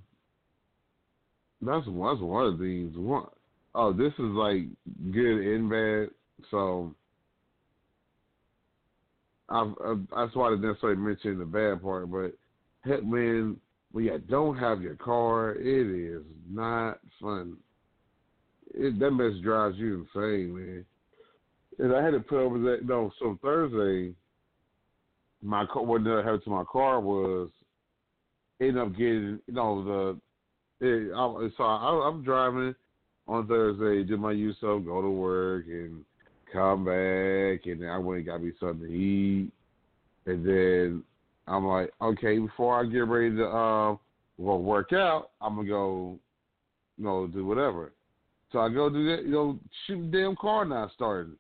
that's. 1.62 1.86
That's 1.86 1.88
one 2.20 2.46
of 2.46 2.60
these. 2.60 2.92
One, 2.96 3.28
oh, 3.76 3.94
this 3.94 4.14
is 4.14 4.20
like 4.20 4.64
good 5.12 5.40
and 5.42 5.70
bad. 5.70 6.10
So 6.52 6.94
I've, 9.50 9.74
I've, 9.86 10.00
that's 10.16 10.36
why 10.36 10.48
I 10.48 10.52
didn't 10.52 10.68
necessarily 10.70 11.02
mention 11.02 11.40
the 11.40 11.46
bad 11.46 11.82
part, 11.82 12.12
but 12.12 12.34
heck, 12.82 13.04
man, 13.04 13.58
when 13.92 14.06
you 14.06 14.22
don't 14.30 14.58
have 14.58 14.82
your 14.82 14.96
car, 14.96 15.56
it 15.56 15.88
is 15.88 16.24
not 16.50 17.00
fun. 17.22 17.58
It 18.74 19.00
that 19.00 19.12
mess 19.12 19.34
drives 19.44 19.78
you 19.78 20.08
insane, 20.16 20.56
man. 20.56 20.86
And 21.80 21.96
I 21.96 22.04
had 22.04 22.12
to 22.12 22.20
put 22.20 22.40
over 22.40 22.60
that. 22.60 22.86
No, 22.86 23.12
so 23.20 23.38
Thursday, 23.42 24.14
my. 25.42 25.66
What 25.74 26.02
happened 26.02 26.44
to 26.44 26.50
my 26.50 26.64
car 26.72 27.00
was 27.00 27.50
ended 28.60 28.78
up 28.78 28.92
getting, 28.92 29.40
you 29.48 29.54
know, 29.54 29.84
the. 29.84 30.86
It, 30.86 31.14
I, 31.14 31.50
so 31.58 31.64
I, 31.64 32.08
I'm 32.08 32.24
driving 32.24 32.76
on 33.28 33.48
Thursday, 33.48 34.04
do 34.04 34.18
my 34.18 34.32
use 34.32 34.58
of, 34.64 34.86
go 34.86 35.02
to 35.02 35.10
work, 35.10 35.66
and 35.68 36.04
come 36.52 36.86
back, 36.86 37.66
and 37.66 37.90
I 37.90 37.98
went 37.98 38.20
and 38.20 38.26
got 38.26 38.44
me 38.44 38.52
something 38.60 38.88
to 38.88 38.94
eat, 38.94 39.52
and 40.26 40.46
then 40.46 41.04
I'm 41.48 41.66
like, 41.66 41.92
okay, 42.02 42.38
before 42.38 42.80
I 42.80 42.86
get 42.86 43.08
ready 43.08 43.36
to 43.36 43.46
um 43.48 44.00
well 44.38 44.60
work 44.60 44.94
out, 44.94 45.32
I'm 45.42 45.56
gonna 45.56 45.68
go, 45.68 46.20
you 46.98 47.04
know, 47.06 47.28
do 47.28 47.46
whatever. 47.46 47.92
So 48.54 48.60
I 48.60 48.70
go 48.70 48.90
do 48.90 49.06
that, 49.10 49.26
you 49.26 49.32
know, 49.32 49.60
shit, 49.86 50.12
damn 50.12 50.38
car 50.38 50.64
not 50.64 50.92
starting. 50.96 51.34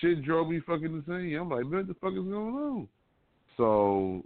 Shit 0.00 0.24
drove 0.24 0.48
me 0.48 0.60
fucking 0.66 0.84
insane. 1.06 1.36
I'm 1.36 1.48
like, 1.48 1.66
man, 1.66 1.86
what 1.86 1.86
the 1.86 1.94
fuck 1.94 2.12
is 2.14 2.18
going 2.18 2.32
on? 2.32 2.88
So 3.56 4.24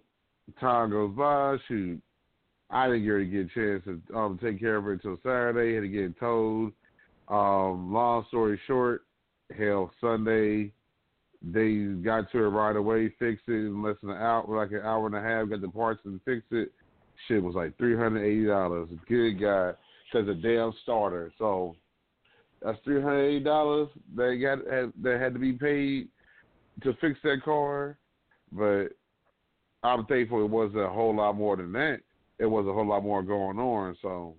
time 0.58 0.90
goes 0.90 1.14
by, 1.14 1.56
shoot. 1.68 2.00
I 2.70 2.86
didn't 2.86 3.30
get 3.30 3.40
a 3.40 3.48
chance 3.52 3.84
to 3.84 4.16
um, 4.16 4.38
take 4.42 4.58
care 4.58 4.76
of 4.76 4.86
it 4.86 4.92
until 4.92 5.18
Saturday. 5.22 5.74
Had 5.74 5.82
to 5.82 5.88
get 5.88 6.18
towed. 6.18 6.72
Um, 7.28 7.92
long 7.92 8.24
story 8.28 8.58
short, 8.66 9.02
hell, 9.56 9.90
Sunday 10.00 10.72
they 11.42 11.76
got 12.02 12.30
to 12.30 12.38
it 12.38 12.48
right 12.48 12.76
away, 12.76 13.12
fixed 13.18 13.48
it 13.48 13.52
in 13.52 13.82
less 13.82 13.96
than 14.02 14.10
an 14.10 14.18
hour, 14.18 14.44
like 14.48 14.72
an 14.72 14.82
hour 14.84 15.06
and 15.06 15.16
a 15.16 15.22
half. 15.22 15.48
Got 15.48 15.62
the 15.62 15.68
parts 15.68 16.00
and 16.04 16.20
fixed 16.24 16.52
it. 16.52 16.70
Shit 17.28 17.42
was 17.42 17.54
like 17.54 17.76
three 17.78 17.96
hundred 17.96 18.24
eighty 18.24 18.46
dollars. 18.46 18.88
Good 19.08 19.40
guy, 19.40 19.72
because 20.12 20.28
a 20.28 20.34
damn 20.34 20.72
starter. 20.82 21.32
So 21.38 21.76
that's 22.62 22.78
three 22.84 23.00
hundred 23.00 23.26
eighty 23.26 23.44
dollars 23.44 23.88
that 24.16 24.38
got 24.40 24.72
had, 24.72 24.92
that 25.02 25.20
had 25.20 25.32
to 25.32 25.38
be 25.38 25.52
paid 25.52 26.08
to 26.82 26.94
fix 27.00 27.18
that 27.22 27.42
car. 27.44 27.98
But 28.52 28.88
I'm 29.82 30.04
thankful 30.06 30.44
it 30.44 30.50
wasn't 30.50 30.84
a 30.84 30.88
whole 30.88 31.16
lot 31.16 31.36
more 31.36 31.56
than 31.56 31.72
that. 31.72 32.00
It 32.38 32.46
was 32.46 32.66
a 32.66 32.72
whole 32.72 32.86
lot 32.86 33.02
more 33.02 33.22
going 33.22 33.58
on. 33.58 33.96
So 34.02 34.34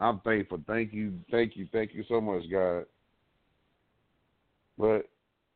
I'm 0.00 0.20
thankful. 0.20 0.62
Thank 0.66 0.92
you, 0.92 1.14
thank 1.30 1.56
you, 1.56 1.68
thank 1.72 1.94
you 1.94 2.04
so 2.08 2.20
much, 2.20 2.42
God. 2.50 2.84
But 4.78 5.08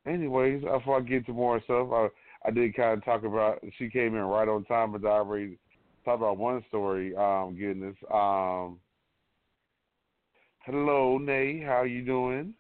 anyways, 0.07 0.63
before 0.63 0.99
I 0.99 1.01
get 1.01 1.27
to 1.27 1.33
more 1.33 1.61
stuff, 1.65 1.89
I 1.93 2.09
I 2.47 2.51
did 2.51 2.75
kind 2.75 2.99
of 2.99 3.05
talk 3.05 3.25
about. 3.25 3.63
She 3.79 3.91
came 3.91 4.15
in 4.15 4.23
right 4.23 4.49
on 4.49 4.65
time, 4.65 4.93
but 4.93 5.07
I 5.07 5.11
already 5.11 5.59
talked 6.05 6.23
about 6.23 6.39
one 6.39 6.65
story. 6.69 7.15
Um, 7.15 7.55
goodness. 7.59 7.97
Um, 8.13 8.79
hello, 10.65 11.19
Nay. 11.19 11.63
How 11.65 11.83
you 11.83 12.05
doing? 12.05 12.55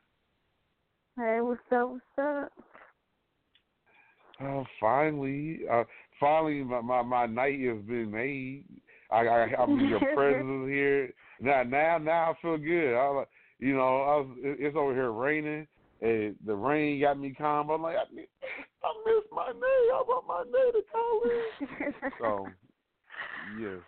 Hey, 1.16 1.38
what's 1.40 1.60
up? 1.72 1.90
What's 1.90 2.04
up? 2.18 2.52
Oh, 4.42 4.64
finally, 4.80 5.60
uh, 5.70 5.84
finally, 6.18 6.64
my, 6.64 6.80
my 6.80 7.02
my 7.02 7.26
night 7.26 7.60
has 7.60 7.82
been 7.82 8.10
made. 8.10 8.64
I, 9.10 9.26
I 9.26 9.54
I'm 9.58 9.88
your 9.88 10.00
presence 10.14 10.68
here 10.68 11.12
now. 11.40 11.62
Now, 11.62 11.98
now 11.98 12.30
I 12.30 12.34
feel 12.40 12.56
good. 12.56 12.94
I, 12.96 13.24
You 13.58 13.74
know, 13.74 14.02
I 14.02 14.16
was, 14.16 14.36
it's 14.42 14.76
over 14.76 14.94
here 14.94 15.12
raining, 15.12 15.66
and 16.00 16.36
the 16.46 16.54
rain 16.54 17.00
got 17.00 17.18
me 17.18 17.34
calm. 17.36 17.68
I'm 17.70 17.82
like, 17.82 17.96
I, 17.96 18.00
I 18.00 18.92
miss 19.04 19.24
my 19.30 19.48
name. 19.48 19.90
I 19.92 20.02
want 20.06 20.26
my 20.26 20.44
name 20.44 20.72
to 20.72 20.82
call 20.90 21.22
in. 21.24 21.94
So, 22.18 22.52
yes, 23.60 23.80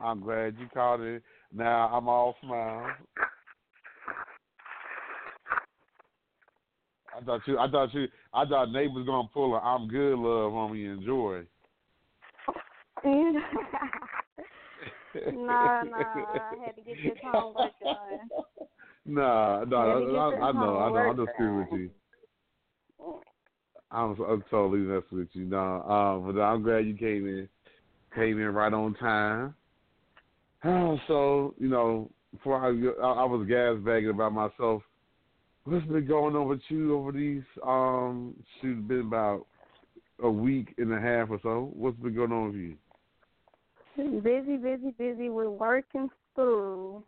I'm 0.00 0.20
glad 0.20 0.56
you 0.58 0.66
called 0.74 1.02
it. 1.02 1.22
Now 1.54 1.88
I'm 1.92 2.08
all 2.08 2.34
smiles. 2.42 2.90
I 7.16 7.20
thought 7.24 7.40
you, 7.46 7.58
I 7.58 7.70
thought 7.70 7.94
you, 7.94 8.08
I 8.32 8.44
thought 8.46 8.68
Nayy 8.68 8.92
was 8.92 9.06
gonna 9.06 9.28
pull 9.32 9.54
a 9.54 9.58
"I'm 9.58 9.88
good" 9.88 10.18
love 10.18 10.54
on 10.54 10.72
me 10.72 10.86
and 10.86 11.04
joy. 11.04 11.42
nah, 15.32 15.82
nah. 15.82 15.84
I 15.84 16.54
had 16.64 16.76
to 16.76 16.82
get 16.82 16.96
this 17.02 17.18
homework 17.22 17.72
done. 17.80 18.30
Nah, 19.04 19.64
no, 19.64 19.76
I, 19.76 20.46
I 20.46 20.52
know, 20.52 20.78
I 20.78 20.90
know. 20.90 21.10
I'm 21.10 21.16
just 21.16 21.30
screwing 21.34 21.58
with 21.58 21.72
you. 21.72 21.90
I'm, 23.90 24.10
I'm 24.22 24.44
totally 24.48 24.78
messing 24.78 25.18
with 25.18 25.28
you. 25.32 25.44
No, 25.44 25.82
um, 25.82 26.32
but 26.32 26.40
I'm 26.40 26.62
glad 26.62 26.86
you 26.86 26.94
came 26.94 27.26
in, 27.26 27.48
came 28.14 28.40
in 28.40 28.54
right 28.54 28.72
on 28.72 28.94
time. 28.94 29.56
So 31.08 31.54
you 31.58 31.68
know, 31.68 32.10
before 32.32 32.58
I, 32.58 32.68
I, 33.04 33.22
I 33.22 33.24
was 33.24 33.44
gas 33.48 33.76
bagging 33.84 34.10
about 34.10 34.32
myself. 34.32 34.82
What's 35.64 35.86
been 35.86 36.06
going 36.06 36.34
on 36.34 36.48
with 36.48 36.60
you 36.68 36.96
over 36.96 37.12
these? 37.12 37.44
Um, 37.64 38.34
shoot, 38.60 38.86
been 38.88 39.00
about 39.00 39.46
a 40.22 40.30
week 40.30 40.74
and 40.78 40.92
a 40.92 41.00
half 41.00 41.30
or 41.30 41.38
so. 41.42 41.70
What's 41.72 41.96
been 41.98 42.14
going 42.14 42.32
on 42.32 42.46
with 42.46 42.56
you? 42.56 42.76
Busy, 44.20 44.56
busy, 44.56 44.90
busy 44.98 45.28
with 45.28 45.48
work 45.48 45.84
and 45.94 46.10
school. 46.32 47.04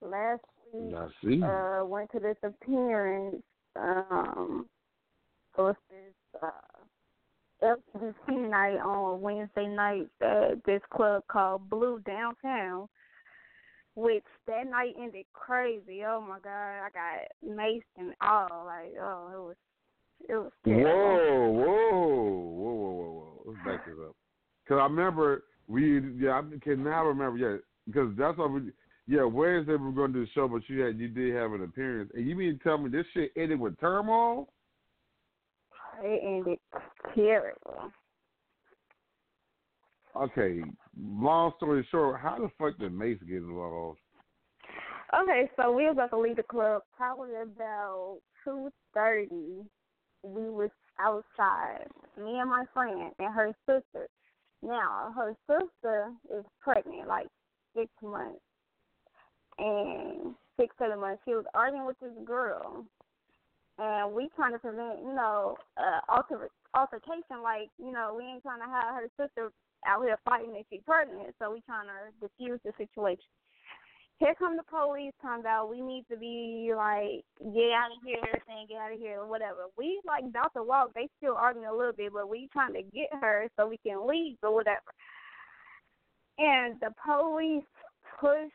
Last 0.00 0.42
week, 0.72 0.94
I 0.96 1.08
see. 1.22 1.42
uh, 1.42 1.84
went 1.84 2.10
to 2.12 2.18
this 2.18 2.36
appearance. 2.42 3.42
Um, 3.76 4.66
it 5.56 5.60
was 5.60 5.76
this 5.90 6.42
uh, 6.42 6.50
FCC 7.62 8.50
night 8.50 8.78
on 8.78 9.20
Wednesday 9.20 9.68
night 9.68 10.08
at 10.20 10.64
this 10.66 10.82
club 10.92 11.22
called 11.30 11.70
Blue 11.70 12.00
downtown. 12.00 12.88
Which 13.96 14.24
that 14.46 14.66
night 14.66 14.94
ended 15.00 15.26
crazy. 15.32 16.02
Oh 16.04 16.20
my 16.20 16.38
god, 16.40 16.50
I 16.50 16.88
got 16.92 17.48
maced 17.48 17.82
and 17.96 18.12
all. 18.20 18.66
Like, 18.66 18.94
oh, 19.00 19.30
it 19.32 19.38
was, 19.38 19.56
it 20.28 20.34
was. 20.34 20.52
terrible. 20.64 20.84
Whoa, 20.84 21.50
whoa, 21.50 21.94
whoa, 21.94 22.80
whoa, 22.80 22.90
whoa, 22.90 23.12
whoa. 23.12 23.42
Let's 23.46 23.58
back 23.64 23.86
this 23.86 23.94
up. 24.04 24.16
Because 24.64 24.80
I 24.80 24.84
remember 24.84 25.44
we, 25.68 26.00
yeah, 26.18 26.40
I 26.40 26.58
can 26.62 26.82
now 26.82 27.04
remember, 27.04 27.38
yeah, 27.38 27.56
because 27.86 28.10
that's 28.18 28.38
what 28.38 28.52
we, 28.52 28.72
yeah, 29.06 29.24
Wednesday 29.24 29.72
we 29.72 29.84
were 29.84 29.92
going 29.92 30.12
to 30.12 30.20
do 30.20 30.24
the 30.24 30.30
show, 30.34 30.48
but 30.48 30.62
you 30.68 30.80
had, 30.80 30.98
you 30.98 31.08
did 31.08 31.34
have 31.34 31.52
an 31.52 31.62
appearance. 31.62 32.10
And 32.14 32.26
you 32.26 32.34
mean 32.34 32.58
to 32.58 32.64
tell 32.64 32.78
me 32.78 32.90
this 32.90 33.06
shit 33.12 33.32
ended 33.36 33.60
with 33.60 33.78
turmoil? 33.78 34.48
It 36.02 36.22
ended 36.24 36.58
terrible. 37.14 37.92
Okay, 40.16 40.60
long 40.96 41.52
story 41.56 41.86
short, 41.90 42.20
how 42.20 42.38
the 42.38 42.48
fuck 42.58 42.78
did 42.78 42.92
Mace 42.92 43.18
get 43.26 43.38
involved? 43.38 43.98
Okay, 45.22 45.50
so 45.56 45.72
we 45.72 45.84
was 45.84 45.94
about 45.94 46.10
to 46.10 46.18
leave 46.18 46.36
the 46.36 46.44
club 46.44 46.82
probably 46.96 47.30
about 47.34 48.18
two 48.44 48.70
thirty. 48.92 49.64
We 50.22 50.50
was 50.50 50.70
outside, 51.00 51.86
me 52.16 52.38
and 52.38 52.48
my 52.48 52.64
friend 52.72 53.12
and 53.18 53.34
her 53.34 53.52
sister. 53.66 54.08
Now 54.62 55.12
her 55.16 55.36
sister 55.48 56.10
is 56.32 56.44
pregnant, 56.60 57.08
like 57.08 57.26
six 57.76 57.90
months, 58.02 58.40
and 59.58 60.34
six 60.58 60.74
seven 60.78 61.00
months. 61.00 61.22
She 61.24 61.34
was 61.34 61.44
arguing 61.54 61.86
with 61.86 61.98
this 62.00 62.12
girl, 62.24 62.84
and 63.78 64.12
we 64.14 64.28
trying 64.36 64.52
to 64.52 64.58
prevent, 64.58 65.00
you 65.00 65.14
know, 65.14 65.56
uh, 65.76 66.00
alter 66.08 66.48
altercation. 66.74 67.42
Like, 67.42 67.68
you 67.78 67.92
know, 67.92 68.14
we 68.16 68.24
ain't 68.24 68.42
trying 68.42 68.60
to 68.60 68.66
have 68.66 68.94
her 68.94 69.08
sister 69.20 69.50
out 69.86 70.02
here 70.02 70.18
fighting 70.24 70.54
if 70.56 70.66
she's 70.70 70.82
pregnant. 70.84 71.34
So 71.38 71.52
we 71.52 71.62
trying 71.62 71.88
to 71.88 72.10
diffuse 72.20 72.60
the 72.64 72.72
situation 72.76 73.28
here 74.20 74.34
come 74.38 74.56
the 74.56 74.62
police 74.64 75.12
talking 75.20 75.40
about 75.40 75.70
we 75.70 75.80
need 75.80 76.04
to 76.10 76.16
be 76.16 76.72
like 76.74 77.24
get 77.52 77.72
out 77.74 77.90
of 77.90 78.02
here, 78.04 78.42
saying 78.46 78.66
get 78.68 78.78
out 78.78 78.92
of 78.92 78.98
here 78.98 79.24
whatever. 79.26 79.66
We 79.76 80.00
like 80.06 80.24
about 80.24 80.54
to 80.54 80.62
walk, 80.62 80.92
they 80.94 81.08
still 81.18 81.34
arguing 81.34 81.68
a 81.68 81.74
little 81.74 81.92
bit, 81.92 82.12
but 82.12 82.28
we 82.28 82.48
trying 82.52 82.74
to 82.74 82.82
get 82.82 83.08
her 83.20 83.48
so 83.56 83.68
we 83.68 83.78
can 83.78 84.06
leave 84.06 84.36
or 84.42 84.54
whatever. 84.54 84.92
And 86.38 86.78
the 86.80 86.90
police 87.04 87.64
pushed 88.20 88.52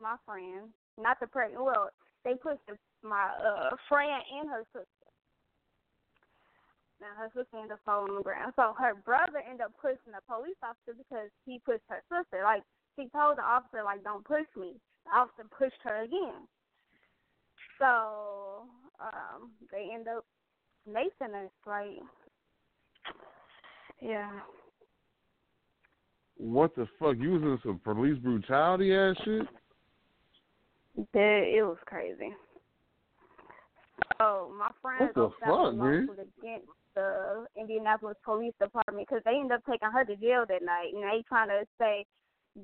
my 0.00 0.16
friend, 0.26 0.70
not 1.00 1.18
the 1.20 1.26
pregnant. 1.26 1.64
Well, 1.64 1.90
they 2.24 2.34
pushed 2.34 2.60
my 3.02 3.30
uh 3.38 3.76
friend 3.88 4.22
and 4.40 4.50
her 4.50 4.64
sister. 4.72 4.97
Now 7.00 7.14
her 7.16 7.30
sister 7.34 7.56
ended 7.56 7.72
up 7.72 7.80
falling 7.84 8.10
on 8.10 8.16
the 8.16 8.22
ground. 8.22 8.52
So 8.56 8.74
her 8.78 8.94
brother 8.94 9.42
ended 9.44 9.62
up 9.62 9.72
pushing 9.80 10.12
the 10.12 10.22
police 10.26 10.58
officer 10.62 10.98
because 10.98 11.30
he 11.46 11.60
pushed 11.64 11.86
her 11.88 12.02
sister. 12.10 12.42
Like 12.42 12.62
she 12.96 13.08
told 13.14 13.38
the 13.38 13.42
officer 13.42 13.82
like 13.84 14.02
don't 14.02 14.24
push 14.24 14.46
me. 14.56 14.74
The 15.06 15.16
officer 15.16 15.46
pushed 15.56 15.80
her 15.84 16.02
again. 16.02 16.46
So 17.78 18.66
um 18.98 19.52
they 19.70 19.90
end 19.94 20.08
up 20.08 20.24
macing 20.88 21.34
us 21.34 21.52
like 21.66 22.02
yeah. 24.00 24.30
What 26.36 26.74
the 26.76 26.86
fuck? 26.98 27.16
You 27.18 27.32
was 27.32 27.42
in 27.42 27.58
some 27.64 27.80
police 27.82 28.18
brutality 28.18 28.94
ass 28.94 29.16
shit? 29.24 29.42
It, 30.96 31.58
it 31.58 31.62
was 31.62 31.78
crazy. 31.86 32.32
So 34.18 34.52
my 34.58 34.70
friend 34.82 35.10
What 35.12 35.14
the 35.14 35.30
fuck, 35.44 35.74
man? 35.74 36.08
against 36.40 36.66
the 36.98 37.60
Indianapolis 37.60 38.16
Police 38.24 38.54
Department 38.60 39.06
because 39.08 39.22
they 39.24 39.38
ended 39.38 39.52
up 39.52 39.62
taking 39.68 39.90
her 39.90 40.04
to 40.04 40.16
jail 40.16 40.44
that 40.48 40.62
night, 40.62 40.90
and 40.94 41.02
they 41.02 41.22
trying 41.28 41.48
to 41.48 41.64
say 41.78 42.04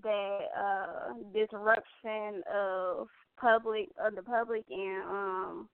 that 0.02 0.38
uh 0.58 1.12
disruption 1.32 2.42
of 2.52 3.06
public 3.38 3.88
of 4.04 4.14
the 4.16 4.22
public 4.22 4.64
and 4.70 5.02
um 5.04 5.68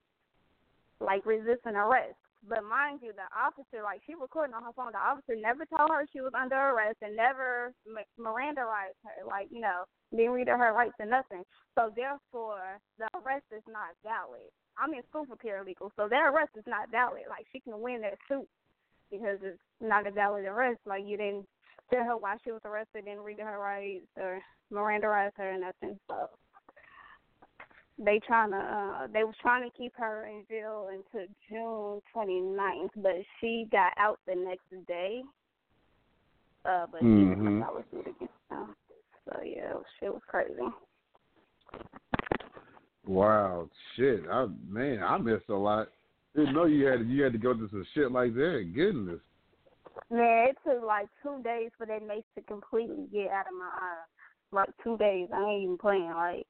like 1.01 1.25
resisting 1.25 1.75
arrest. 1.77 2.15
But 2.49 2.65
mind 2.65 3.01
you, 3.03 3.13
the 3.13 3.29
officer, 3.37 3.85
like 3.85 4.01
she 4.07 4.15
recording 4.15 4.55
on 4.55 4.65
her 4.65 4.73
phone, 4.73 4.93
the 4.93 4.99
officer 4.99 5.37
never 5.37 5.67
told 5.67 5.91
her 5.91 6.07
she 6.13 6.21
was 6.21 6.33
under 6.33 6.57
arrest 6.57 6.99
and 7.03 7.17
never 7.17 7.73
Mirandaized 8.17 8.97
her, 9.05 9.27
like 9.27 9.49
you 9.51 9.61
know, 9.61 9.85
didn't 10.11 10.33
read 10.33 10.49
her 10.49 10.57
her 10.57 10.73
rights 10.73 10.97
and 10.99 11.11
nothing. 11.11 11.45
So 11.77 11.93
therefore, 11.95 12.81
the 12.99 13.09
arrest 13.21 13.45
is 13.55 13.63
not 13.69 13.93
valid. 14.03 14.49
I'm 14.79 14.95
in 14.95 15.03
school 15.09 15.27
for 15.27 15.37
paralegal, 15.37 15.91
so 15.97 16.09
their 16.09 16.33
arrest 16.33 16.53
is 16.57 16.65
not 16.67 16.91
valid. 16.91 17.29
Like 17.29 17.47
she 17.53 17.61
can 17.61 17.81
win 17.81 18.01
that 18.03 18.17
suit 18.29 18.49
because 19.11 19.39
it's 19.43 19.61
not 19.81 20.07
a 20.07 20.11
valid 20.11 20.47
arrest. 20.47 20.81
Like 20.87 21.05
you 21.07 21.17
didn't 21.17 21.47
tell 21.93 22.05
her 22.05 22.17
why 22.17 22.37
she 22.43 22.53
was 22.53 22.63
arrested, 22.65 23.05
didn't 23.05 23.21
read 23.25 23.41
her 23.41 23.59
rights 23.59 24.07
or 24.17 24.41
Mirandaize 24.73 25.33
her 25.37 25.53
or 25.53 25.59
nothing. 25.59 25.99
So 26.09 26.29
they 28.03 28.19
trying 28.27 28.51
to 28.51 28.57
uh 28.57 29.07
they 29.13 29.25
was 29.25 29.35
trying 29.41 29.69
to 29.69 29.77
keep 29.77 29.93
her 29.97 30.27
in 30.27 30.45
jail 30.49 30.89
until 30.91 31.27
June 31.49 32.01
29th, 32.15 32.91
but 32.97 33.13
she 33.41 33.67
got 33.71 33.93
out 33.99 34.19
the 34.27 34.35
next 34.35 34.87
day. 34.87 35.23
Uh, 36.65 36.87
but 36.91 37.03
Mhm. 37.03 37.37
she 37.37 37.49
was 37.49 37.67
solid 37.67 37.85
suit 37.91 38.15
against 38.17 38.49
them. 38.51 38.77
So 39.25 39.41
yeah, 39.43 39.71
it 39.71 39.75
was, 39.75 39.85
it 40.03 40.13
was 40.13 40.23
crazy. 40.27 40.69
Wow, 43.07 43.69
shit. 43.97 44.25
I 44.31 44.47
man, 44.69 45.03
I 45.03 45.19
missed 45.19 45.49
a 45.49 45.55
lot. 45.55 45.89
Didn't 46.35 46.55
know 46.55 46.65
you 46.65 46.87
had 46.87 47.07
you 47.07 47.23
had 47.23 47.33
to 47.33 47.39
go 47.39 47.55
through 47.55 47.69
some 47.69 47.87
shit 47.95 48.13
like 48.13 48.35
that. 48.35 48.73
Goodness. 48.75 49.21
Yeah, 50.11 50.47
it 50.47 50.57
took 50.65 50.83
like 50.85 51.09
two 51.23 51.43
days 51.43 51.71
for 51.77 51.87
that 51.87 52.07
mace 52.07 52.25
to 52.35 52.43
completely 52.43 53.07
get 53.13 53.31
out 53.31 53.47
of 53.47 53.55
my 53.59 53.71
eyes. 53.83 54.09
Like 54.53 54.71
two 54.83 54.97
days. 54.97 55.29
I 55.33 55.43
ain't 55.43 55.63
even 55.65 55.79
playing. 55.79 56.11
Like 56.11 56.47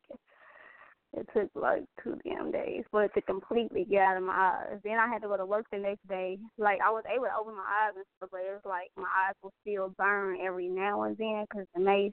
it 1.17 1.27
took 1.35 1.51
like 1.61 1.85
two 2.03 2.19
damn 2.25 2.53
days 2.53 2.85
for 2.91 3.05
it 3.05 3.13
to 3.15 3.23
completely 3.23 3.85
get 3.85 4.03
out 4.03 4.17
of 4.17 4.23
my 4.23 4.33
eyes. 4.33 4.79
Then 4.85 4.99
I 4.99 5.09
had 5.09 5.23
to 5.23 5.29
go 5.29 5.37
to 5.37 5.45
work 5.45 5.67
the 5.73 5.79
next 5.79 6.07
day. 6.09 6.39
Like 6.57 6.79
I 6.85 6.91
was 6.91 7.03
able 7.13 7.25
to 7.25 7.37
open 7.39 7.57
my 7.57 7.63
eyes 7.63 7.95
and 7.97 8.05
stuff, 8.17 8.31
but 8.31 8.41
it 8.41 8.53
was 8.53 8.61
like 8.65 8.91
my 8.97 9.09
eyes 9.27 9.35
will 9.43 9.53
still 9.63 9.93
burn 9.99 10.39
every 10.41 10.69
now 10.69 11.03
and 11.03 11.17
then 11.19 11.47
because 11.51 11.67
the 11.75 11.81
mace, 11.81 12.13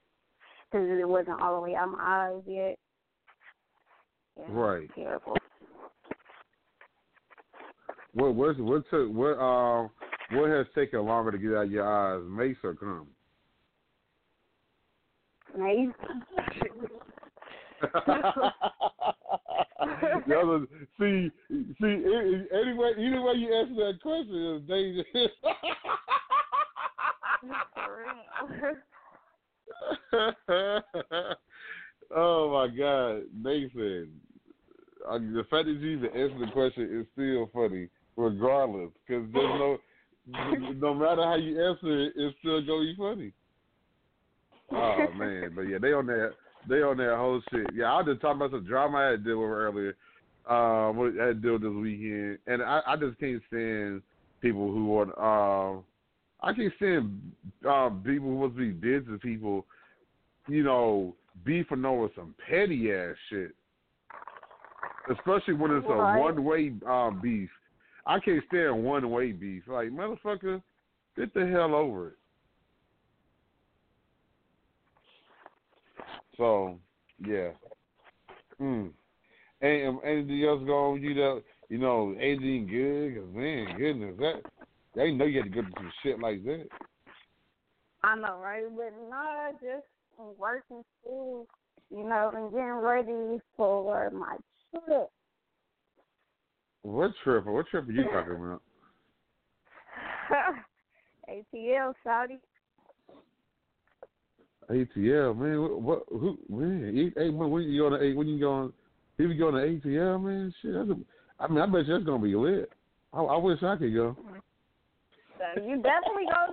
because 0.72 0.88
it 0.90 1.08
wasn't 1.08 1.42
all 1.42 1.56
the 1.56 1.62
way 1.62 1.76
out 1.76 1.90
of 1.90 1.94
my 1.94 2.04
eyes 2.04 2.42
yet. 2.48 2.76
Yeah, 4.40 4.46
Right. 4.50 4.90
Terrible. 4.96 5.38
What 8.14 8.34
what's 8.34 8.60
what 8.60 8.84
took 8.90 9.14
what 9.14 9.38
um 9.40 9.92
what 10.32 10.50
has 10.50 10.66
taken 10.74 11.06
longer 11.06 11.32
to 11.32 11.38
get 11.38 11.54
out 11.54 11.66
of 11.66 11.72
your 11.72 11.88
eyes, 11.88 12.24
mace 12.28 12.58
or 12.64 12.74
cum? 12.74 13.08
Mace. 15.56 15.90
the 20.28 20.40
other, 20.40 20.66
see, 21.00 21.32
see, 21.50 21.76
any- 21.82 22.48
anyway, 22.54 22.92
either 22.98 23.22
way 23.22 23.34
you 23.36 23.54
answer 23.54 23.76
that 23.76 24.00
question 24.02 24.56
is 24.56 24.62
dangerous. 24.68 25.32
Oh 32.16 32.52
my 32.52 32.68
God, 32.76 33.24
Nathan, 33.36 34.10
uh, 35.10 35.18
the 35.18 35.44
fact 35.50 35.66
that 35.66 35.74
you 35.74 35.98
even 35.98 36.06
answer 36.06 36.40
the 36.40 36.52
question 36.54 37.02
is 37.02 37.06
still 37.14 37.50
funny, 37.54 37.90
regardless, 38.16 38.92
because 39.06 39.26
there's 39.34 39.60
no, 39.60 39.78
no 40.74 40.94
matter 40.94 41.24
how 41.24 41.36
you 41.36 41.62
answer 41.62 42.06
it, 42.06 42.14
it's 42.16 42.38
still 42.40 42.62
gonna 42.66 42.86
be 42.86 42.96
funny. 42.98 43.34
Oh 44.72 45.08
man, 45.18 45.52
but 45.54 45.64
yeah, 45.64 45.80
they 45.82 45.92
on 45.92 46.06
that, 46.08 46.32
they 46.68 46.82
on 46.82 46.98
that 46.98 47.16
whole 47.18 47.42
shit. 47.52 47.68
Yeah, 47.74 47.94
I 47.94 47.98
was 47.98 48.08
just 48.08 48.22
talking 48.22 48.38
about 48.38 48.52
some 48.52 48.66
drama 48.66 48.98
I 48.98 49.04
had 49.12 49.24
to 49.24 49.30
deal 49.30 49.42
with 49.42 49.50
earlier. 49.50 49.96
Um, 50.50 50.96
what 50.96 51.14
I 51.22 51.28
had 51.28 51.42
to 51.42 51.42
deal 51.42 51.54
with 51.54 51.64
this 51.64 51.72
weekend, 51.72 52.38
and 52.48 52.62
I, 52.62 52.82
I 52.88 52.96
just 52.96 53.20
can't 53.20 53.42
stand 53.48 54.02
people 54.42 54.72
who 54.72 54.86
want. 54.86 55.18
Um, 55.18 55.84
I 56.42 56.54
can't 56.54 56.74
stand 56.78 57.22
um, 57.68 58.04
people 58.06 58.30
who 58.30 58.48
must 58.48 58.58
be 58.58 58.72
business 58.72 59.20
people. 59.22 59.66
You 60.48 60.64
know, 60.64 61.16
beefing 61.44 61.84
over 61.84 62.08
some 62.16 62.34
petty 62.50 62.94
ass 62.94 63.16
shit 63.30 63.52
especially 65.12 65.54
when 65.54 65.72
it's 65.72 65.86
a 65.86 66.20
one 66.20 66.44
way 66.44 66.74
um, 66.88 67.20
beef. 67.22 67.50
I 68.06 68.20
can't 68.20 68.44
stand 68.48 68.84
one 68.84 69.10
way 69.10 69.32
beef. 69.32 69.64
Like 69.68 69.90
motherfucker, 69.90 70.62
get 71.16 71.34
the 71.34 71.48
hell 71.48 71.76
over 71.76 72.10
it. 72.10 72.17
So 76.38 76.80
yeah. 77.20 77.50
Mm. 78.62 78.92
And 79.62 79.88
um, 79.88 80.00
anything 80.06 80.44
else 80.44 80.64
going 80.66 80.94
with 80.94 81.04
you 81.04 81.14
that 81.16 81.44
you 81.70 81.78
know 81.80 82.16
anything 82.20 82.68
good? 82.68 83.16
Cause 83.16 83.36
man, 83.36 83.78
goodness, 83.78 84.16
that 84.20 84.42
they 84.96 85.12
know 85.12 85.26
you 85.26 85.42
had 85.42 85.52
to 85.52 85.62
go 85.62 85.62
through 85.62 85.74
some 85.78 85.92
shit 86.04 86.20
like 86.20 86.44
that. 86.46 86.68
I 88.04 88.16
know, 88.16 88.38
right? 88.38 88.64
But 88.76 88.94
no, 89.10 89.52
just 89.54 89.86
working 90.38 90.84
school, 91.02 91.48
you 91.90 92.04
know, 92.04 92.32
and 92.36 92.52
getting 92.52 92.70
ready 92.74 93.42
for 93.56 94.12
my 94.12 94.38
trip. 94.86 95.10
What 96.84 97.12
trip? 97.24 97.46
What 97.46 97.68
trip 97.68 97.88
are 97.88 97.92
you 97.92 98.04
talking 98.04 98.36
about? 98.36 98.62
ATL, 101.30 101.94
Saudi. 102.04 102.40
ATL, 104.70 105.38
man. 105.38 105.62
What? 105.62 105.82
what 105.82 106.04
who? 106.10 106.38
Man, 106.50 107.14
when 107.50 107.64
you 107.64 107.82
going 107.82 108.00
to 108.00 108.14
when 108.14 108.28
you 108.28 108.40
going? 108.40 108.74
If 109.18 109.30
you 109.30 109.38
going 109.38 109.56
to 109.56 109.88
ATL, 109.88 110.24
man, 110.24 110.54
shit. 110.62 110.74
That's 110.74 110.90
a, 110.90 110.96
I 111.40 111.48
mean, 111.48 111.60
I 111.60 111.66
bet 111.66 111.86
you 111.86 111.94
that's 111.94 112.06
gonna 112.06 112.24
be 112.24 112.36
lit. 112.36 112.70
I, 113.14 113.22
I 113.22 113.38
wish 113.38 113.62
I 113.64 113.76
could 113.78 113.94
go. 113.94 114.16
So 115.38 115.62
you 115.62 115.82
definitely 115.82 116.26
gonna 116.34 116.52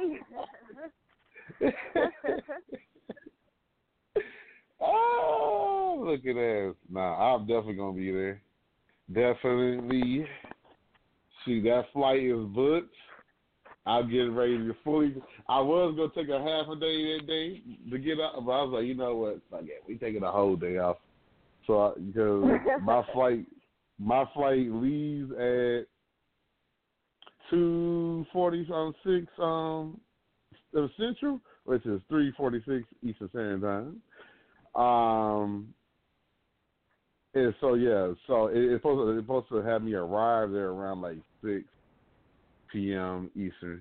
be. 1.61 1.73
oh, 4.81 6.05
look 6.07 6.21
at 6.21 6.35
that! 6.35 6.75
Nah, 6.91 7.35
I'm 7.35 7.47
definitely 7.47 7.75
gonna 7.75 7.97
be 7.97 8.13
there. 8.13 8.43
Definitely. 9.13 10.27
See, 11.45 11.61
that 11.63 11.85
flight 11.93 12.23
is 12.23 12.45
booked. 12.55 12.95
I'm 13.87 14.11
getting 14.11 14.35
ready 14.35 14.57
to 14.57 14.75
fully. 14.83 15.15
I 15.49 15.61
was 15.61 15.95
gonna 15.97 16.11
take 16.15 16.35
a 16.35 16.39
half 16.39 16.69
a 16.75 16.81
day 16.81 17.19
that 17.19 17.27
day 17.27 17.63
to 17.91 17.99
get 17.99 18.19
out, 18.19 18.45
but 18.45 18.53
I 18.53 18.63
was 18.63 18.73
like, 18.73 18.87
you 18.87 18.95
know 18.95 19.17
what? 19.17 19.41
Fuck 19.51 19.65
it, 19.65 19.83
we 19.87 19.97
taking 19.97 20.23
a 20.23 20.31
whole 20.31 20.57
day 20.57 20.79
off. 20.79 20.97
So 21.67 21.95
because 21.99 22.45
my 22.83 23.05
flight, 23.13 23.47
my 23.99 24.25
flight 24.33 24.71
leaves 24.71 25.31
at 25.33 25.87
two 27.51 28.25
forty 28.33 28.67
um 28.73 28.95
six 29.05 29.27
um 29.39 30.01
Central, 30.97 31.41
which 31.65 31.85
is 31.85 32.01
three 32.09 32.33
forty 32.37 32.63
six 32.67 32.85
Eastern 33.03 33.29
Standard 33.29 33.63
Time. 33.63 34.83
Um, 34.83 35.75
and 37.35 37.55
so 37.61 37.75
yeah, 37.75 38.13
so 38.27 38.47
it, 38.47 38.57
it's 38.57 38.83
supposed 38.83 39.07
to, 39.07 39.19
it's 39.19 39.25
supposed 39.25 39.49
to 39.51 39.57
have 39.57 39.83
me 39.83 39.93
arrive 39.95 40.51
there 40.51 40.71
around 40.71 41.03
like 41.03 41.19
six 41.45 41.65
p.m. 42.75 43.31
Eastern. 43.35 43.81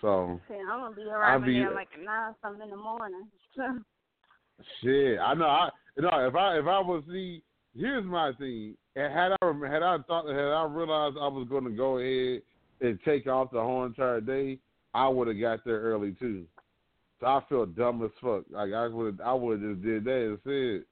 So 0.00 0.40
See, 0.48 0.54
I'm 0.54 0.80
gonna 0.80 0.94
be 0.94 1.02
arriving 1.02 1.46
be- 1.46 1.58
there 1.58 1.74
like 1.74 1.88
at 1.98 2.04
nine 2.04 2.34
something 2.40 2.62
in 2.62 2.70
the 2.70 2.76
morning. 2.76 3.26
shit, 4.82 5.18
I 5.18 5.34
know. 5.34 5.46
I 5.46 5.70
know 5.98 6.26
if 6.26 6.34
I 6.34 6.58
if 6.58 6.66
I 6.66 6.80
was 6.80 7.02
the 7.08 7.42
here's 7.76 8.04
my 8.04 8.32
thing. 8.38 8.74
And 8.96 9.12
had 9.12 9.32
I 9.42 9.68
had 9.68 9.82
I 9.82 9.98
thought 10.06 10.28
had 10.28 10.38
I 10.38 10.64
realized 10.64 11.16
I 11.20 11.28
was 11.28 11.46
going 11.48 11.64
to 11.64 11.70
go 11.70 11.98
ahead 11.98 12.42
and 12.80 12.98
take 13.04 13.26
off 13.26 13.50
the 13.50 13.60
whole 13.60 13.84
entire 13.84 14.20
day, 14.20 14.58
I 14.94 15.08
would 15.08 15.28
have 15.28 15.40
got 15.40 15.64
there 15.64 15.80
early 15.80 16.12
too. 16.12 16.46
So 17.20 17.26
I 17.26 17.42
feel 17.48 17.66
dumb 17.66 18.04
as 18.04 18.10
fuck. 18.20 18.44
Like 18.50 18.72
I 18.72 18.86
would 18.86 19.20
I 19.20 19.34
would 19.34 19.60
have 19.60 19.70
just 19.70 19.82
did 19.82 20.04
that 20.04 20.38
instead. 20.44 20.84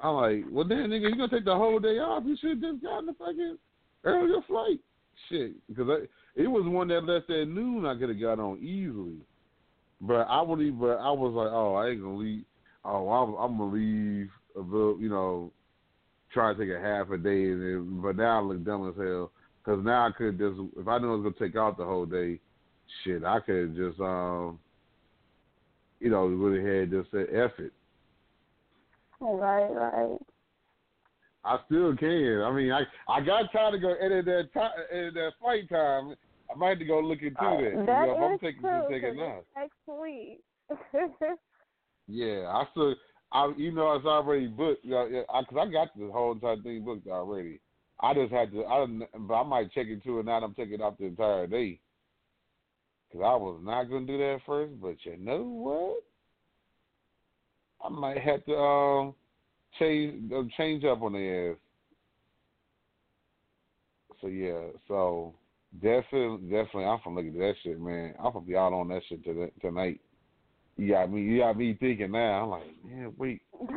I'm 0.00 0.14
like, 0.16 0.44
well, 0.50 0.68
then 0.68 0.90
nigga, 0.90 1.08
you 1.08 1.16
gonna 1.16 1.28
take 1.28 1.44
the 1.44 1.54
whole 1.54 1.78
day 1.78 1.98
off? 1.98 2.24
You 2.26 2.36
should 2.40 2.62
have 2.62 2.72
just 2.72 2.82
gotten 2.82 3.06
the 3.06 3.14
fucking 3.14 3.58
earlier 4.04 4.40
flight. 4.46 4.80
Shit, 5.28 5.54
because 5.68 6.06
it 6.34 6.46
was 6.46 6.64
one 6.66 6.88
that 6.88 7.04
left 7.04 7.30
at 7.30 7.48
noon. 7.48 7.86
I 7.86 7.96
could 7.96 8.10
have 8.10 8.20
got 8.20 8.38
on 8.38 8.58
easily, 8.58 9.18
but 10.00 10.26
I 10.28 10.42
would 10.42 10.60
even. 10.60 10.78
But 10.78 10.98
I 10.98 11.10
was 11.10 11.32
like, 11.32 11.52
oh, 11.52 11.74
I 11.74 11.90
ain't 11.90 12.02
gonna 12.02 12.16
leave. 12.16 12.44
Oh, 12.84 13.08
I'm, 13.08 13.34
I'm 13.34 13.58
gonna 13.58 13.72
leave 13.72 14.28
a 14.56 14.60
little, 14.60 15.00
you 15.00 15.08
know, 15.08 15.52
try 16.32 16.52
to 16.52 16.58
take 16.58 16.74
a 16.74 16.80
half 16.80 17.10
a 17.10 17.16
day, 17.16 17.44
and 17.44 17.62
then, 17.62 18.00
but 18.02 18.16
now 18.16 18.38
I 18.38 18.42
look 18.42 18.64
dumb 18.64 18.88
as 18.88 18.96
hell 18.96 19.30
because 19.64 19.84
now 19.84 20.06
I 20.06 20.10
could 20.10 20.38
just, 20.38 20.60
if 20.76 20.86
I 20.86 20.98
knew 20.98 21.12
I 21.12 21.16
was 21.16 21.22
gonna 21.22 21.48
take 21.48 21.56
out 21.56 21.78
the 21.78 21.84
whole 21.84 22.06
day, 22.06 22.40
shit, 23.02 23.24
I 23.24 23.40
could 23.40 23.74
just, 23.74 23.98
um, 24.00 24.58
you 26.00 26.10
know, 26.10 26.26
really 26.26 26.62
had 26.62 26.90
just 26.90 27.10
said 27.10 27.28
F 27.32 27.52
it. 27.58 27.72
right, 29.20 29.70
right. 29.70 30.18
I 31.44 31.58
still 31.66 31.94
can. 31.96 32.42
I 32.42 32.50
mean, 32.52 32.72
I 32.72 32.82
I 33.08 33.20
got 33.20 33.52
time 33.52 33.72
to 33.72 33.78
go 33.78 33.94
edit 33.94 34.24
that 34.26 34.48
time, 34.54 34.70
edit 34.90 35.14
that 35.14 35.32
flight 35.40 35.68
time. 35.68 36.14
I 36.50 36.56
might 36.56 36.70
have 36.70 36.78
to 36.78 36.84
go 36.84 37.00
look 37.00 37.22
into 37.22 37.34
that. 37.40 37.70
You 37.70 37.84
know, 37.86 38.12
if 38.12 38.20
I'm 38.22 38.38
taking 38.38 38.62
true. 38.62 38.86
taking 38.90 39.16
'cause 39.16 39.44
next 39.56 40.00
week. 40.00 40.40
Yeah, 42.06 42.48
I 42.48 42.64
still, 42.70 42.94
I 43.32 43.52
you 43.56 43.72
know, 43.72 43.92
it's 43.94 44.06
already 44.06 44.46
booked. 44.46 44.84
Yeah, 44.84 45.06
yeah, 45.10 45.22
I, 45.32 45.42
cause 45.44 45.58
I 45.58 45.70
got 45.70 45.88
the 45.98 46.10
whole 46.12 46.32
entire 46.32 46.60
thing 46.60 46.84
booked 46.84 47.08
already. 47.08 47.60
I 48.00 48.12
just 48.14 48.32
had 48.32 48.52
to. 48.52 48.64
I 48.66 48.86
but 49.18 49.34
I 49.34 49.42
might 49.42 49.72
check 49.72 49.86
into 49.86 50.18
it 50.18 50.26
now. 50.26 50.40
that 50.40 50.46
I'm 50.46 50.54
taking 50.54 50.80
off 50.82 50.98
the 50.98 51.06
entire 51.06 51.46
day. 51.46 51.80
Cause 53.12 53.22
I 53.24 53.34
was 53.36 53.60
not 53.62 53.84
gonna 53.84 54.06
do 54.06 54.18
that 54.18 54.40
first, 54.46 54.80
but 54.80 54.96
you 55.04 55.16
know 55.16 55.42
what? 55.42 56.02
I 57.84 57.88
might 57.88 58.18
have 58.18 58.44
to 58.46 58.56
um 58.56 59.14
change 59.78 60.32
uh, 60.32 60.42
change 60.56 60.84
up 60.84 61.02
on 61.02 61.12
the 61.12 61.52
ass. 61.52 61.56
So 64.20 64.28
yeah, 64.28 64.68
so 64.88 65.34
definitely, 65.82 66.48
definitely, 66.48 66.84
I'm 66.84 67.00
from 67.00 67.16
looking 67.16 67.34
at 67.34 67.38
that 67.40 67.54
shit, 67.62 67.80
man. 67.80 68.14
I'm 68.18 68.32
gonna 68.32 68.44
be 68.44 68.56
out 68.56 68.72
on 68.72 68.88
that 68.88 69.02
shit 69.08 69.24
to, 69.24 69.50
tonight. 69.60 70.00
You 70.76 70.88
got 70.92 71.10
me, 71.12 71.22
you 71.22 71.38
got 71.40 71.56
me 71.56 71.76
thinking 71.78 72.12
now. 72.12 72.42
I'm 72.42 72.50
like, 72.50 72.84
man, 72.84 73.12
wait, 73.16 73.42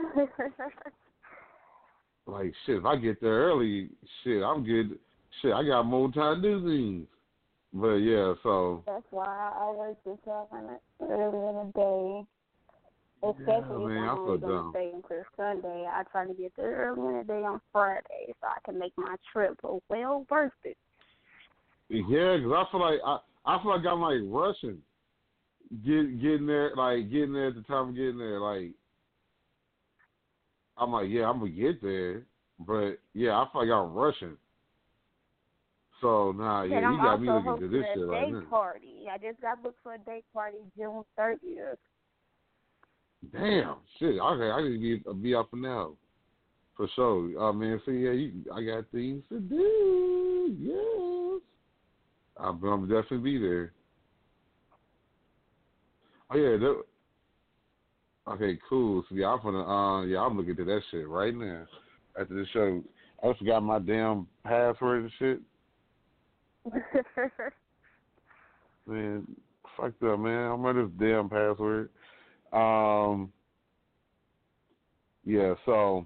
like 2.28 2.54
shit. 2.66 2.78
If 2.78 2.86
I 2.86 2.96
get 2.96 3.22
there 3.22 3.48
early, 3.48 3.90
shit, 4.24 4.44
I'm 4.44 4.64
good. 4.64 4.98
Shit, 5.42 5.54
I 5.54 5.64
got 5.64 5.84
more 5.84 6.12
time 6.12 6.42
to 6.42 6.60
do 6.60 6.66
things. 6.66 7.08
But 7.74 7.96
yeah, 7.96 8.34
so 8.44 8.84
That's 8.86 9.06
why 9.12 9.26
I 9.26 9.60
always 9.60 9.96
get 10.06 10.20
up 10.32 10.50
on 10.52 10.66
it 10.66 10.82
early 11.02 11.50
in 11.50 11.56
the 11.56 11.72
day. 11.76 12.26
Especially 13.24 13.86
man, 13.86 13.98
if 13.98 14.04
I 14.04 14.12
I'm 14.12 14.20
only 14.20 14.38
gonna 14.38 14.70
stay 14.72 14.92
until 14.94 15.24
Sunday. 15.36 15.88
I 15.92 16.04
try 16.12 16.28
to 16.28 16.34
get 16.34 16.54
there 16.56 16.76
early 16.76 17.08
in 17.08 17.18
the 17.18 17.24
day 17.24 17.44
on 17.44 17.60
Friday 17.72 18.34
so 18.40 18.48
I 18.48 18.60
can 18.64 18.78
make 18.78 18.94
my 18.96 19.16
trip 19.34 19.60
well 19.90 20.26
worth 20.30 20.52
it. 20.64 20.78
yeah, 21.90 22.38
because 22.38 22.54
I 22.54 22.72
feel 22.72 22.82
like 22.82 23.00
I, 23.04 23.18
I 23.46 23.62
feel 23.62 23.76
like 23.76 23.86
I'm 23.86 24.02
like 24.02 24.20
rushing, 24.24 24.78
get 25.84 26.22
getting 26.22 26.46
there, 26.46 26.72
like 26.76 27.10
getting 27.10 27.34
there 27.34 27.48
at 27.48 27.56
the 27.56 27.64
time 27.64 27.90
of 27.90 27.96
getting 27.96 28.20
there. 28.20 28.40
Like 28.40 28.72
I'm 30.78 30.92
like, 30.92 31.10
yeah, 31.10 31.28
I'm 31.28 31.40
gonna 31.40 31.52
get 31.52 31.82
there, 31.82 32.24
but 32.60 32.98
yeah, 33.14 33.32
I 33.32 33.48
feel 33.52 33.62
like 33.62 33.72
I'm 33.72 33.94
rushing. 33.94 34.38
So 36.02 36.32
nah, 36.34 36.64
yeah, 36.64 36.78
and 36.78 36.86
I'm 36.86 36.94
you 36.94 37.02
got 37.02 37.22
me 37.22 37.30
looking 37.30 37.60
to 37.60 37.68
this 37.68 37.86
shit 37.96 38.08
right 38.08 38.32
now. 38.32 38.44
party. 38.48 39.08
I 39.12 39.18
just 39.18 39.42
got 39.42 39.64
booked 39.64 39.80
for 39.82 39.96
a 39.96 39.98
day 39.98 40.22
party 40.34 40.58
June 40.78 41.04
thirtieth. 41.18 41.80
Damn, 43.32 43.78
shit. 44.00 44.20
Okay, 44.20 44.50
I 44.50 44.62
need 44.62 45.04
to 45.04 45.14
be 45.14 45.30
be 45.30 45.36
up 45.36 45.54
and 45.54 45.62
now, 45.64 45.94
for 46.76 46.88
sure. 46.96 47.42
I 47.42 47.52
mean, 47.52 47.82
see, 47.86 47.92
yeah, 47.94 48.12
you, 48.12 48.32
I 48.54 48.64
got 48.64 48.90
things 48.92 49.24
to 49.30 49.40
do. 49.40 50.56
Yes, 50.60 51.42
I'm, 52.38 52.64
I'm 52.64 52.88
definitely 52.88 53.18
be 53.18 53.38
there. 53.40 53.74
Oh 56.30 56.38
yeah, 56.38 56.58
that, 56.58 56.84
okay, 58.34 58.60
cool. 58.70 59.04
So 59.10 59.16
yeah, 59.16 59.28
I'm 59.28 59.42
gonna, 59.42 59.66
uh, 59.66 60.04
yeah, 60.04 60.20
I'm 60.20 60.38
looking 60.38 60.60
at 60.60 60.66
that 60.66 60.82
shit 60.92 61.08
right 61.08 61.34
now 61.34 61.66
after 62.20 62.34
the 62.34 62.46
show. 62.54 62.84
I 63.24 63.34
forgot 63.38 63.64
my 63.64 63.80
damn 63.80 64.28
password 64.44 65.04
and 65.04 65.12
shit. 65.18 65.42
Man, 68.88 69.28
fuck 69.76 69.92
up, 70.06 70.20
man. 70.20 70.52
I'm 70.52 70.66
on 70.66 70.76
this 70.78 70.92
damn 70.98 71.30
password. 71.30 71.90
Um, 72.54 73.32
yeah, 75.26 75.56
so 75.66 76.06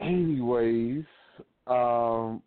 anyways, 0.00 1.04
um, 1.66 2.42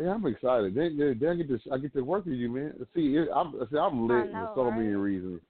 yeah, 0.00 0.10
I'm 0.14 0.26
excited. 0.26 0.74
Then, 0.74 1.18
then, 1.20 1.28
I 1.28 1.34
get 1.34 1.48
to 1.48 1.72
I 1.72 1.78
get 1.78 1.94
to 1.94 2.02
work 2.02 2.24
with 2.24 2.34
you, 2.34 2.50
man. 2.50 2.74
See, 2.94 3.16
it, 3.16 3.28
I'm 3.34 3.52
see, 3.70 3.78
I'm 3.78 4.08
lit 4.08 4.32
know, 4.32 4.50
for 4.54 4.62
so 4.62 4.62
right? 4.64 4.78
many 4.78 4.94
reasons. 4.94 5.40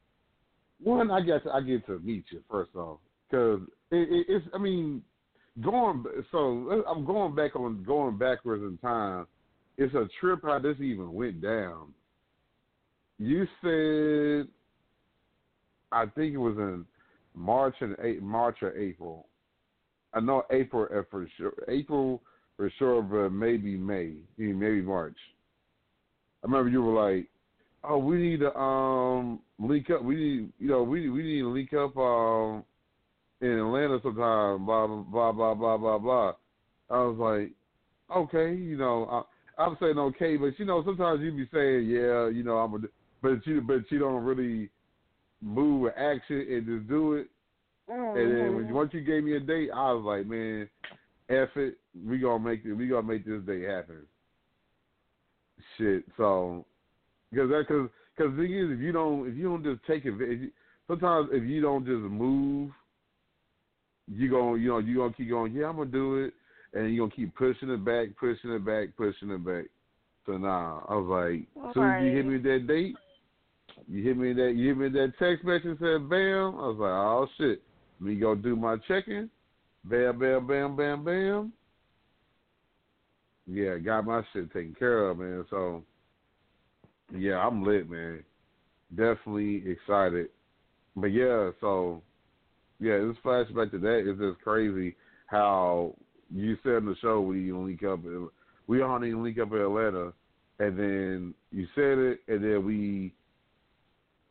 One, 0.82 1.10
I 1.10 1.20
get 1.20 1.44
to, 1.44 1.50
I 1.50 1.60
get 1.60 1.86
to 1.86 1.98
meet 2.00 2.24
you 2.30 2.42
first 2.50 2.74
off, 2.74 2.98
because 3.30 3.60
it, 3.90 4.08
it, 4.10 4.26
it's 4.28 4.46
I 4.52 4.58
mean, 4.58 5.02
going 5.62 6.04
so 6.30 6.84
I'm 6.88 7.04
going 7.04 7.34
back 7.34 7.56
on 7.56 7.82
going 7.84 8.18
backwards 8.18 8.62
in 8.62 8.78
time. 8.78 9.26
It's 9.78 9.94
a 9.94 10.08
trip 10.20 10.40
how 10.42 10.58
this 10.58 10.76
even 10.80 11.12
went 11.12 11.40
down. 11.40 11.94
You 13.22 13.46
said, 13.62 14.48
I 15.92 16.06
think 16.06 16.34
it 16.34 16.38
was 16.38 16.56
in 16.56 16.84
March 17.36 17.76
and 17.78 17.94
eight, 18.02 18.20
March 18.20 18.56
or 18.62 18.76
April. 18.76 19.28
I 20.12 20.18
know 20.18 20.42
April 20.50 20.88
uh, 20.92 21.02
for 21.08 21.28
sure. 21.36 21.52
April 21.68 22.20
for 22.56 22.68
sure, 22.80 23.00
but 23.00 23.30
maybe 23.30 23.76
May, 23.76 24.14
maybe 24.36 24.82
March. 24.82 25.16
I 26.42 26.48
remember 26.48 26.68
you 26.68 26.82
were 26.82 27.10
like, 27.12 27.28
"Oh, 27.84 27.98
we 27.98 28.16
need 28.16 28.40
to 28.40 28.52
um 28.58 29.38
link 29.60 29.88
up. 29.90 30.02
We 30.02 30.16
need, 30.16 30.52
you 30.58 30.68
know, 30.70 30.82
we 30.82 31.08
we 31.08 31.22
need 31.22 31.40
to 31.42 31.52
link 31.52 31.72
up 31.74 31.96
um 31.96 32.64
in 33.40 33.50
Atlanta 33.50 34.00
sometime." 34.02 34.66
Blah 34.66 34.88
blah 34.88 35.30
blah 35.30 35.54
blah 35.54 35.76
blah 35.76 35.98
blah. 35.98 36.32
I 36.90 36.98
was 37.04 37.18
like, 37.20 37.52
"Okay, 38.16 38.52
you 38.52 38.76
know, 38.76 39.06
I, 39.58 39.62
I'm 39.62 39.76
saying 39.80 39.96
okay, 39.96 40.36
but 40.36 40.58
you 40.58 40.64
know, 40.64 40.82
sometimes 40.84 41.20
you'd 41.20 41.36
be 41.36 41.48
saying, 41.52 41.88
yeah, 41.88 42.28
you 42.28 42.42
know, 42.42 42.56
I'm 42.56 42.74
a, 42.74 42.78
but 43.22 43.46
you 43.46 43.60
but 43.60 43.90
you 43.90 43.98
don't 43.98 44.24
really 44.24 44.68
move 45.40 45.82
with 45.82 45.94
action 45.96 46.46
and 46.50 46.66
just 46.66 46.88
do 46.88 47.14
it." 47.14 47.28
And 47.88 48.16
then 48.16 48.54
when, 48.54 48.64
mm-hmm. 48.64 48.74
once 48.74 48.94
you 48.94 49.00
gave 49.00 49.24
me 49.24 49.36
a 49.36 49.40
date, 49.40 49.70
I 49.74 49.92
was 49.92 50.04
like, 50.04 50.26
man, 50.26 50.68
F 51.28 51.48
it, 51.56 51.78
we 52.06 52.18
gonna 52.18 52.42
make 52.42 52.64
it. 52.64 52.72
We 52.72 52.88
gonna 52.88 53.06
make 53.06 53.24
this 53.26 53.42
day 53.42 53.62
happen. 53.62 54.06
Shit. 55.76 56.04
So, 56.16 56.64
because 57.30 57.50
that 57.50 57.64
because 57.68 57.88
because 58.16 58.36
the 58.36 58.42
thing 58.42 58.52
is, 58.52 58.70
if 58.70 58.80
you 58.80 58.92
don't 58.92 59.28
if 59.28 59.36
you 59.36 59.44
don't 59.44 59.64
just 59.64 59.84
take 59.86 60.04
it, 60.04 60.52
sometimes 60.86 61.28
if 61.32 61.44
you 61.44 61.60
don't 61.60 61.84
just 61.84 62.02
move, 62.02 62.70
you 64.08 64.30
gonna 64.30 64.58
you 64.58 64.68
know 64.68 64.78
you 64.78 64.96
gonna 64.96 65.12
keep 65.12 65.28
going. 65.28 65.52
Yeah, 65.52 65.68
I'm 65.68 65.76
gonna 65.76 65.90
do 65.90 66.16
it, 66.24 66.34
and 66.74 66.92
you 66.92 67.00
gonna 67.00 67.10
keep 67.10 67.34
pushing 67.34 67.70
it 67.70 67.84
back, 67.84 68.08
pushing 68.18 68.50
it 68.50 68.64
back, 68.64 68.88
pushing 68.96 69.30
it 69.30 69.44
back. 69.44 69.64
So 70.26 70.36
now 70.38 70.86
I 70.88 70.94
was 70.94 71.06
like, 71.08 71.68
as 71.68 71.74
soon 71.74 71.90
as 71.90 72.04
you 72.04 72.12
hit 72.12 72.26
me 72.26 72.34
with 72.34 72.44
that 72.44 72.66
date, 72.66 72.94
you 73.88 74.02
hit 74.02 74.16
me 74.16 74.32
that 74.32 74.54
you 74.56 74.68
hit 74.68 74.78
me 74.78 74.88
that 74.88 75.12
text 75.18 75.44
message 75.44 75.78
said 75.78 76.08
bam. 76.08 76.54
I 76.56 76.68
was 76.68 76.76
like, 76.78 76.90
oh 76.90 77.26
shit, 77.38 77.62
me 78.00 78.16
go 78.16 78.34
do 78.34 78.56
my 78.56 78.76
checking. 78.88 79.28
Bam, 79.84 80.18
bam, 80.18 80.46
bam, 80.46 80.76
bam, 80.76 81.04
bam. 81.04 81.52
Yeah, 83.46 83.78
got 83.78 84.06
my 84.06 84.22
shit 84.32 84.52
taken 84.52 84.76
care 84.78 85.08
of, 85.08 85.18
man. 85.18 85.44
So, 85.50 85.82
yeah, 87.12 87.38
I'm 87.38 87.64
lit, 87.64 87.90
man. 87.90 88.22
Definitely 88.90 89.64
excited. 89.66 90.28
But 90.94 91.06
yeah, 91.06 91.50
so 91.60 92.02
yeah, 92.78 92.98
this 92.98 93.16
flashback 93.24 93.70
to 93.72 93.78
that 93.78 94.10
is 94.10 94.18
just 94.18 94.40
crazy 94.42 94.94
how 95.26 95.94
you 96.30 96.56
said 96.62 96.78
in 96.78 96.86
the 96.86 96.96
show 97.00 97.20
we 97.20 97.52
link 97.52 97.82
up. 97.82 98.00
We 98.66 98.78
even 98.78 99.22
link 99.22 99.38
up 99.38 99.52
in 99.52 99.58
Atlanta, 99.58 100.12
and 100.58 100.78
then 100.78 101.34
you 101.50 101.66
said 101.74 101.98
it, 101.98 102.20
and 102.28 102.44
then 102.44 102.64
we, 102.64 103.12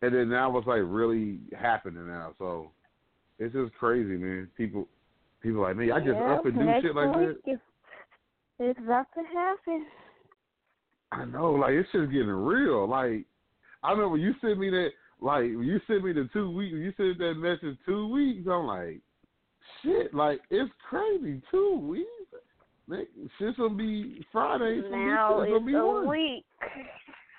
and 0.01 0.13
then 0.13 0.29
now 0.29 0.55
it's 0.57 0.67
like 0.67 0.81
really 0.83 1.39
happening 1.57 2.07
now. 2.07 2.33
So 2.37 2.71
it's 3.39 3.53
just 3.53 3.73
crazy, 3.75 4.17
man. 4.17 4.49
People, 4.57 4.87
people 5.41 5.61
like 5.61 5.77
me. 5.77 5.91
I 5.91 5.99
just 5.99 6.11
yeah, 6.11 6.33
up 6.33 6.45
and 6.45 6.55
do 6.55 6.65
shit 6.81 6.95
like 6.95 7.13
that. 7.13 7.35
It's, 7.45 7.61
it's 8.59 8.79
about 8.79 9.07
to 9.15 9.21
happen. 9.33 9.85
I 11.11 11.25
know, 11.25 11.51
like 11.51 11.71
it's 11.71 11.91
just 11.91 12.11
getting 12.11 12.27
real. 12.27 12.87
Like 12.87 13.25
I 13.83 13.91
remember 13.91 14.17
you 14.17 14.33
sent 14.41 14.59
me 14.59 14.69
that, 14.69 14.89
like 15.19 15.43
you 15.43 15.79
sent 15.87 16.03
me 16.03 16.13
the 16.13 16.29
two 16.33 16.49
weeks. 16.51 16.73
You 16.73 16.93
sent 16.97 17.17
that 17.19 17.33
message 17.35 17.77
two 17.85 18.07
weeks. 18.07 18.47
I'm 18.49 18.65
like, 18.65 19.01
shit, 19.83 20.13
like 20.13 20.39
it's 20.49 20.71
crazy. 20.89 21.41
Two 21.51 21.77
weeks. 21.77 22.07
Shit's 23.39 23.57
gonna 23.57 23.75
be 23.75 24.25
Friday. 24.31 24.79
It's 24.79 24.89
gonna 24.89 25.05
now 25.05 25.37
be, 25.37 25.43
it's 25.43 25.51
it's 25.51 25.59
gonna 25.59 25.65
be 25.65 25.75
a 25.75 25.85
one. 25.85 26.07
week. 26.09 26.45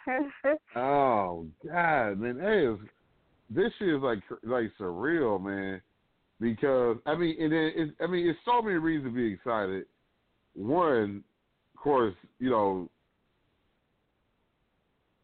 Oh 0.76 1.46
God, 1.66 2.18
man, 2.18 2.38
hey, 2.40 2.66
it's, 2.66 2.80
this 3.50 3.72
shit 3.78 3.88
is 3.88 4.02
like 4.02 4.20
like 4.42 4.70
surreal, 4.80 5.42
man. 5.42 5.80
Because 6.40 6.96
I 7.06 7.14
mean, 7.14 7.36
and 7.40 7.52
then 7.52 7.72
it's, 7.74 7.92
I 8.00 8.06
mean, 8.06 8.26
it's 8.26 8.38
so 8.44 8.62
many 8.62 8.76
reasons 8.76 9.12
to 9.12 9.16
be 9.16 9.32
excited. 9.32 9.84
One, 10.54 11.22
of 11.74 11.80
course, 11.80 12.14
you 12.38 12.50
know, 12.50 12.90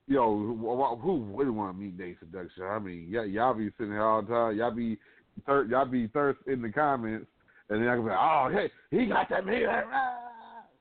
you 0.07 0.17
know, 0.17 0.57
wh- 0.57 1.01
wh- 1.01 1.03
who 1.03 1.17
wouldn't 1.17 1.57
want 1.57 1.77
to 1.77 1.83
meet 1.83 1.99
Nayy 1.99 2.19
Seduction? 2.19 2.63
I 2.65 2.79
mean, 2.79 3.11
y- 3.13 3.25
y'all 3.25 3.55
be 3.55 3.71
sitting 3.77 3.93
here 3.93 4.05
all 4.05 4.23
the 4.23 4.29
time. 4.29 4.57
Y'all 4.57 4.71
be 4.71 4.99
thir- 5.47 5.67
y'all 5.67 5.87
be 5.87 6.07
thirst 6.09 6.39
in 6.47 6.63
the 6.63 6.71
comments, 6.71 7.27
and 7.69 7.83
then 7.83 7.89
I 7.89 7.95
can 7.95 8.05
be 8.05 8.11
like, 8.11 8.19
oh, 8.19 8.51
hey, 8.53 8.71
he 8.97 9.07
got 9.07 9.29
that 9.31 9.47
man. 9.47 9.85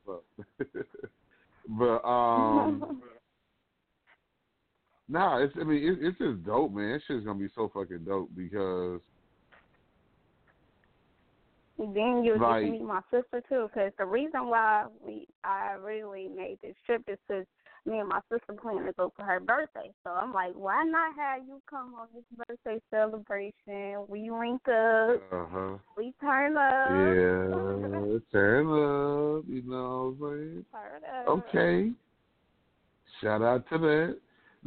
But, 0.05 0.23
but 1.77 2.07
um. 2.07 3.01
Nah, 5.09 5.37
it's 5.39 5.53
I 5.59 5.63
mean 5.63 5.83
it, 5.83 5.97
it's 6.01 6.17
just 6.17 6.45
dope, 6.45 6.73
man. 6.73 6.95
It's 6.95 7.07
just 7.07 7.25
gonna 7.25 7.39
be 7.39 7.49
so 7.55 7.69
fucking 7.73 8.03
dope 8.05 8.29
because 8.35 9.01
then 11.77 12.23
you 12.23 12.37
Like- 12.37 12.65
get 12.65 12.65
to 12.65 12.71
meet 12.71 12.81
my 12.81 13.01
sister 13.11 13.41
too, 13.47 13.69
because 13.73 13.93
the 13.97 14.05
reason 14.05 14.47
why 14.47 14.87
we 15.01 15.27
I 15.43 15.73
really 15.73 16.27
made 16.27 16.59
this 16.61 16.75
trip 16.85 17.03
is 17.07 17.17
because 17.27 17.45
me 17.85 17.99
and 17.99 18.09
my 18.09 18.19
sister 18.29 18.53
plan 18.53 18.83
to 18.85 18.91
go 18.93 19.13
for 19.15 19.23
her 19.23 19.39
birthday. 19.39 19.93
So 20.03 20.09
I'm 20.09 20.33
like, 20.33 20.53
why 20.53 20.83
not 20.83 21.15
have 21.15 21.47
you 21.47 21.61
come 21.69 21.95
on 21.95 22.07
this 22.13 22.25
birthday 22.35 22.81
celebration? 22.89 24.05
We 24.09 24.29
link 24.29 24.61
up, 24.67 25.21
uh 25.31 25.45
huh. 25.49 25.77
we 25.95 26.13
turn 26.19 26.57
up. 26.57 26.89
Yeah, 26.89 28.17
turn 28.31 28.67
up, 28.67 29.45
you 29.47 29.63
know 29.65 30.15
what 30.17 30.31
I'm 30.31 30.37
saying? 30.37 30.65
Turn 30.73 31.01
up. 31.05 31.27
Okay. 31.27 31.91
Shout 33.21 33.41
out 33.41 33.67
to 33.69 33.77
that. 33.77 34.17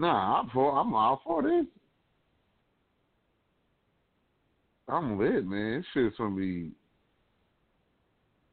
Nah, 0.01 0.41
I'm 0.41 0.49
for 0.49 0.73
I'm 0.79 0.95
all 0.95 1.21
for 1.23 1.43
this. 1.43 1.67
I'm 4.89 5.19
lit, 5.19 5.45
man. 5.47 5.77
This 5.77 5.87
shit's 5.93 6.17
gonna 6.17 6.35
be 6.35 6.71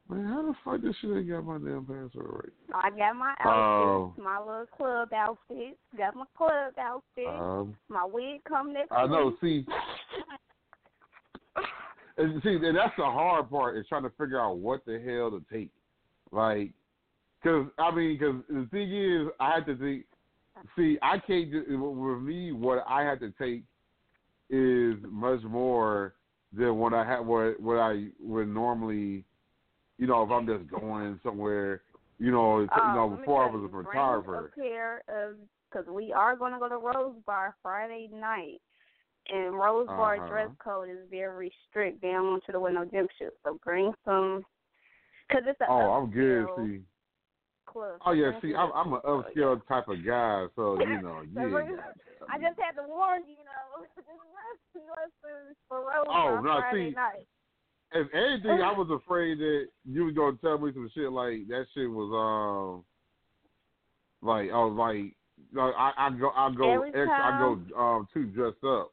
Man, 0.09 0.25
how 0.25 0.41
the 0.41 0.53
fuck 0.65 0.81
this 0.81 0.93
shit 1.01 1.09
ain't 1.15 1.29
got 1.29 1.45
my 1.45 1.57
damn 1.57 1.85
password 1.85 2.51
right? 2.69 2.83
I 2.85 2.89
got 2.89 3.15
my 3.15 3.33
Oh. 3.45 4.11
outfits, 4.13 4.25
my 4.25 4.39
little 4.39 4.65
club 4.75 5.13
outfits. 5.13 5.77
Got 5.97 6.15
my 6.15 6.25
club 6.37 6.73
outfit. 6.77 7.27
Um, 7.27 7.77
my 7.87 8.03
wig 8.03 8.43
come 8.43 8.73
next 8.73 8.91
I 8.91 9.07
know. 9.07 9.27
week. 9.41 9.65
See, 9.65 9.65
and 12.17 12.43
see, 12.43 12.55
and 12.55 12.75
that's 12.75 12.95
the 12.97 13.05
hard 13.05 13.49
part 13.49 13.77
is 13.77 13.85
trying 13.87 14.03
to 14.03 14.09
figure 14.19 14.41
out 14.41 14.57
what 14.57 14.85
the 14.85 14.99
hell 14.99 15.31
to 15.31 15.41
take. 15.49 15.71
Like, 16.31 16.73
cause 17.41 17.67
I 17.79 17.95
mean, 17.95 18.19
cause 18.19 18.35
the 18.49 18.67
thing 18.69 18.91
is, 18.93 19.29
I 19.39 19.55
had 19.55 19.65
to 19.67 19.77
think. 19.77 20.03
See, 20.75 20.97
I 21.01 21.19
can't. 21.19 21.51
just- 21.51 21.69
With 21.69 22.19
me, 22.21 22.51
what 22.51 22.83
I 22.87 23.03
had 23.03 23.19
to 23.21 23.31
take 23.31 23.63
is 24.49 24.95
much 25.03 25.41
more 25.43 26.15
than 26.53 26.77
what 26.77 26.93
I 26.93 27.03
had. 27.05 27.19
What 27.19 27.59
what 27.59 27.77
I 27.77 28.07
would 28.19 28.47
normally, 28.47 29.25
you 29.97 30.07
know, 30.07 30.23
if 30.23 30.31
I'm 30.31 30.47
just 30.47 30.67
going 30.69 31.19
somewhere, 31.23 31.81
you 32.19 32.31
know, 32.31 32.61
you 32.61 32.69
Um, 32.71 32.93
know, 32.93 33.09
before 33.09 33.43
I 33.43 33.47
was 33.51 33.63
a 33.65 33.69
photographer. 33.69 34.51
Because 35.69 35.87
we 35.87 36.13
are 36.13 36.35
going 36.37 36.53
to 36.53 36.59
go 36.59 36.69
to 36.69 36.77
Rose 36.77 37.15
Bar 37.25 37.55
Friday 37.61 38.09
night, 38.13 38.61
and 39.27 39.53
Rose 39.53 39.87
Bar 39.87 40.15
Uh-huh. 40.15 40.27
dress 40.27 40.49
code 40.59 40.89
is 40.89 41.09
very 41.09 41.53
strict. 41.69 42.01
They 42.01 42.11
don't 42.11 42.27
want 42.27 42.43
you 42.47 42.53
to 42.53 42.59
wear 42.59 42.71
no 42.71 42.85
gym 42.85 43.07
shoes. 43.19 43.33
So 43.43 43.59
bring 43.65 43.93
some, 44.05 44.45
because 45.27 45.43
it's 45.45 45.59
a 45.59 45.69
Oh, 45.69 45.91
I'm 45.91 46.09
good. 46.09 46.47
See. 46.57 46.85
Club. 47.67 47.99
Oh 48.05 48.11
yeah, 48.11 48.31
see, 48.41 48.53
I'm 48.55 48.71
I'm 48.73 48.93
an 48.93 49.01
upscale 49.05 49.61
type 49.67 49.87
of 49.87 50.03
guy, 50.05 50.45
so 50.55 50.79
you 50.79 51.01
know, 51.01 51.21
So 51.35 51.41
yeah. 51.41 51.47
I 52.29 52.37
just 52.39 52.59
had 52.59 52.75
to 52.81 52.87
warn 52.87 53.23
you, 53.27 53.35
you 53.37 53.45
know, 53.45 53.85
just 53.95 54.07
dress 54.73 54.85
lessons 54.97 55.55
for 55.67 55.79
Rose 55.79 56.05
Oh, 56.07 56.11
Bar 56.11 56.41
no, 56.41 56.59
Friday 56.59 56.89
see, 56.89 56.95
night. 56.95 57.27
If 57.91 58.07
anything, 58.13 58.61
I 58.61 58.71
was 58.77 58.89
afraid 58.91 59.39
that 59.39 59.67
you 59.85 60.05
was 60.05 60.15
gonna 60.15 60.37
tell 60.37 60.57
me 60.57 60.71
some 60.73 60.89
shit 60.93 61.11
like 61.11 61.47
that. 61.49 61.67
Shit 61.73 61.89
was 61.89 62.11
um, 62.13 62.83
like 64.27 64.49
I 64.49 64.57
was 64.57 64.75
like, 64.77 65.15
like 65.53 65.73
I 65.77 65.91
I 65.97 66.09
go 66.11 66.31
I 66.35 66.51
go 66.55 66.83
extra, 66.83 67.11
I 67.11 67.37
go 67.37 67.59
um 67.77 68.07
too 68.13 68.25
dressed 68.25 68.63
up. 68.63 68.91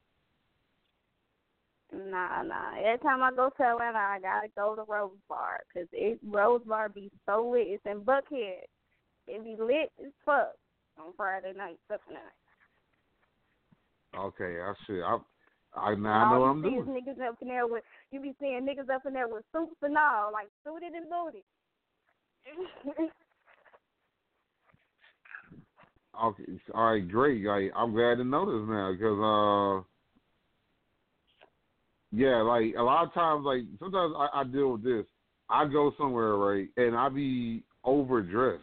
Nah, 1.95 2.43
nah. 2.43 2.77
Every 2.79 2.99
time 2.99 3.23
I 3.23 3.31
go 3.31 3.51
to 3.57 3.63
Atlanta, 3.63 3.99
I 3.99 4.19
gotta 4.21 4.49
go 4.57 4.75
to 4.75 4.83
Rose 4.91 5.13
Bar 5.29 5.61
because 5.73 5.89
it 5.93 6.19
Rose 6.25 6.63
Bar 6.67 6.89
be 6.89 7.11
so 7.27 7.51
lit. 7.53 7.69
It's 7.69 7.87
in 7.87 8.01
Buckhead. 8.01 8.67
It 9.27 9.45
be 9.45 9.57
lit 9.63 9.93
as 10.05 10.13
fuck 10.27 10.55
on 10.99 11.13
Friday 11.17 11.53
night, 11.57 11.79
Saturday 11.89 12.15
night. 12.15 12.39
Okay, 14.19 14.61
I 14.61 14.75
should 14.87 15.03
I 15.03 15.19
I 15.77 15.95
now 15.95 16.27
I 16.27 16.31
know 16.31 16.41
what 16.41 16.47
I'm 16.47 16.63
see 16.63 16.71
doing. 16.71 17.03
niggas 17.03 17.21
up 17.27 17.37
in 17.41 17.49
there 17.49 17.67
with 17.67 17.85
you 18.11 18.21
be 18.21 18.35
seeing 18.41 18.67
niggas 18.67 18.93
up 18.95 19.07
in 19.07 19.13
there 19.13 19.29
with 19.29 19.45
suits 19.53 19.77
and 19.83 19.97
all, 19.97 20.33
like 20.33 20.49
suited 20.65 20.93
and 20.95 21.07
booted. 21.09 21.43
Okay, 26.23 26.45
all 26.73 26.93
right, 26.93 27.09
great. 27.09 27.45
Like, 27.45 27.73
I'm 27.77 27.93
glad 27.93 28.19
to 28.19 28.25
know 28.25 28.47
this 28.47 28.69
now 28.69 28.93
because, 28.93 29.19
uh, 29.19 29.83
yeah, 32.15 32.43
like 32.43 32.75
a 32.79 32.83
lot 32.83 33.05
of 33.05 33.15
times, 33.15 33.45
like 33.45 33.63
sometimes 33.79 34.15
I, 34.17 34.41
I 34.41 34.45
deal 34.45 34.73
with 34.73 34.85
this. 34.85 35.05
I 35.51 35.67
go 35.67 35.93
somewhere 35.99 36.37
right, 36.37 36.69
and 36.77 36.97
I 36.97 37.09
be 37.09 37.65
overdressed, 37.83 38.63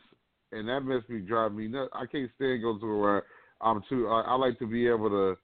and 0.51 0.67
that 0.69 0.81
makes 0.81 1.07
me 1.09 1.19
drive 1.19 1.53
me 1.53 1.67
nuts. 1.67 1.91
I 1.93 2.05
can't 2.05 2.31
stand 2.35 2.61
going 2.61 2.79
to 2.79 2.97
where 2.97 3.23
I'm 3.59 3.83
too. 3.89 4.07
I, 4.07 4.21
I 4.21 4.35
like 4.35 4.57
to 4.59 4.67
be 4.67 4.87
able 4.87 5.09
to 5.09 5.37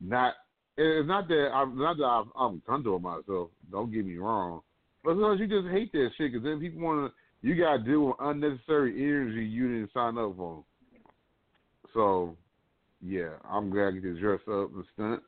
not. 0.00 0.34
It's 0.76 1.08
not 1.08 1.26
that 1.28 1.50
I'm 1.52 1.76
not 1.76 1.96
that 1.96 2.04
I'm, 2.04 2.30
I'm 2.38 2.62
comfortable 2.66 3.00
myself. 3.00 3.50
Don't 3.70 3.92
get 3.92 4.06
me 4.06 4.16
wrong, 4.16 4.60
but 5.02 5.14
sometimes 5.14 5.40
you 5.40 5.48
just 5.48 5.72
hate 5.72 5.90
that 5.92 6.10
shit 6.16 6.32
because 6.32 6.44
then 6.44 6.60
people 6.60 6.80
want 6.80 7.10
to. 7.10 7.46
You 7.46 7.54
gotta 7.56 7.82
deal 7.82 8.06
with 8.06 8.16
unnecessary 8.20 8.92
energy 9.02 9.44
you 9.44 9.68
didn't 9.68 9.92
sign 9.92 10.16
up 10.18 10.36
for. 10.36 10.64
So, 11.94 12.36
yeah, 13.00 13.30
I'm 13.48 13.70
glad 13.70 13.88
I 13.88 13.90
get 13.92 14.02
to 14.02 14.20
dress 14.20 14.40
up 14.48 14.70
and 14.74 14.84
stunt. 14.94 15.22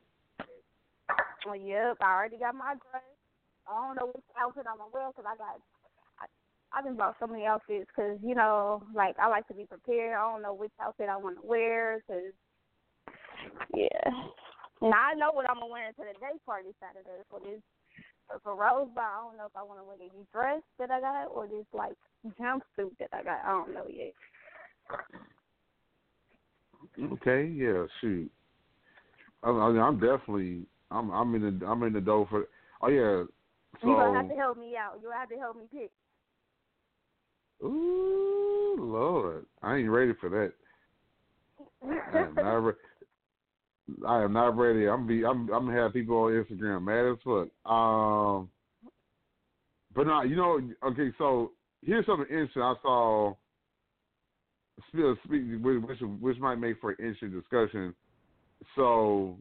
Well, 1.46 1.56
yep, 1.56 1.96
I 2.00 2.12
already 2.14 2.38
got 2.38 2.54
my 2.54 2.74
dress. 2.74 3.04
I 3.68 3.74
don't 3.74 3.96
know 3.96 4.12
which 4.12 4.24
outfit 4.38 4.66
I'm 4.68 4.78
gonna 4.78 4.90
wear 4.92 5.08
because 5.08 5.24
I 5.28 5.36
got. 5.36 5.60
I've 6.72 6.84
been 6.84 6.96
bought 6.96 7.16
so 7.18 7.26
many 7.26 7.46
outfits 7.46 7.90
because 7.90 8.18
you 8.22 8.34
know, 8.34 8.82
like 8.94 9.18
I 9.18 9.28
like 9.28 9.46
to 9.48 9.54
be 9.54 9.66
prepared. 9.66 10.14
I 10.14 10.22
don't 10.30 10.42
know 10.42 10.54
which 10.54 10.72
outfit 10.80 11.08
I 11.08 11.16
want 11.16 11.40
to 11.40 11.46
wear 11.46 12.02
because, 12.06 12.32
yeah. 13.74 14.10
Now 14.80 15.10
I 15.10 15.14
know 15.14 15.32
what 15.32 15.50
I'm 15.50 15.58
gonna 15.58 15.72
wear 15.72 15.90
to 15.90 15.98
the 15.98 16.18
day 16.20 16.38
party 16.46 16.70
Saturday 16.78 17.22
for 17.28 17.40
this 17.40 17.60
for, 18.42 18.54
Rose 18.54 18.88
Bar. 18.94 19.04
I 19.04 19.22
don't 19.24 19.36
know 19.36 19.46
if 19.46 19.56
I 19.56 19.62
want 19.62 19.80
to 19.80 19.84
wear 19.84 19.96
the 19.98 20.10
dress 20.32 20.62
that 20.78 20.90
I 20.90 21.00
got 21.00 21.26
or 21.26 21.46
this 21.46 21.66
like 21.72 21.96
jumpsuit 22.40 22.96
that 22.98 23.10
I 23.12 23.22
got. 23.22 23.44
I 23.44 23.48
don't 23.48 23.74
know 23.74 23.86
yet. 23.88 24.12
Okay, 27.12 27.46
yeah, 27.46 27.84
shoot. 28.00 28.30
I, 29.42 29.50
I 29.50 29.70
mean, 29.70 29.80
I'm 29.80 29.98
definitely, 29.98 30.66
I'm, 30.90 31.10
I'm 31.10 31.34
in 31.34 31.58
the, 31.58 31.66
I'm 31.66 31.82
in 31.82 31.92
the 31.92 32.00
dough 32.00 32.26
for. 32.28 32.46
Oh 32.82 32.88
yeah, 32.88 33.24
you 33.82 33.96
gonna 33.96 34.16
have 34.16 34.28
to 34.28 34.34
help 34.34 34.58
me 34.58 34.76
out. 34.76 34.96
You 34.96 35.08
gonna 35.08 35.18
have 35.18 35.28
to 35.28 35.36
help 35.36 35.56
me 35.56 35.64
pick. 35.70 35.90
Ooh, 37.62 38.76
Lord, 38.78 39.46
I 39.62 39.76
ain't 39.76 39.90
ready 39.90 40.12
for 40.20 40.28
that. 40.30 40.52
I 42.12 42.18
am 42.18 42.34
not, 42.34 42.56
re- 42.56 42.74
I 44.06 44.22
am 44.22 44.32
not 44.32 44.56
ready. 44.56 44.88
I'm 44.88 45.06
be, 45.06 45.24
I'm, 45.24 45.42
I'm 45.52 45.66
gonna 45.66 45.80
have 45.80 45.92
people 45.92 46.16
on 46.16 46.32
Instagram 46.32 46.82
mad 46.84 47.12
as 47.12 47.18
fuck. 47.24 47.70
Um, 47.70 48.48
but 49.94 50.06
not, 50.06 50.28
you 50.28 50.36
know, 50.36 50.60
okay. 50.84 51.12
So 51.18 51.52
here's 51.82 52.06
something 52.06 52.26
interesting. 52.28 52.62
I 52.62 52.74
saw. 52.82 53.34
Still 54.88 55.14
speaking, 55.24 55.60
which 55.62 56.00
which 56.00 56.38
might 56.38 56.54
make 56.54 56.80
for 56.80 56.92
an 56.92 56.96
interesting 57.00 57.38
discussion. 57.38 57.94
So 58.74 59.36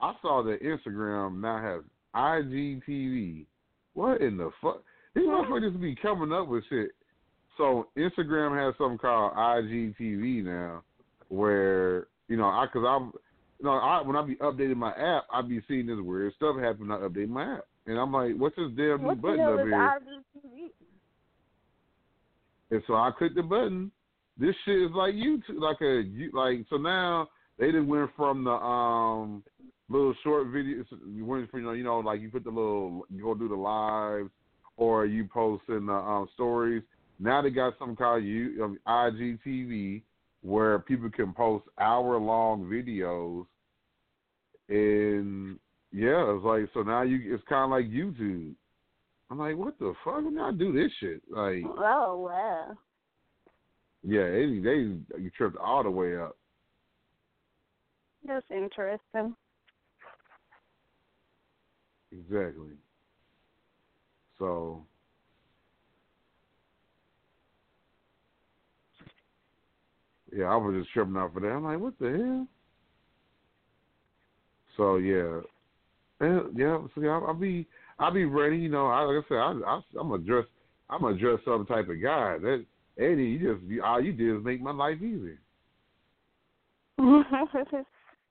I 0.00 0.14
saw 0.20 0.42
that 0.42 0.62
Instagram 0.62 1.40
now 1.40 1.60
has 1.62 1.82
IGTV. 2.14 3.46
What 3.94 4.20
in 4.20 4.36
the 4.36 4.50
fuck? 4.60 4.82
These 5.14 5.24
motherfuckers 5.24 5.80
be 5.80 5.96
coming 5.96 6.32
up 6.32 6.48
with 6.48 6.64
shit. 6.68 6.90
So 7.56 7.88
Instagram 7.96 8.56
has 8.58 8.74
something 8.78 8.98
called 8.98 9.34
IGTV 9.34 10.44
now, 10.44 10.82
where 11.28 12.08
you 12.28 12.36
know 12.36 12.46
I 12.46 12.66
because 12.66 12.86
I'm 12.88 13.12
you 13.60 13.66
know 13.66 13.72
I 13.72 14.02
when 14.02 14.16
I 14.16 14.26
be 14.26 14.34
updating 14.36 14.76
my 14.76 14.90
app, 14.90 15.26
I 15.32 15.42
be 15.42 15.60
seeing 15.68 15.86
this 15.86 15.98
weird 16.00 16.34
stuff 16.34 16.56
happen. 16.56 16.90
I 16.90 16.96
update 16.96 17.28
my 17.28 17.54
app, 17.54 17.66
and 17.86 17.98
I'm 17.98 18.12
like, 18.12 18.34
what's 18.36 18.56
this 18.56 18.70
damn 18.76 19.02
new 19.02 19.14
button 19.14 19.40
up 19.40 19.58
here? 19.60 19.70
IGTV? 19.70 20.70
And 22.70 22.82
so 22.86 22.94
I 22.94 23.10
click 23.16 23.36
the 23.36 23.42
button. 23.42 23.92
This 24.36 24.54
shit 24.64 24.82
is 24.82 24.90
like 24.92 25.14
YouTube, 25.14 25.60
like 25.60 25.80
a 25.80 26.02
like. 26.36 26.66
So 26.68 26.76
now 26.76 27.28
they 27.58 27.70
just 27.70 27.86
went 27.86 28.10
from 28.16 28.42
the 28.42 28.50
um 28.50 29.44
little 29.88 30.14
short 30.22 30.48
videos. 30.48 30.88
From 30.88 31.00
you 31.14 31.60
know 31.62 31.72
you 31.72 31.84
know 31.84 31.98
like 32.00 32.20
you 32.20 32.30
put 32.30 32.44
the 32.44 32.50
little 32.50 33.06
you 33.10 33.22
go 33.22 33.34
do 33.34 33.48
the 33.48 33.54
lives 33.54 34.30
or 34.76 35.06
you 35.06 35.26
post 35.32 35.62
in 35.68 35.86
the 35.86 35.92
um, 35.92 36.28
stories. 36.34 36.82
Now 37.18 37.42
they 37.42 37.50
got 37.50 37.74
something 37.78 37.96
called 37.96 38.24
you 38.24 38.64
um, 38.64 38.78
IGTV 38.86 40.02
where 40.42 40.78
people 40.80 41.10
can 41.10 41.32
post 41.32 41.64
hour 41.78 42.18
long 42.18 42.64
videos. 42.64 43.46
And 44.68 45.58
yeah, 45.92 46.34
it's 46.34 46.44
like 46.44 46.68
so 46.74 46.82
now 46.82 47.02
you 47.02 47.34
it's 47.34 47.44
kind 47.48 47.64
of 47.64 47.70
like 47.70 47.90
YouTube. 47.90 48.54
I'm 49.30 49.38
like, 49.38 49.56
what 49.56 49.78
the 49.78 49.94
fuck? 50.04 50.24
When 50.24 50.38
I 50.38 50.52
do 50.52 50.72
this 50.72 50.92
shit, 51.00 51.22
like. 51.30 51.64
Oh 51.64 52.28
wow. 52.28 52.76
Yeah, 54.06 54.24
they 54.30 54.60
they 54.62 55.22
you 55.22 55.30
tripped 55.36 55.56
all 55.56 55.82
the 55.82 55.90
way 55.90 56.16
up. 56.16 56.36
That's 58.26 58.44
interesting. 58.50 59.34
Exactly. 62.14 62.70
So 64.38 64.84
yeah, 70.36 70.46
I 70.46 70.56
was 70.56 70.74
just 70.78 70.92
tripping 70.92 71.16
out 71.16 71.32
for 71.32 71.40
that. 71.40 71.48
I'm 71.48 71.64
like, 71.64 71.78
what 71.78 71.98
the 71.98 72.10
hell? 72.10 72.46
So 74.76 74.96
yeah, 74.96 75.40
and, 76.20 76.56
yeah. 76.58 76.78
So 76.94 77.00
yeah, 77.00 77.10
I'll, 77.10 77.26
I'll 77.28 77.34
be 77.34 77.66
I'll 77.98 78.12
be 78.12 78.24
ready. 78.24 78.56
You 78.56 78.68
know, 78.68 78.86
I, 78.88 79.02
like 79.02 79.24
I 79.24 79.28
said, 79.28 79.38
I, 79.38 79.52
I, 79.66 79.80
I'm 80.00 80.12
a 80.12 80.18
dress 80.18 80.44
I'm 80.90 81.04
a 81.04 81.14
dress 81.16 81.40
up 81.48 81.66
type 81.68 81.88
of 81.88 82.02
guy. 82.02 82.38
That 82.38 82.64
Eddie, 82.98 83.24
you 83.24 83.54
just 83.54 83.64
you, 83.66 83.82
all 83.82 84.00
you 84.00 84.12
did 84.12 84.36
is 84.36 84.44
make 84.44 84.60
my 84.60 84.72
life 84.72 84.98
easy. 84.98 85.36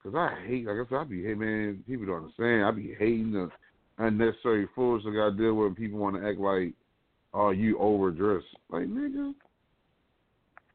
Cause 0.04 0.16
I 0.18 0.36
hate, 0.46 0.66
like 0.66 0.76
I 0.76 0.90
said, 0.90 0.98
I 0.98 1.04
be 1.06 1.24
hey 1.24 1.34
man, 1.34 1.82
people 1.88 2.06
don't 2.06 2.24
understand. 2.24 2.66
I 2.66 2.72
be 2.72 2.94
hating 3.00 3.32
the 3.32 3.50
unnecessary 3.98 4.68
foolishness 4.76 5.14
I 5.14 5.16
got 5.16 5.30
to 5.32 5.38
deal 5.38 5.54
with. 5.56 5.68
when 5.68 5.76
People 5.76 6.00
want 6.00 6.16
to 6.16 6.28
act 6.28 6.40
like, 6.40 6.74
oh, 7.34 7.52
you 7.52 7.78
overdressed. 7.80 8.46
Like 8.70 8.84
nigga, 8.84 9.34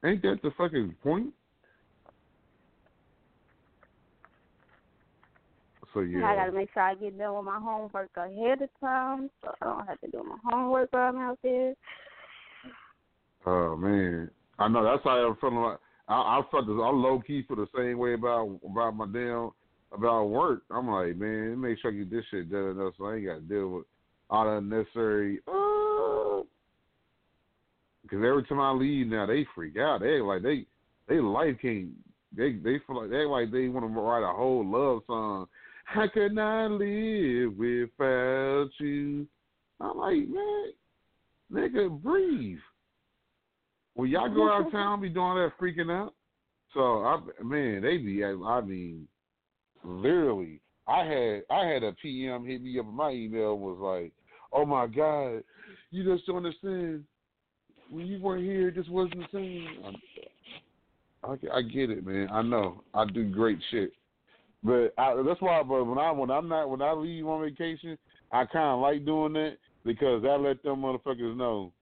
ain't 0.04 0.22
that 0.22 0.40
the 0.42 0.50
fucking 0.56 0.94
point? 1.02 1.32
So 5.94 6.00
yeah, 6.00 6.26
I 6.26 6.36
gotta 6.36 6.52
make 6.52 6.68
sure 6.72 6.82
I 6.82 6.94
get 6.94 7.18
done 7.18 7.34
with 7.34 7.44
my 7.46 7.58
homework 7.58 8.10
ahead 8.16 8.60
of 8.60 8.68
time, 8.78 9.30
so 9.42 9.50
I 9.60 9.64
don't 9.64 9.88
have 9.88 10.00
to 10.02 10.10
do 10.10 10.22
my 10.22 10.36
homework 10.44 10.92
while 10.92 11.08
I'm 11.08 11.16
out 11.16 11.38
there. 11.42 11.74
Oh 13.46 13.74
man, 13.74 14.30
I 14.58 14.68
know 14.68 14.84
that's 14.84 15.02
how 15.02 15.10
I'm 15.10 15.36
feeling. 15.40 15.56
Like 15.56 15.78
I, 16.08 16.14
I 16.14 16.42
felt 16.50 16.66
this. 16.66 16.74
I 16.74 16.90
low 16.90 17.22
key 17.26 17.42
feel 17.48 17.56
the 17.56 17.66
same 17.76 17.98
way 17.98 18.14
about 18.14 18.60
about 18.64 18.96
my 18.96 19.06
damn 19.06 19.50
about 19.92 20.26
work. 20.26 20.62
I'm 20.70 20.90
like, 20.90 21.16
man, 21.16 21.60
make 21.60 21.78
sure 21.80 21.90
I 21.90 21.94
get 21.94 22.10
this 22.10 22.24
shit 22.30 22.50
done 22.50 22.70
enough 22.70 22.94
so 22.98 23.06
I 23.06 23.16
ain't 23.16 23.26
got 23.26 23.34
to 23.36 23.40
deal 23.40 23.68
with 23.68 23.84
all 24.30 24.44
the 24.44 24.50
unnecessary. 24.58 25.40
Uh, 25.46 26.42
Because 28.02 28.24
every 28.24 28.44
time 28.44 28.60
I 28.60 28.70
leave 28.72 29.06
now, 29.06 29.26
they 29.26 29.46
freak 29.54 29.76
out. 29.78 30.00
They 30.00 30.20
like 30.20 30.42
they 30.42 30.66
they 31.08 31.20
life 31.20 31.56
can't. 31.60 31.88
They 32.36 32.52
they 32.52 32.78
feel 32.86 33.00
like 33.00 33.10
they 33.10 33.24
like 33.24 33.50
they 33.50 33.68
want 33.68 33.86
to 33.86 34.00
write 34.00 34.28
a 34.28 34.34
whole 34.34 34.64
love 34.64 35.02
song. 35.06 35.46
How 35.84 36.06
can 36.06 36.38
I 36.38 36.66
live 36.66 37.56
without 37.56 38.68
you? 38.78 39.26
I'm 39.80 39.96
like, 39.96 40.28
man, 40.28 40.72
nigga, 41.50 42.02
breathe. 42.02 42.58
When 43.94 44.10
y'all 44.10 44.32
go 44.32 44.52
out 44.52 44.66
of 44.66 44.72
town, 44.72 45.00
be 45.00 45.08
doing 45.08 45.36
that 45.36 45.52
freaking 45.60 45.90
out. 45.90 46.14
So 46.74 47.04
I 47.04 47.20
man, 47.42 47.82
they 47.82 47.96
be. 47.96 48.22
I 48.24 48.60
mean, 48.60 49.08
literally, 49.84 50.60
I 50.86 51.04
had 51.04 51.42
I 51.50 51.66
had 51.66 51.82
a 51.82 51.92
PM 51.92 52.44
hit 52.44 52.62
me 52.62 52.78
up. 52.78 52.86
in 52.86 52.94
My 52.94 53.10
email 53.10 53.58
was 53.58 53.78
like, 53.80 54.12
"Oh 54.52 54.64
my 54.64 54.86
God, 54.86 55.42
you 55.90 56.04
just 56.04 56.26
don't 56.26 56.38
understand. 56.38 57.04
When 57.90 58.06
you 58.06 58.20
weren't 58.20 58.44
here, 58.44 58.70
this 58.70 58.88
wasn't 58.88 59.20
the 59.20 59.26
same." 59.32 59.96
I, 61.24 61.58
I 61.58 61.62
get 61.62 61.90
it, 61.90 62.06
man. 62.06 62.28
I 62.30 62.42
know 62.42 62.82
I 62.94 63.04
do 63.04 63.28
great 63.30 63.58
shit, 63.70 63.92
but 64.62 64.92
I, 64.96 65.20
that's 65.26 65.40
why. 65.40 65.62
But 65.62 65.84
when 65.84 65.98
I 65.98 66.10
when 66.12 66.30
I'm 66.30 66.48
not 66.48 66.70
when 66.70 66.82
I 66.82 66.92
leave 66.92 67.26
on 67.26 67.42
vacation, 67.42 67.98
I 68.32 68.44
kind 68.44 68.74
of 68.74 68.80
like 68.80 69.04
doing 69.04 69.32
that 69.34 69.56
because 69.84 70.24
I 70.24 70.36
let 70.36 70.62
them 70.62 70.82
motherfuckers 70.82 71.36
know 71.36 71.72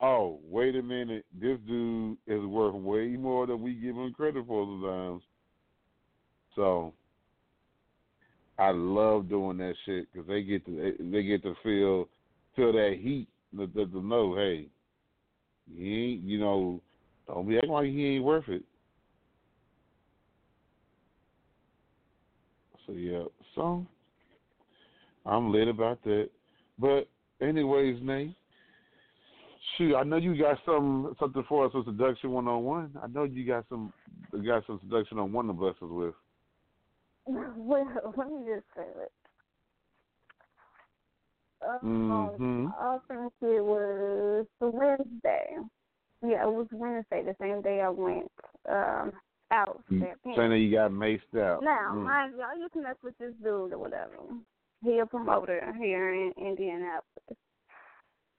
oh, 0.00 0.38
wait 0.48 0.76
a 0.76 0.82
minute, 0.82 1.24
this 1.40 1.58
dude 1.66 2.16
is 2.26 2.44
worth 2.44 2.74
way 2.74 3.08
more 3.08 3.46
than 3.46 3.62
we 3.62 3.74
give 3.74 3.96
him 3.96 4.12
credit 4.12 4.44
for 4.46 4.66
sometimes. 4.66 5.22
So 6.54 6.94
I 8.58 8.70
love 8.70 9.28
doing 9.28 9.58
that 9.58 9.74
shit 9.84 10.10
because 10.12 10.26
they 10.26 10.42
get 10.42 10.64
to 10.66 10.94
they 10.98 11.22
get 11.22 11.42
to 11.42 11.54
feel 11.62 12.08
feel 12.54 12.72
that 12.72 12.96
heat 13.00 13.28
to, 13.56 13.66
to, 13.66 14.02
know, 14.02 14.34
hey, 14.34 14.66
he 15.74 15.94
ain't 15.94 16.22
you 16.22 16.40
know, 16.40 16.80
don't 17.26 17.48
be 17.48 17.56
acting 17.56 17.70
like 17.70 17.86
he 17.86 18.16
ain't 18.16 18.24
worth 18.24 18.48
it. 18.48 18.62
So 22.86 22.92
yeah, 22.92 23.24
so 23.54 23.86
I'm 25.26 25.52
lit 25.52 25.68
about 25.68 26.02
that. 26.04 26.30
But 26.78 27.08
anyways, 27.40 28.00
Nayy, 28.00 28.34
shoot, 29.76 29.96
I 29.96 30.04
know 30.04 30.16
you 30.16 30.38
got 30.38 30.58
some 30.64 31.14
something 31.18 31.44
for 31.48 31.66
us 31.66 31.74
with 31.74 31.86
seduction 31.86 32.30
one 32.30 32.48
on 32.48 32.64
one. 32.64 32.92
I 33.02 33.06
know 33.08 33.24
you 33.24 33.46
got 33.46 33.66
some 33.68 33.92
got 34.46 34.64
some 34.66 34.80
seduction 34.82 35.18
on 35.18 35.32
one 35.32 35.50
bless 35.52 35.74
us 35.74 35.90
with. 35.90 36.14
Well, 37.56 38.14
let 38.16 38.28
me 38.30 38.44
just 38.46 38.66
say 38.76 38.86
it. 39.02 39.12
Um, 41.66 42.38
Mhm. 42.38 42.72
I 42.78 42.98
think 43.08 43.32
it 43.42 43.64
was 43.64 44.46
Wednesday. 44.60 45.56
Yeah, 46.22 46.46
it 46.46 46.52
was 46.52 46.66
Wednesday, 46.70 47.22
the 47.24 47.34
same 47.40 47.62
day 47.62 47.80
I 47.80 47.88
went 47.88 48.30
um 48.68 49.12
out. 49.50 49.82
Saying 49.88 50.14
that 50.50 50.58
you 50.58 50.70
got 50.72 50.90
maced 50.90 51.34
out. 51.38 51.62
Now, 51.62 51.92
Mm. 51.94 52.04
mind 52.04 52.34
you, 52.36 52.42
I 52.42 52.54
used 52.54 52.72
to 52.74 52.82
mess 52.82 52.96
with 53.02 53.16
this 53.18 53.34
dude 53.42 53.72
or 53.72 53.78
whatever. 53.78 54.16
He 54.82 54.98
a 54.98 55.06
promoter 55.06 55.72
here 55.80 56.12
in 56.14 56.32
Indianapolis. 56.36 57.38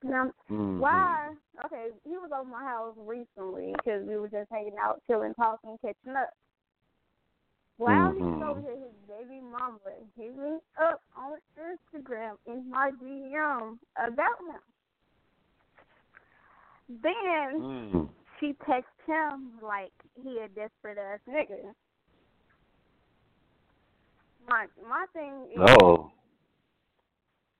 Now, 0.02 0.32
Mhm. 0.48 0.78
why? 0.78 1.34
Okay, 1.64 1.90
he 2.04 2.16
was 2.16 2.30
over 2.32 2.44
my 2.48 2.62
house 2.62 2.94
recently 2.96 3.72
because 3.72 4.06
we 4.06 4.16
were 4.16 4.28
just 4.28 4.50
hanging 4.50 4.78
out, 4.78 5.02
chilling, 5.06 5.34
talking, 5.34 5.76
catching 5.78 6.16
up. 6.16 6.30
While 7.78 8.12
Mhm. 8.12 8.42
over 8.42 8.60
here, 8.60 8.76
his 8.76 8.94
baby 9.06 9.40
mama 9.40 9.78
hit 10.16 10.36
me 10.36 10.60
up 10.76 11.00
on 11.16 11.40
Instagram 11.56 12.36
in 12.44 12.68
my 12.68 12.90
DM 12.90 13.78
about 13.96 14.38
him. 14.40 14.60
Then 16.88 17.62
Mm. 17.62 18.08
she 18.38 18.54
texted 18.54 18.84
him 19.06 19.60
like 19.60 19.92
he 20.14 20.40
a 20.40 20.48
desperate 20.48 20.98
ass 20.98 21.20
nigga. 21.28 21.74
My 24.48 24.66
my 24.82 25.06
thing 25.12 25.46
is 25.52 25.76
Oh. 25.80 26.10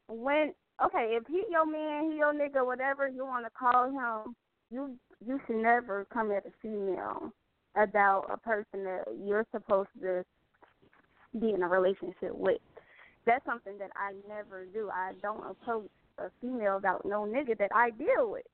when 0.09 0.53
okay, 0.81 1.15
if 1.15 1.27
he 1.29 1.47
your 1.49 1.67
man, 1.67 2.11
he 2.11 2.17
your 2.17 2.33
nigga, 2.33 2.65
whatever 2.65 3.07
you 3.07 3.25
want 3.25 3.45
to 3.45 3.51
call 3.51 3.91
him, 3.91 4.35
you 4.71 4.99
you 5.21 5.39
should 5.47 5.63
never 5.63 6.07
come 6.07 6.33
at 6.33 6.47
a 6.47 6.51
female 6.63 7.33
about 7.79 8.27
a 8.33 8.37
person 8.37 8.85
that 8.85 9.05
you're 9.25 9.47
supposed 9.53 9.91
to 10.03 10.25
be 11.39 11.51
in 11.51 11.63
a 11.63 11.69
relationship 11.69 12.35
with. 12.35 12.59
That's 13.27 13.45
something 13.45 13.79
that 13.79 13.91
I 13.95 14.13
never 14.27 14.67
do. 14.67 14.91
I 14.93 15.13
don't 15.23 15.45
approach 15.49 15.91
a 16.19 16.31
female 16.41 16.77
about 16.77 17.05
no 17.05 17.23
nigga 17.23 17.57
that 17.59 17.71
I 17.75 17.91
deal 17.91 18.31
with. 18.31 18.47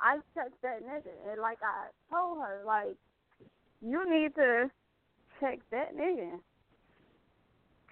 I 0.00 0.18
check 0.34 0.52
that 0.62 0.82
nigga, 0.82 1.10
and 1.30 1.40
like 1.40 1.58
I 1.62 1.88
told 2.14 2.38
her, 2.38 2.62
like 2.64 2.94
you 3.80 4.08
need 4.08 4.34
to 4.36 4.70
check 5.40 5.58
that 5.72 5.96
nigga. 5.96 6.38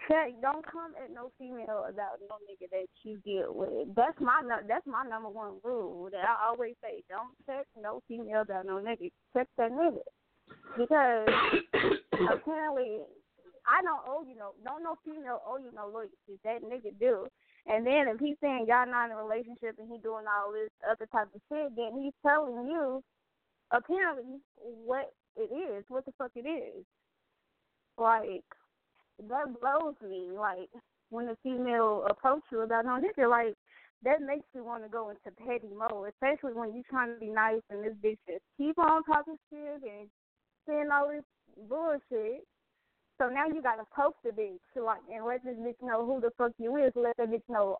Check. 0.07 0.41
Don't 0.41 0.64
come 0.64 0.93
at 1.03 1.12
no 1.12 1.32
female 1.37 1.84
about 1.89 2.20
no 2.28 2.37
nigga 2.47 2.70
that 2.70 2.87
you 3.03 3.16
deal 3.24 3.53
with. 3.53 3.89
That's 3.97 4.20
my 4.20 4.41
that's 4.68 4.87
my 4.87 5.05
number 5.09 5.30
one 5.30 5.55
rule 5.64 6.09
that 6.12 6.20
I 6.20 6.47
always 6.47 6.74
say. 6.80 7.03
Don't 7.09 7.34
check 7.45 7.66
no 7.80 8.03
female 8.07 8.43
about 8.43 8.66
no 8.66 8.74
nigga. 8.74 9.11
Check 9.34 9.49
that 9.57 9.72
nigga 9.72 9.99
because 10.77 11.29
apparently 12.33 13.01
I 13.67 13.83
don't 13.83 14.05
owe 14.07 14.23
you 14.23 14.37
no 14.37 14.53
don't 14.65 14.83
no 14.83 14.97
female 15.05 15.43
owe 15.47 15.59
you 15.59 15.71
no 15.75 15.89
loyalty. 15.89 16.39
That 16.45 16.63
nigga 16.63 16.99
do. 16.99 17.27
And 17.67 17.85
then 17.85 18.07
if 18.07 18.21
he's 18.21 18.37
saying 18.41 18.67
y'all 18.69 18.87
not 18.87 19.11
in 19.11 19.17
a 19.17 19.23
relationship 19.23 19.75
and 19.79 19.91
he 19.91 19.99
doing 19.99 20.25
all 20.31 20.53
this 20.53 20.71
other 20.89 21.07
type 21.11 21.29
of 21.35 21.41
shit, 21.51 21.75
then 21.75 22.01
he's 22.01 22.15
telling 22.23 22.69
you 22.69 23.03
apparently 23.73 24.39
what 24.57 25.13
it 25.37 25.51
is, 25.53 25.85
what 25.89 26.05
the 26.05 26.13
fuck 26.17 26.31
it 26.37 26.47
is. 26.47 26.85
Like 27.99 28.45
that 29.29 29.61
blows 29.61 29.95
me. 30.03 30.31
Like 30.39 30.71
when 31.11 31.29
a 31.29 31.37
female 31.43 32.07
approach 32.09 32.43
you 32.53 32.61
about 32.61 32.85
no 32.85 33.01
nigga, 33.01 33.29
like 33.29 33.55
that 34.05 34.23
makes 34.23 34.47
you 34.55 34.63
want 34.63 34.85
to 34.85 34.89
go 34.89 35.11
into 35.11 35.37
petty 35.45 35.75
mode, 35.75 36.13
especially 36.15 36.53
when 36.53 36.75
you 36.75 36.83
trying 36.89 37.15
to 37.15 37.19
be 37.19 37.27
nice 37.27 37.63
and 37.71 37.83
this 37.83 37.95
bitch 38.05 38.19
just 38.29 38.45
keep 38.57 38.79
on 38.79 39.03
talking 39.05 39.37
shit 39.51 39.83
and 39.83 40.09
saying 40.67 40.89
all 40.93 41.09
this 41.09 41.25
bullshit. 41.69 42.45
So 43.19 43.29
now 43.29 43.47
you 43.47 43.62
gotta 43.62 43.85
post 43.95 44.17
the 44.25 44.31
bitch, 44.31 44.61
like, 44.77 45.01
and 45.12 45.25
let 45.25 45.43
this 45.43 45.57
bitch 45.57 45.81
know 45.83 46.05
who 46.05 46.21
the 46.21 46.31
fuck 46.37 46.53
you 46.59 46.77
is. 46.77 46.93
Let 46.95 47.17
that 47.17 47.31
bitch 47.31 47.49
know, 47.49 47.79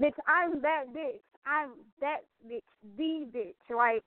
bitch, 0.00 0.14
I'm 0.26 0.60
that 0.62 0.84
bitch. 0.94 1.20
I'm 1.46 1.70
that 2.00 2.20
bitch, 2.46 2.62
the 2.96 3.26
bitch. 3.34 3.76
Like, 3.76 4.02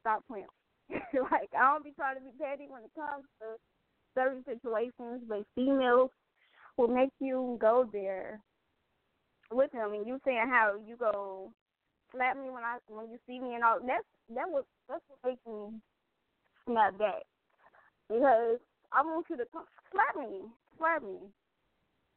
stop 0.00 0.24
playing. 0.26 0.46
like, 0.90 1.50
I 1.56 1.72
don't 1.72 1.84
be 1.84 1.92
trying 1.92 2.16
to 2.16 2.22
be 2.22 2.30
petty 2.40 2.66
when 2.68 2.82
it 2.82 2.90
comes 2.96 3.24
to 3.40 3.56
certain 4.14 4.44
situations, 4.44 5.22
but 5.28 5.46
females 5.54 6.10
will 6.76 6.88
make 6.88 7.12
you 7.20 7.56
go 7.60 7.88
there 7.92 8.40
with 9.52 9.70
them, 9.72 9.92
and 9.92 10.06
you 10.06 10.18
saying 10.24 10.48
how 10.50 10.74
you 10.84 10.96
go 10.96 11.52
slap 12.12 12.36
me 12.36 12.50
when 12.50 12.64
I 12.64 12.78
when 12.88 13.10
you 13.10 13.18
see 13.28 13.38
me 13.38 13.54
and 13.54 13.62
all. 13.62 13.78
That's 13.80 14.04
that 14.34 14.48
was 14.48 14.64
that's 14.88 15.02
what 15.08 15.30
makes 15.30 15.46
me 15.46 15.78
snap 16.66 16.98
back 16.98 17.22
because 18.08 18.58
I 18.92 19.02
want 19.02 19.26
you 19.30 19.36
to 19.36 19.44
come 19.52 19.64
slap 19.92 20.16
me, 20.16 20.40
slap 20.78 21.02
me. 21.02 21.18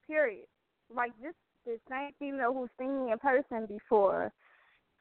Period. 0.08 0.46
Like 0.94 1.12
this, 1.22 1.34
the 1.66 1.78
same 1.90 2.12
female 2.20 2.54
who's 2.54 2.70
seen 2.80 3.06
me 3.06 3.12
in 3.12 3.20
person 3.20 3.66
before. 3.68 4.32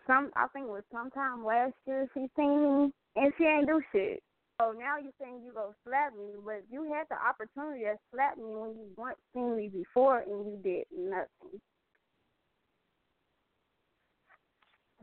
Some, 0.06 0.30
I 0.36 0.46
think 0.52 0.66
it 0.66 0.72
was 0.72 0.84
sometime 0.92 1.44
last 1.44 1.74
year 1.86 2.08
she 2.14 2.26
seen 2.36 2.62
me 2.62 2.92
and 3.16 3.32
she 3.36 3.44
ain't 3.44 3.66
do 3.66 3.80
shit. 3.92 4.22
So 4.60 4.72
now 4.72 4.98
you're 4.98 5.12
saying 5.20 5.42
you 5.44 5.52
go 5.52 5.74
slap 5.86 6.14
me, 6.14 6.34
but 6.44 6.64
you 6.70 6.92
had 6.92 7.06
the 7.08 7.16
opportunity 7.16 7.84
to 7.84 7.94
slap 8.12 8.36
me 8.36 8.44
when 8.44 8.70
you 8.70 8.86
once 8.96 9.18
seen 9.32 9.56
me 9.56 9.68
before 9.68 10.18
and 10.18 10.46
you 10.46 10.58
did 10.64 10.84
nothing. 10.92 11.60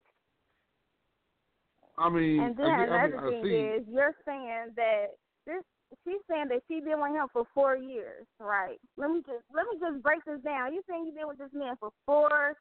I 2.00 2.08
mean, 2.08 2.40
And 2.40 2.56
then 2.56 2.66
I, 2.66 2.86
I, 2.86 3.04
another 3.04 3.30
mean, 3.30 3.42
thing 3.42 3.66
is, 3.76 3.82
you're 3.88 4.16
saying 4.24 4.72
that 4.76 5.14
this. 5.46 5.62
She's 6.06 6.22
saying 6.30 6.46
that 6.54 6.62
she 6.70 6.78
been 6.78 7.02
with 7.02 7.10
him 7.10 7.26
for 7.32 7.42
four 7.52 7.74
years, 7.74 8.22
right? 8.38 8.78
Let 8.96 9.10
me 9.10 9.26
just 9.26 9.42
let 9.50 9.66
me 9.66 9.74
just 9.82 10.00
break 10.06 10.22
this 10.24 10.38
down. 10.46 10.72
You 10.72 10.82
saying 10.88 11.02
you've 11.04 11.18
been 11.18 11.26
with 11.26 11.42
this 11.42 11.50
man 11.52 11.74
for 11.80 11.90
four 12.06 12.54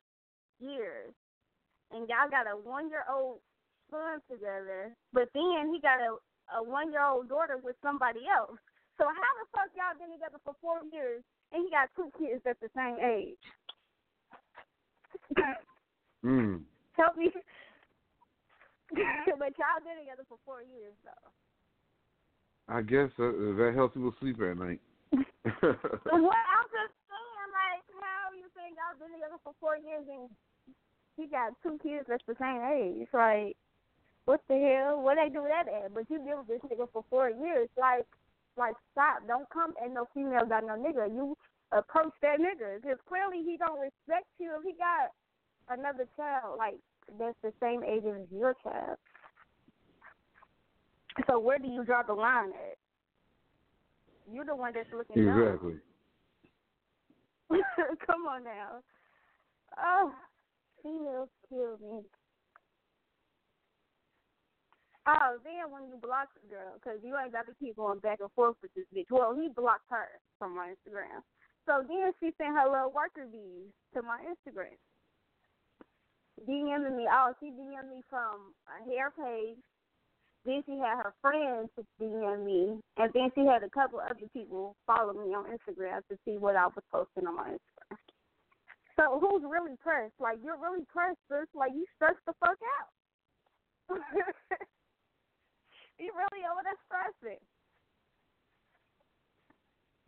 years, 0.58 1.14
and 1.94 2.10
y'all 2.10 2.26
got 2.26 2.50
a 2.50 2.58
one 2.58 2.90
year 2.90 3.06
old 3.06 3.38
son 3.92 4.18
together, 4.26 4.98
but 5.14 5.30
then 5.38 5.70
he 5.72 5.80
got 5.80 6.02
a 6.02 6.18
a 6.58 6.64
one 6.64 6.92
year 6.92 7.06
old 7.06 7.30
daughter 7.30 7.62
with 7.62 7.76
somebody 7.82 8.22
else. 8.26 8.58
So 8.98 9.06
how 9.06 9.32
the 9.40 9.46
fuck 9.54 9.70
y'all 9.78 9.98
been 9.98 10.12
together 10.12 10.42
for 10.44 10.56
four 10.62 10.82
years 10.92 11.24
and 11.54 11.64
he 11.64 11.70
got 11.70 11.90
two 11.96 12.12
kids 12.18 12.42
at 12.46 12.60
the 12.60 12.70
same 12.76 12.98
age? 12.98 13.46
Mm. 16.26 16.62
Help 16.98 17.16
me. 17.16 17.32
but 19.40 19.54
y'all 19.58 19.82
been 19.86 20.00
together 20.02 20.26
for 20.28 20.38
four 20.46 20.62
years 20.62 20.96
though. 21.06 21.30
I 22.70 22.82
guess 22.82 23.10
uh, 23.18 23.58
that 23.58 23.74
helps 23.74 23.96
people 23.96 24.14
sleep 24.20 24.40
at 24.42 24.58
night. 24.58 24.82
Well, 25.50 26.30
I'm 26.54 26.70
just 26.70 26.94
saying, 27.10 27.50
like, 27.50 27.82
how 27.98 28.30
you 28.38 28.46
think 28.54 28.78
y'all 28.78 28.94
been 29.02 29.14
together 29.18 29.42
for 29.42 29.58
four 29.58 29.78
years 29.78 30.06
and 30.06 30.30
he 31.18 31.26
got 31.26 31.58
two 31.66 31.82
kids 31.82 32.06
that's 32.06 32.24
the 32.30 32.38
same 32.38 32.62
age? 32.62 33.10
Like, 33.10 33.58
what 34.30 34.42
the 34.46 34.62
hell? 34.62 35.02
Where 35.02 35.18
they 35.18 35.34
do 35.34 35.42
that 35.50 35.66
at? 35.66 35.94
But 35.94 36.06
you 36.10 36.22
been 36.22 36.46
with 36.46 36.48
this 36.48 36.62
nigga 36.70 36.86
for 36.94 37.04
four 37.10 37.34
years. 37.34 37.70
Like, 37.74 38.06
like, 38.58 38.78
stop. 38.94 39.26
Don't 39.26 39.50
come 39.50 39.74
and 39.82 39.94
no 39.94 40.06
female 40.14 40.46
got 40.46 40.64
no 40.64 40.78
nigga. 40.78 41.10
You 41.10 41.34
approach 41.72 42.14
that 42.22 42.38
nigga 42.38 42.82
because 42.82 43.02
clearly 43.10 43.42
he 43.42 43.58
don't 43.58 43.82
respect 43.82 44.30
you 44.38 44.54
if 44.58 44.64
he 44.64 44.74
got 44.78 45.14
another 45.70 46.06
child 46.18 46.58
like 46.58 46.78
that's 47.18 47.38
the 47.44 47.54
same 47.62 47.84
age 47.84 48.04
as 48.06 48.28
your 48.32 48.56
child. 48.64 48.98
So 51.28 51.40
where 51.40 51.58
do 51.58 51.68
you 51.68 51.84
draw 51.84 52.04
the 52.04 52.14
line 52.14 52.50
at? 52.50 52.78
You're 54.32 54.46
the 54.46 54.56
one 54.56 54.74
that's 54.74 54.90
looking 54.94 55.28
exactly. 55.28 55.76
Come 58.06 58.28
on 58.30 58.44
now. 58.44 58.84
Oh, 59.78 60.14
females 60.84 61.30
kill 61.50 61.78
me. 61.82 62.02
Oh, 65.08 65.42
then 65.44 65.72
when 65.74 65.90
you 65.90 65.98
block 65.98 66.30
the 66.38 66.46
girl, 66.54 66.78
because 66.78 67.00
you 67.02 67.18
ain't 67.18 67.34
got 67.34 67.48
to 67.48 67.58
keep 67.58 67.78
going 67.78 67.98
back 68.00 68.20
and 68.22 68.30
forth 68.38 68.58
with 68.62 68.70
this 68.76 68.86
bitch. 68.94 69.10
Well, 69.10 69.34
he 69.34 69.50
blocked 69.50 69.90
her 69.90 70.22
from 70.38 70.56
my 70.56 70.70
Instagram. 70.78 71.26
So 71.66 71.82
then 71.88 72.14
she 72.20 72.30
sent 72.38 72.54
her 72.54 72.70
little 72.70 72.94
worker 72.94 73.26
bees 73.26 73.74
to 73.96 74.02
my 74.04 74.22
Instagram. 74.22 74.78
DMing 76.48 76.96
me. 76.96 77.08
Oh, 77.12 77.34
she 77.40 77.48
DM'd 77.48 77.90
me 77.90 78.02
from 78.10 78.54
a 78.68 78.90
hair 78.90 79.12
page. 79.12 79.58
Then 80.46 80.64
she 80.66 80.78
had 80.78 81.04
her 81.04 81.14
friends 81.22 81.70
DM 82.02 82.46
me, 82.46 82.80
and 82.98 83.12
then 83.14 83.30
she 83.36 83.46
had 83.46 83.64
a 83.64 83.70
couple 83.70 84.00
other 84.00 84.16
people 84.32 84.76
follow 84.88 85.14
me 85.14 85.36
on 85.36 85.46
Instagram 85.46 86.00
to 86.10 86.18
see 86.24 86.38
what 86.38 86.56
I 86.56 86.66
was 86.68 86.84
posting 86.92 87.28
on 87.28 87.36
my 87.36 87.50
Instagram. 87.50 87.98
So 88.96 89.20
who's 89.20 89.44
really 89.50 89.76
pressed? 89.82 90.14
Like 90.20 90.40
you're 90.44 90.60
really 90.60 90.86
pressed, 90.92 91.20
sis. 91.30 91.48
Like 91.54 91.72
you 91.74 91.86
stressed 91.96 92.24
the 92.26 92.34
fuck 92.40 92.58
out. 92.58 92.90
you 96.00 96.12
really 96.16 96.46
over 96.46 96.64
there 96.64 96.76
stressing. 96.88 97.40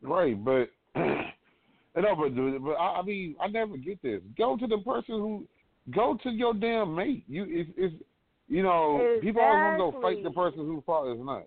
Right, 0.01 0.43
but 0.43 0.69
no, 0.95 2.15
but 2.15 2.63
but 2.63 2.71
I, 2.71 2.99
I 2.99 3.01
mean, 3.03 3.35
I 3.39 3.47
never 3.47 3.77
get 3.77 4.01
this. 4.01 4.21
Go 4.37 4.57
to 4.57 4.67
the 4.67 4.79
person 4.79 5.15
who, 5.15 5.47
go 5.89 6.17
to 6.23 6.29
your 6.29 6.53
damn 6.53 6.95
mate. 6.95 7.23
You 7.27 7.45
it's, 7.47 7.69
it's 7.77 7.95
you 8.47 8.63
know 8.63 9.17
people 9.21 9.41
always 9.41 9.79
want 9.79 9.93
to 9.93 9.99
go 9.99 10.01
fight 10.01 10.23
the 10.23 10.31
person 10.31 10.59
whose 10.59 10.83
fault 10.85 11.07
is 11.15 11.23
not. 11.23 11.43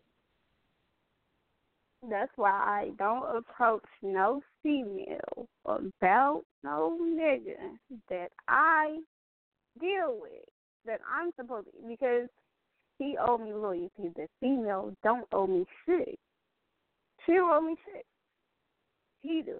That's 2.10 2.32
why 2.36 2.50
I 2.50 2.90
don't 2.98 3.36
approach 3.36 3.84
no 4.02 4.42
female 4.62 5.48
about 5.66 6.42
no 6.62 6.98
nigga 7.02 7.78
that 8.10 8.28
I 8.46 8.98
deal 9.80 10.18
with 10.20 10.44
that 10.86 11.00
I'm 11.10 11.30
supposed 11.36 11.66
to 11.66 11.88
because 11.88 12.28
he 12.98 13.16
owe 13.18 13.38
me 13.38 13.52
loyalty. 13.52 14.12
The 14.14 14.28
female 14.40 14.94
don't 15.02 15.26
owe 15.32 15.46
me 15.46 15.64
shit. 15.86 16.18
She 17.24 17.32
don't 17.32 17.50
owe 17.50 17.60
me 17.60 17.76
shit. 17.86 18.04
He 19.22 19.42
do. 19.42 19.56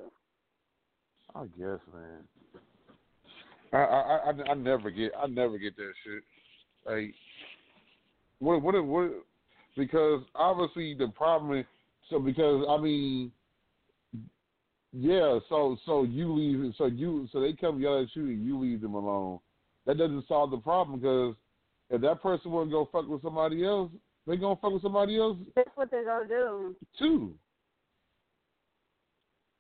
I 1.34 1.44
guess, 1.58 1.80
man. 1.92 2.24
I 3.74 3.78
I 3.78 4.30
I, 4.30 4.50
I 4.50 4.54
never 4.54 4.90
get 4.90 5.12
I 5.20 5.26
never 5.26 5.58
get 5.58 5.76
that 5.76 5.92
shit. 6.04 6.22
Like 6.86 7.14
what 8.38 8.62
what 8.62 8.84
what 8.84 9.10
because 9.76 10.22
obviously 10.34 10.94
the 10.94 11.08
problem 11.08 11.58
is 11.58 11.66
so 12.08 12.18
because 12.18 12.64
I 12.68 12.80
mean 12.80 13.32
yeah, 14.92 15.40
so 15.48 15.76
so 15.84 16.04
you 16.04 16.32
leave 16.32 16.72
so 16.78 16.86
you 16.86 17.28
so 17.32 17.40
they 17.40 17.52
come 17.52 17.80
yell 17.80 18.00
at 18.00 18.14
you 18.14 18.26
and 18.26 18.44
you 18.44 18.58
leave 18.58 18.80
them 18.80 18.94
alone. 18.94 19.40
That 19.86 19.98
doesn't 19.98 20.28
solve 20.28 20.50
the 20.50 20.58
problem 20.58 21.00
because 21.00 21.34
if 21.90 22.00
that 22.00 22.22
person 22.22 22.52
wanna 22.52 22.70
go 22.70 22.88
fuck 22.92 23.08
with 23.08 23.22
somebody 23.22 23.64
else, 23.64 23.90
they 24.26 24.36
gonna 24.36 24.56
fuck 24.56 24.72
with 24.72 24.82
somebody 24.82 25.18
else 25.18 25.36
That's 25.56 25.70
what 25.74 25.90
they're 25.90 26.04
gonna 26.04 26.28
do. 26.28 26.76
too. 26.98 27.34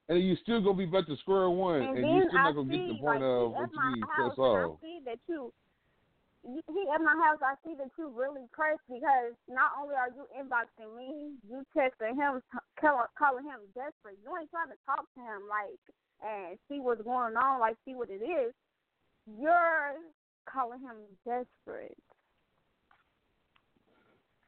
And 0.08 0.20
you 0.22 0.36
still 0.42 0.60
gonna 0.60 0.76
be 0.76 0.84
back 0.84 1.06
to 1.06 1.16
square 1.16 1.48
one, 1.48 1.80
And, 1.80 1.98
and, 1.98 2.10
you 2.12 2.28
still 2.28 2.40
I 2.40 2.44
not 2.44 2.54
gonna 2.54 2.68
see, 2.68 2.76
get 2.76 2.86
to 2.88 2.92
the 2.92 2.98
point 3.00 3.22
like, 3.22 3.30
of 3.30 3.50
what 3.52 3.62
at 3.64 3.72
you 3.72 3.76
my 3.80 3.90
need. 3.96 4.04
house, 4.04 4.36
That's 4.36 4.38
and 4.38 4.56
I 4.60 4.80
see 4.84 4.98
that 5.08 5.18
you, 5.28 5.52
he 6.44 6.82
at 6.92 7.00
my 7.00 7.16
house. 7.24 7.40
I 7.40 7.54
see 7.64 7.74
that 7.80 7.88
you 7.96 8.12
really 8.12 8.44
pressed 8.52 8.84
because 8.84 9.32
not 9.48 9.72
only 9.80 9.96
are 9.96 10.12
you 10.12 10.28
inboxing 10.36 10.92
me, 10.92 11.32
you 11.48 11.64
texting 11.72 12.16
him, 12.20 12.42
calling 12.76 13.44
him 13.44 13.64
desperate. 13.72 14.20
You 14.20 14.36
ain't 14.36 14.50
trying 14.50 14.68
to 14.68 14.76
talk 14.84 15.08
to 15.16 15.20
him 15.20 15.48
like 15.48 15.80
and 16.20 16.58
see 16.68 16.80
what's 16.80 17.00
going 17.00 17.36
on, 17.36 17.60
like 17.60 17.76
see 17.86 17.94
what 17.94 18.10
it 18.10 18.20
is. 18.20 18.52
You're 19.40 19.96
calling 20.44 20.80
him 20.80 20.96
desperate. 21.24 21.96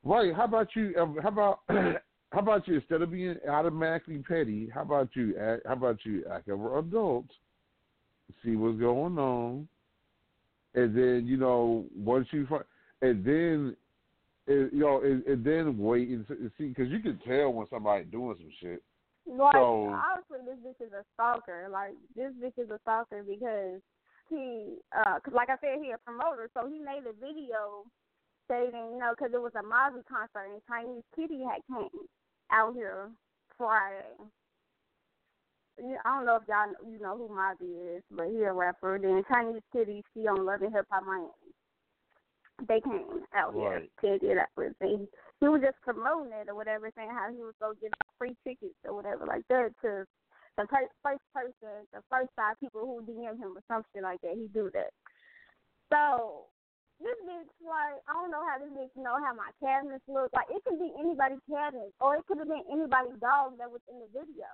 Right. 0.05 0.35
How 0.35 0.45
about 0.45 0.69
you? 0.77 0.95
um, 1.01 1.17
How 1.23 1.29
about 1.31 1.61
how 2.33 2.41
about 2.41 2.67
you? 2.67 2.77
Instead 2.77 3.03
of 3.03 3.11
being 3.11 3.37
automatically 3.49 4.19
petty, 4.27 4.69
how 4.75 4.83
about 4.83 5.11
you? 5.15 5.37
Act, 5.39 5.63
how 5.67 5.75
about 5.75 5.99
you 6.05 6.25
act 6.31 6.49
as 6.49 6.55
an 6.59 6.79
adult? 6.79 7.27
See 8.45 8.57
what's 8.57 8.79
going 8.79 9.19
on, 9.19 9.69
and 10.75 10.97
then 10.97 11.25
you 11.27 11.37
know 11.37 11.85
once 11.97 12.27
you 12.33 12.47
find, 12.47 12.65
and 13.01 13.25
then 13.25 13.77
and, 14.49 14.73
you 14.73 14.81
know, 14.81 15.03
and, 15.03 15.25
and 15.27 15.45
then 15.45 15.79
wait 15.79 16.09
and 16.09 16.27
see 16.59 16.67
because 16.67 16.89
you 16.89 17.01
can 17.01 17.19
tell 17.27 17.53
when 17.53 17.67
somebody 17.69 18.05
doing 18.05 18.37
some 18.39 18.51
shit. 18.61 18.83
Like 19.29 19.55
So- 19.55 19.95
obviously, 19.95 20.47
this 20.47 20.59
bitch 20.65 20.87
is 20.87 20.93
a 20.93 21.05
stalker. 21.15 21.69
Like 21.71 21.95
this 22.17 22.33
bitch 22.43 22.59
is 22.63 22.71
a 22.71 22.79
stalker 22.83 23.23
because 23.23 23.81
he, 24.29 24.79
uh 24.97 25.21
'cause 25.21 25.35
like 25.35 25.51
I 25.51 25.57
said, 25.61 25.79
he 25.83 25.93
a 25.93 25.99
promoter, 25.99 26.51
so 26.55 26.69
he 26.69 26.79
made 26.79 27.07
a 27.09 27.13
video 27.13 27.85
stating, 28.47 28.93
you 28.93 28.99
know, 28.99 29.15
'cause 29.17 29.33
it 29.35 29.43
was 29.43 29.55
a 29.57 29.63
Mozzy 29.63 30.05
concert 30.07 30.47
and 30.51 30.63
Chinese 30.67 31.05
Kitty 31.17 31.45
had 31.45 31.63
came 31.69 32.09
out 32.51 32.75
here 32.75 33.13
Friday. 33.59 34.17
I 35.81 36.03
don't 36.05 36.27
know 36.27 36.37
if 36.37 36.49
y'all 36.49 36.73
you 36.91 36.99
know 37.01 37.17
who 37.19 37.29
Mozzy 37.29 37.99
is, 37.99 38.05
but 38.11 38.29
he 38.29 38.43
a 38.45 38.53
rapper. 38.53 38.99
Then 38.99 39.25
Chinese 39.33 39.63
Kitty, 39.73 40.05
she 40.15 40.27
on 40.29 40.45
Love 40.47 40.63
and 40.63 40.73
Hip 40.75 40.87
Hop 40.91 41.05
Miami. 41.05 41.31
They 42.69 42.81
came 42.83 43.27
out 43.35 43.55
here 43.55 43.83
Right. 43.83 43.93
to 44.03 44.19
get 44.21 44.39
up 44.39 44.51
with 44.57 44.75
me. 44.81 45.09
He 45.41 45.49
was 45.49 45.63
just 45.63 45.81
promoting 45.83 46.33
it 46.33 46.49
or 46.49 46.55
whatever, 46.55 46.91
saying 46.97 47.11
how 47.11 47.31
he 47.33 47.43
was 47.43 47.55
gonna 47.61 47.75
give 47.77 47.93
out 47.93 48.15
free 48.19 48.37
tickets 48.45 48.79
or 48.85 48.95
whatever 48.95 49.27
like 49.27 49.47
that 49.49 49.75
to 49.83 50.07
the 50.57 50.67
per- 50.67 50.89
first 51.03 51.23
person, 51.35 51.87
the 51.93 52.03
first 52.11 52.31
five 52.37 52.59
people 52.61 52.83
who 52.87 53.03
DM 53.07 53.39
him 53.39 53.57
or 53.57 53.63
something 53.69 54.03
like 54.03 54.21
that. 54.23 54.35
He 54.37 54.49
do 54.49 54.71
that. 54.73 54.93
So 55.93 56.49
this 57.01 57.19
bitch, 57.29 57.53
like, 57.61 58.01
I 58.09 58.13
don't 58.17 58.33
know 58.33 58.41
how 58.41 58.57
this 58.57 58.73
bitch 58.73 58.95
know 58.97 59.21
how 59.21 59.37
my 59.37 59.53
cabinets 59.61 60.05
look. 60.09 60.33
Like, 60.33 60.49
it 60.49 60.65
could 60.65 60.81
be 60.81 60.93
anybody's 60.97 61.45
cabinet, 61.45 61.93
or 62.01 62.17
it 62.17 62.25
could 62.25 62.41
have 62.41 62.49
been 62.49 62.65
anybody's 62.73 63.21
dog 63.21 63.61
that 63.61 63.69
was 63.69 63.85
in 63.91 64.01
the 64.01 64.09
video. 64.13 64.49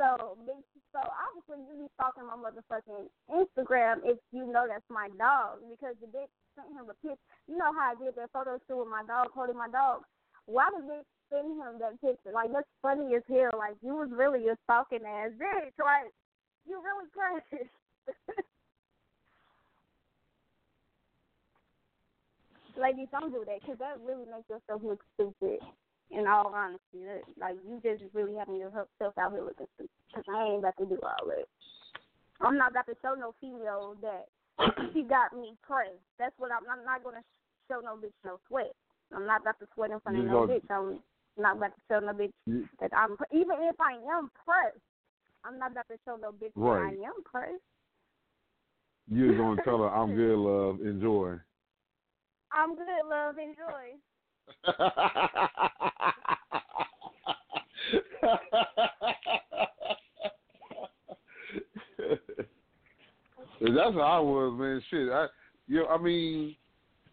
So, 0.00 0.40
bitch, 0.48 0.64
so 0.88 1.04
obviously 1.04 1.68
you 1.68 1.84
be 1.84 1.92
stalking 2.00 2.24
my 2.24 2.40
motherfucking 2.40 3.12
Instagram 3.28 4.00
if 4.08 4.16
you 4.32 4.48
know 4.48 4.64
that's 4.64 4.88
my 4.88 5.12
dog, 5.20 5.60
because 5.68 5.92
the 6.00 6.08
bitch 6.08 6.32
sent 6.56 6.72
him 6.72 6.88
a 6.88 6.96
picture. 7.04 7.20
You 7.44 7.60
know 7.60 7.76
how 7.76 7.92
I 7.92 7.96
did 8.00 8.16
that 8.16 8.32
photo 8.32 8.56
shoot 8.64 8.80
with 8.80 8.88
my 8.88 9.04
dog, 9.04 9.28
holding 9.36 9.60
my 9.60 9.68
dog. 9.68 10.08
Why 10.48 10.72
the 10.72 10.80
bitch 10.80 11.08
send 11.28 11.60
him 11.60 11.76
that 11.84 12.00
picture? 12.00 12.32
Like, 12.32 12.56
that's 12.56 12.68
funny 12.80 13.12
as 13.14 13.22
hell. 13.28 13.52
Like, 13.52 13.76
you 13.84 13.92
was 13.92 14.08
really 14.08 14.48
a 14.48 14.56
stalking 14.64 15.04
ass 15.04 15.36
bitch. 15.36 15.76
Like, 15.76 16.08
you 16.64 16.80
really 16.80 17.08
precious. 17.16 17.68
Ladies, 22.80 23.08
don't 23.12 23.32
do 23.32 23.44
that 23.46 23.60
because 23.60 23.78
that 23.78 23.98
really 24.04 24.24
makes 24.26 24.48
yourself 24.48 24.82
look 24.82 25.02
stupid. 25.14 25.60
In 26.10 26.26
all 26.26 26.52
honesty, 26.54 27.04
that, 27.08 27.22
like 27.40 27.56
you 27.64 27.80
just 27.80 28.04
really 28.12 28.34
having 28.36 28.56
yourself 28.56 29.16
out 29.16 29.32
here 29.32 29.44
looking 29.44 29.66
stupid. 29.74 29.90
Because 30.08 30.24
I 30.28 30.44
ain't 30.44 30.58
about 30.60 30.76
to 30.78 30.84
do 30.84 30.98
all 31.02 31.26
that. 31.28 31.46
I'm 32.40 32.58
not 32.58 32.72
about 32.72 32.86
to 32.86 32.96
show 33.00 33.14
no 33.14 33.32
female 33.40 33.96
that 34.02 34.28
she 34.92 35.04
got 35.04 35.32
me 35.32 35.54
pressed. 35.62 35.96
That's 36.18 36.34
what 36.38 36.50
I'm. 36.52 36.68
I'm 36.68 36.84
not 36.84 37.02
gonna 37.04 37.22
show 37.68 37.80
no 37.80 37.96
bitch 37.96 38.12
no 38.24 38.38
sweat. 38.48 38.72
I'm 39.14 39.26
not 39.26 39.40
about 39.40 39.58
to 39.60 39.66
sweat 39.74 39.90
in 39.90 40.00
front 40.00 40.18
of 40.18 40.24
no 40.26 40.46
gonna- 40.46 40.60
bitch. 40.60 40.68
I'm 40.70 40.98
not 41.38 41.56
about 41.56 41.72
to 41.76 41.80
show 41.88 42.00
no 42.00 42.12
bitch 42.12 42.32
You- 42.46 42.68
that 42.80 42.90
I'm. 42.94 43.16
Even 43.32 43.56
if 43.60 43.80
I 43.80 43.92
am 44.12 44.30
pressed, 44.44 44.76
I'm 45.44 45.58
not 45.58 45.72
about 45.72 45.88
to 45.88 45.96
show 46.04 46.16
no 46.16 46.32
bitch 46.32 46.52
Right. 46.56 46.92
that 46.92 47.04
I 47.04 47.08
am 47.08 47.22
pressed. 47.24 47.62
You're 49.08 49.36
gonna 49.36 49.62
tell 49.64 49.78
her, 49.78 49.88
"I'm 49.90 50.14
good, 50.14 50.36
love. 50.36 50.80
Enjoy." 50.82 51.38
I'm 52.54 52.74
good, 52.74 52.86
love, 53.08 53.36
enjoy. 53.38 53.96
That's 63.60 63.94
how 63.94 64.00
I 64.00 64.18
was, 64.18 64.58
man. 64.58 64.82
Shit, 64.90 65.08
I, 65.10 65.26
you 65.68 65.80
know, 65.80 65.86
I 65.86 65.98
mean, 65.98 66.56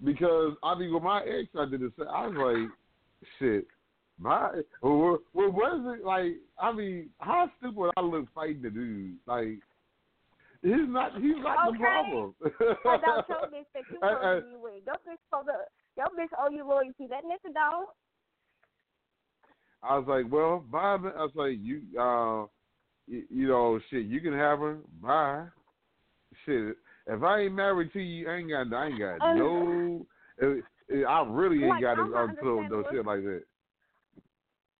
because 0.03 0.53
I 0.63 0.77
mean, 0.77 0.93
with 0.93 1.03
my 1.03 1.21
ex, 1.21 1.49
I 1.57 1.65
did 1.65 1.81
the 1.81 1.91
same. 1.97 2.07
I 2.07 2.27
was 2.27 2.35
like, 2.35 2.69
shit, 3.37 3.67
my, 4.19 4.49
what, 4.81 5.21
what 5.33 5.53
was 5.53 5.97
it 5.97 6.05
like? 6.05 6.33
I 6.59 6.71
mean, 6.71 7.09
how 7.19 7.49
stupid 7.59 7.91
I 7.95 8.01
look 8.01 8.27
fighting 8.33 8.61
the 8.61 8.69
dude? 8.69 9.17
Like, 9.25 9.59
he's 10.61 10.87
not, 10.87 11.13
he's 11.21 11.35
not 11.37 11.65
the 11.65 11.71
Okay. 11.71 11.79
problem. 11.79 12.35
About 12.85 13.29
your 13.29 13.47
bitch 13.53 13.69
that 13.73 13.83
you 13.89 13.99
supposed 13.99 14.41
to 14.41 14.45
be 14.45 14.55
with. 14.55 14.83
Your 14.85 14.95
bitch 15.07 15.19
supposed 15.29 15.47
to, 15.47 15.57
your 15.97 16.07
bitch 16.17 16.33
owe 16.39 16.49
you 16.49 16.67
loyalty. 16.67 17.07
That 17.09 17.23
nigga 17.23 17.53
don't. 17.53 17.89
I 19.81 19.97
was 19.97 20.07
like, 20.07 20.31
well, 20.31 20.59
bye. 20.69 20.97
man. 20.97 21.13
I 21.17 21.23
was 21.23 21.31
like, 21.35 21.57
you, 21.59 21.81
uh, 21.99 22.45
you, 23.07 23.23
you 23.29 23.47
know, 23.47 23.79
shit, 23.89 24.05
you 24.05 24.19
can 24.21 24.33
have 24.33 24.59
her. 24.59 24.77
Bye. 25.01 25.45
Shit, 26.45 26.75
if 27.07 27.23
I 27.23 27.41
ain't 27.41 27.55
married 27.55 27.91
to 27.93 27.99
you, 27.99 28.29
I 28.29 28.35
ain't 28.37 28.49
got, 28.49 28.73
I 28.73 28.87
ain't 28.87 28.99
got 28.99 29.35
no. 29.35 30.05
eh, 30.41 30.61
eh, 30.93 31.03
I 31.03 31.25
really 31.27 31.63
ain't 31.63 31.69
Like, 31.71 31.81
got 31.81 31.95
to 31.95 32.01
uh, 32.15 32.27
no, 32.43 32.83
shit 32.91 33.05
like 33.05 33.23
that. 33.23 33.43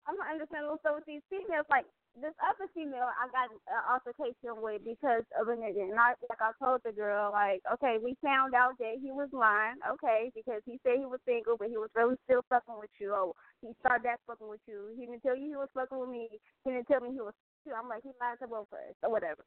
I'm 0.07 0.17
not 0.17 0.31
understanding 0.31 0.69
what's 0.69 0.85
up 0.85 0.95
with 0.95 1.05
these 1.05 1.21
females. 1.29 1.65
Like 1.69 1.85
this 2.21 2.35
other 2.43 2.67
female, 2.75 3.07
I 3.07 3.27
got 3.31 3.51
an 3.51 3.59
uh, 3.67 3.95
altercation 3.95 4.61
with 4.61 4.83
because 4.83 5.23
of 5.39 5.47
a 5.47 5.55
nigga. 5.55 5.89
And 5.89 5.99
I, 5.99 6.13
like 6.27 6.43
I 6.43 6.51
told 6.59 6.81
the 6.83 6.91
girl, 6.91 7.31
like, 7.31 7.63
okay, 7.73 7.97
we 7.97 8.15
found 8.21 8.53
out 8.53 8.77
that 8.79 8.99
he 9.01 9.11
was 9.11 9.29
lying. 9.31 9.79
Okay, 9.87 10.31
because 10.35 10.61
he 10.65 10.79
said 10.83 10.99
he 10.99 11.07
was 11.07 11.23
single, 11.25 11.57
but 11.57 11.71
he 11.71 11.79
was 11.79 11.89
really 11.95 12.15
still 12.27 12.43
fucking 12.49 12.77
with 12.79 12.93
you. 12.99 13.15
Oh, 13.15 13.35
he 13.61 13.71
started 13.79 14.03
back 14.03 14.19
fucking 14.27 14.47
with 14.47 14.63
you. 14.67 14.95
He 14.95 15.07
didn't 15.07 15.23
tell 15.23 15.35
you 15.35 15.49
he 15.49 15.59
was 15.59 15.71
fucking 15.73 15.97
with 15.97 16.09
me. 16.09 16.29
He 16.63 16.71
didn't 16.71 16.87
tell 16.87 17.01
me 17.01 17.11
he 17.15 17.23
was. 17.23 17.33
I'm 17.69 17.89
like, 17.89 18.01
he 18.03 18.11
lied 18.17 18.39
to 18.41 18.47
both 18.47 18.71
of 18.71 18.81
us 18.81 18.97
or 19.03 19.11
whatever. 19.11 19.43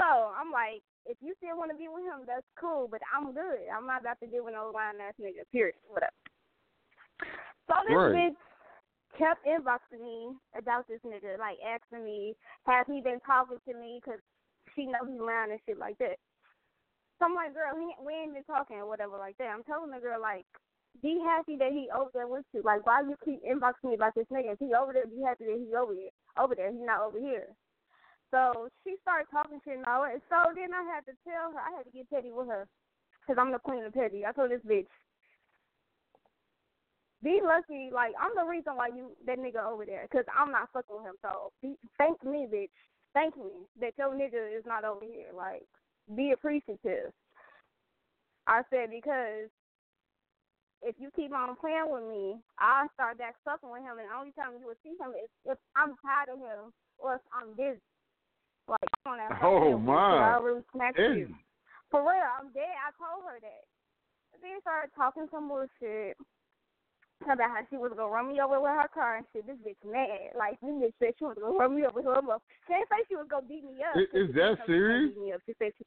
So 0.00 0.06
I'm 0.06 0.52
like, 0.52 0.80
if 1.04 1.16
you 1.20 1.34
still 1.38 1.56
want 1.56 1.70
to 1.72 1.76
be 1.76 1.88
with 1.88 2.04
him, 2.04 2.24
that's 2.26 2.46
cool. 2.60 2.88
But 2.90 3.00
I'm 3.12 3.32
good. 3.32 3.68
I'm 3.68 3.86
not 3.86 4.00
about 4.00 4.20
to 4.20 4.26
deal 4.26 4.44
with 4.44 4.54
no 4.54 4.72
lying 4.72 5.00
ass 5.00 5.14
nigga. 5.20 5.44
Period. 5.52 5.76
Whatever. 5.88 6.16
So 7.68 7.74
this 7.84 7.96
Right. 7.96 8.32
bitch 8.32 8.40
kept 9.14 9.46
inboxing 9.46 10.02
me 10.02 10.34
about 10.58 10.88
this 10.88 11.00
nigga, 11.06 11.38
like 11.38 11.56
asking 11.62 12.04
me, 12.04 12.34
has 12.66 12.86
he 12.86 13.00
been 13.00 13.20
talking 13.24 13.58
to 13.68 13.74
me? 13.74 14.00
Because 14.02 14.20
she 14.74 14.86
know 14.86 15.06
he 15.06 15.18
lying 15.18 15.52
and 15.52 15.60
shit 15.66 15.78
like 15.78 15.98
that. 15.98 16.18
So 17.18 17.24
I'm 17.24 17.34
like, 17.34 17.54
girl, 17.54 17.72
he, 17.78 17.94
we 18.04 18.12
ain't 18.12 18.34
been 18.34 18.44
talking 18.44 18.76
or 18.76 18.88
whatever 18.88 19.16
like 19.16 19.38
that. 19.38 19.48
I'm 19.48 19.64
telling 19.64 19.90
the 19.90 20.00
girl, 20.00 20.20
like, 20.20 20.44
be 21.02 21.20
happy 21.24 21.56
that 21.56 21.72
he 21.72 21.88
over 21.94 22.10
there 22.12 22.28
with 22.28 22.44
you. 22.52 22.62
Like, 22.64 22.84
why 22.86 23.00
you 23.00 23.16
keep 23.24 23.40
inboxing 23.44 23.90
me 23.90 23.94
about 23.94 24.14
this 24.14 24.28
nigga? 24.32 24.52
If 24.52 24.60
he 24.60 24.74
over 24.74 24.92
there, 24.92 25.06
be 25.06 25.24
happy 25.24 25.44
that 25.48 25.60
he 25.60 25.74
over 25.76 25.92
here. 25.92 26.12
Over 26.36 26.54
there, 26.54 26.72
he 26.72 26.78
not 26.78 27.02
over 27.02 27.20
here. 27.20 27.48
So 28.30 28.68
she 28.84 28.96
started 29.00 29.28
talking 29.30 29.60
shit 29.64 29.80
and 29.80 29.86
all 29.86 30.02
that. 30.02 30.20
So 30.28 30.52
then 30.52 30.74
I 30.74 30.84
had 30.84 31.06
to 31.08 31.14
tell 31.24 31.52
her, 31.52 31.60
I 31.60 31.72
had 31.76 31.84
to 31.84 31.92
get 31.94 32.10
petty 32.10 32.32
with 32.32 32.48
her. 32.48 32.66
Because 33.22 33.40
I'm 33.40 33.52
the 33.52 33.58
queen 33.58 33.84
of 33.84 33.94
petty. 33.94 34.24
I 34.24 34.32
told 34.32 34.50
this 34.50 34.62
bitch, 34.66 34.86
be 37.22 37.40
lucky, 37.42 37.90
like, 37.92 38.12
I'm 38.20 38.32
the 38.36 38.48
reason 38.48 38.76
why 38.76 38.88
you, 38.88 39.12
that 39.26 39.38
nigga 39.38 39.64
over 39.64 39.86
there. 39.86 40.06
Because 40.10 40.26
I'm 40.28 40.52
not 40.52 40.68
fucking 40.72 40.96
with 40.96 41.06
him. 41.06 41.16
So 41.22 41.52
be, 41.62 41.76
thank 41.98 42.22
me, 42.24 42.46
bitch. 42.52 42.74
Thank 43.14 43.36
me 43.36 43.64
that 43.80 43.96
your 43.96 44.12
nigga 44.12 44.52
is 44.52 44.64
not 44.66 44.84
over 44.84 45.04
here. 45.04 45.32
Like, 45.34 45.64
be 46.14 46.32
appreciative. 46.32 47.12
I 48.46 48.62
said, 48.70 48.90
because 48.92 49.48
if 50.82 50.94
you 51.00 51.10
keep 51.16 51.32
on 51.32 51.56
playing 51.56 51.88
with 51.88 52.04
me, 52.04 52.36
I'll 52.60 52.92
start 52.94 53.18
back 53.18 53.34
fucking 53.44 53.70
with 53.70 53.82
him, 53.82 53.96
and 53.98 54.06
the 54.06 54.14
only 54.14 54.32
time 54.36 54.60
you 54.60 54.66
will 54.68 54.80
see 54.84 54.94
him 55.00 55.16
is 55.16 55.30
if 55.48 55.58
I'm 55.74 55.96
tired 56.04 56.30
of 56.30 56.38
him 56.38 56.70
or 56.98 57.16
if 57.16 57.24
I'm 57.32 57.56
busy. 57.56 57.80
Like, 58.68 58.90
on 59.06 59.18
that 59.18 59.38
Oh, 59.42 59.78
my. 59.78 60.36
I 60.36 60.38
really 60.38 60.62
smacked 60.74 60.98
you. 60.98 61.32
For 61.90 62.02
real, 62.02 62.28
I'm 62.38 62.52
dead. 62.52 62.76
I 62.76 62.92
told 63.00 63.24
her 63.24 63.40
that. 63.40 63.64
Then 64.42 64.60
started 64.60 64.90
talking 64.94 65.26
some 65.32 65.48
bullshit 65.48 66.18
about 67.24 67.50
how 67.50 67.62
she 67.70 67.76
was 67.76 67.92
gonna 67.96 68.12
run 68.12 68.28
me 68.28 68.40
over 68.40 68.60
with 68.60 68.70
her 68.70 68.88
car 68.92 69.16
and 69.16 69.26
shit. 69.32 69.46
This 69.46 69.56
bitch 69.64 69.80
mad. 69.84 70.36
Like 70.36 70.60
this 70.60 70.70
bitch 70.70 70.92
said 71.00 71.14
she 71.18 71.24
was 71.24 71.36
gonna 71.40 71.56
run 71.56 71.74
me 71.74 71.84
over 71.86 72.00
with 72.00 72.06
her. 72.06 72.22
mother- 72.22 72.44
She 72.66 72.74
didn't 72.74 72.88
say 72.88 73.04
she 73.08 73.16
was 73.16 73.26
gonna 73.28 73.46
beat 73.46 73.64
me 73.64 73.82
up. 73.82 73.96
Is- 73.96 74.28
is 74.28 74.34
that 74.34 74.60
serious? 74.66 75.14
beat 75.14 75.20
me 75.22 75.32
up. 75.32 75.40
She 75.46 75.54
said 75.58 75.72
she, 75.78 75.84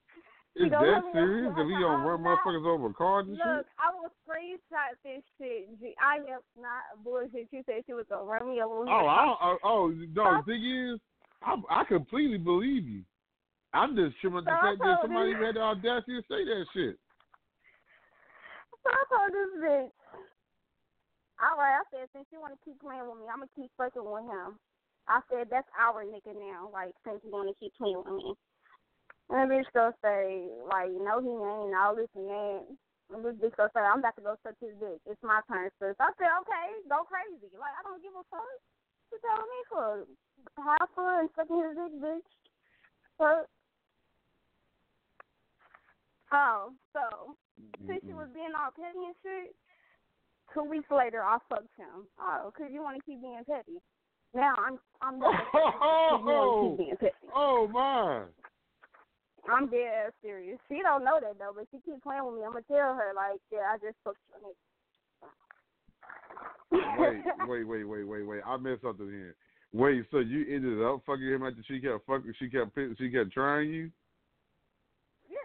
she 0.58 0.64
Is 0.66 0.72
that 0.72 0.82
run 0.82 1.06
me 1.06 1.12
over 1.12 1.14
serious? 1.14 1.54
If 1.58 1.68
he 1.68 1.74
gonna 1.74 2.08
run 2.08 2.24
motherfuckers 2.24 2.66
over 2.66 2.94
cars 2.94 3.28
and 3.28 3.38
Look, 3.38 3.46
shit? 3.46 3.68
I 3.78 3.94
will 3.94 4.12
screenshot 4.26 4.98
this 5.04 5.24
shit. 5.38 5.70
I 6.02 6.18
am 6.18 6.42
not 6.58 7.04
bullshit. 7.04 7.48
She 7.52 7.64
said 7.66 7.86
she 7.86 7.94
was 7.94 8.06
gonna 8.10 8.26
run 8.26 8.50
me 8.50 8.62
over. 8.62 8.82
with 8.82 8.90
Oh, 8.90 9.04
her 9.04 9.08
I 9.08 9.26
don't, 9.26 9.40
oh, 9.42 9.58
oh, 9.64 9.88
no. 9.88 10.38
The 10.38 10.44
thing 10.44 10.66
is, 10.66 11.00
I, 11.44 11.56
I 11.70 11.84
completely 11.86 12.38
believe 12.38 12.88
you. 12.88 13.04
I'm 13.74 13.96
just 13.96 14.18
tripping 14.20 14.40
at 14.40 14.46
the 14.46 14.52
fact 14.52 14.80
that 14.80 14.98
somebody 15.04 15.34
had 15.34 15.56
the 15.56 15.62
audacity 15.62 16.20
to 16.20 16.24
say 16.28 16.44
that 16.44 16.66
shit. 16.74 16.98
So 18.82 18.90
I 18.90 19.04
told 19.12 19.32
this 19.32 19.62
bitch, 19.62 19.92
all 21.40 21.56
right, 21.56 21.80
I 21.80 21.84
said, 21.92 22.12
since 22.12 22.28
you 22.32 22.44
want 22.44 22.54
to 22.54 22.62
keep 22.68 22.80
playing 22.84 23.08
with 23.08 23.20
me, 23.20 23.32
I'm 23.32 23.40
to 23.40 23.56
keep 23.56 23.72
fucking 23.80 24.04
with 24.04 24.28
him. 24.28 24.60
I 25.08 25.24
said, 25.32 25.48
that's 25.50 25.68
our 25.74 26.04
nigga 26.04 26.36
now, 26.36 26.70
like, 26.70 26.94
since 27.02 27.24
you 27.24 27.32
want 27.32 27.50
to 27.50 27.56
keep 27.58 27.74
playing 27.80 28.04
with 28.04 28.14
me. 28.14 28.36
And 29.30 29.46
the 29.46 29.62
bitch 29.62 29.70
gonna 29.74 29.96
say, 30.02 30.50
like, 30.68 30.90
no, 30.90 31.22
he 31.22 31.30
ain't, 31.32 31.78
all 31.78 31.96
this 31.96 32.12
and 32.18 32.30
that. 32.30 32.62
And 33.14 33.26
this 33.26 33.38
bitch 33.40 33.56
gonna 33.58 33.74
say, 33.74 33.82
I'm 33.82 34.04
about 34.04 34.18
to 34.18 34.26
go 34.26 34.36
suck 34.42 34.58
his 34.60 34.74
dick. 34.78 35.02
It's 35.06 35.22
my 35.24 35.42
turn, 35.50 35.70
sis. 35.80 35.98
I 36.02 36.12
said, 36.18 36.34
okay, 36.44 36.68
go 36.90 37.06
crazy. 37.06 37.50
Like, 37.58 37.74
I 37.78 37.82
don't 37.86 38.02
give 38.02 38.14
a 38.14 38.26
fuck. 38.30 38.58
You 39.10 39.18
telling 39.22 39.50
me 39.50 39.60
for 39.70 39.86
have 40.62 40.90
fun 40.94 41.30
sucking 41.34 41.62
his 41.62 41.78
dick, 41.78 41.94
bitch. 41.98 42.30
Fuck. 43.18 43.46
Oh, 46.30 46.74
so 46.94 47.34
since 47.90 48.06
you 48.06 48.14
was 48.14 48.30
being 48.34 48.54
all 48.54 48.70
petty 48.70 49.02
and 49.02 49.18
shit, 49.26 49.58
two 50.54 50.64
weeks 50.64 50.90
later 50.92 51.22
I 51.22 51.38
fucked 51.50 51.76
him. 51.78 52.08
Oh, 52.20 52.52
because 52.52 52.72
you 52.74 52.82
want 52.82 52.98
to 52.98 53.04
keep 53.04 53.22
being 53.22 53.42
petty. 53.48 53.82
Now 54.34 54.54
I'm 54.58 54.80
I'm 55.02 55.20
not 55.24 55.34
because 55.52 55.74
you 56.22 56.26
want 56.26 56.50
to 56.50 56.70
keep 56.70 56.78
being 56.86 56.98
petty. 56.98 57.28
Oh 57.36 57.68
my! 57.68 58.24
I'm 59.52 59.70
dead 59.70 60.08
ass 60.08 60.14
serious. 60.22 60.60
She 60.68 60.82
don't 60.82 61.04
know 61.04 61.20
that 61.22 61.40
though, 61.40 61.54
but 61.56 61.66
she 61.72 61.80
keep 61.86 62.02
playing 62.04 62.26
with 62.26 62.36
me. 62.36 62.46
I'm 62.46 62.54
gonna 62.54 62.66
tell 62.68 62.94
her 62.94 63.14
like, 63.16 63.40
yeah, 63.52 63.74
I 63.74 63.78
just 63.78 63.98
fucked 64.04 64.18
your 64.30 64.54
Wait, 66.72 67.26
nigga. 67.26 67.48
wait, 67.50 67.64
wait, 67.68 67.84
wait, 67.84 68.04
wait, 68.04 68.24
wait. 68.24 68.42
I 68.46 68.58
missed 68.58 68.84
something 68.84 69.10
here. 69.10 69.36
Wait, 69.74 70.06
so 70.12 70.20
you 70.20 70.46
ended 70.50 70.82
up 70.82 71.02
fucking 71.06 71.28
him 71.28 71.44
after 71.44 71.64
she 71.68 71.80
kept 71.80 72.06
fucking, 72.08 72.34
she 72.40 72.50
kept, 72.50 72.78
she 72.98 73.10
kept 73.10 73.32
trying 73.32 73.70
you? 73.70 73.92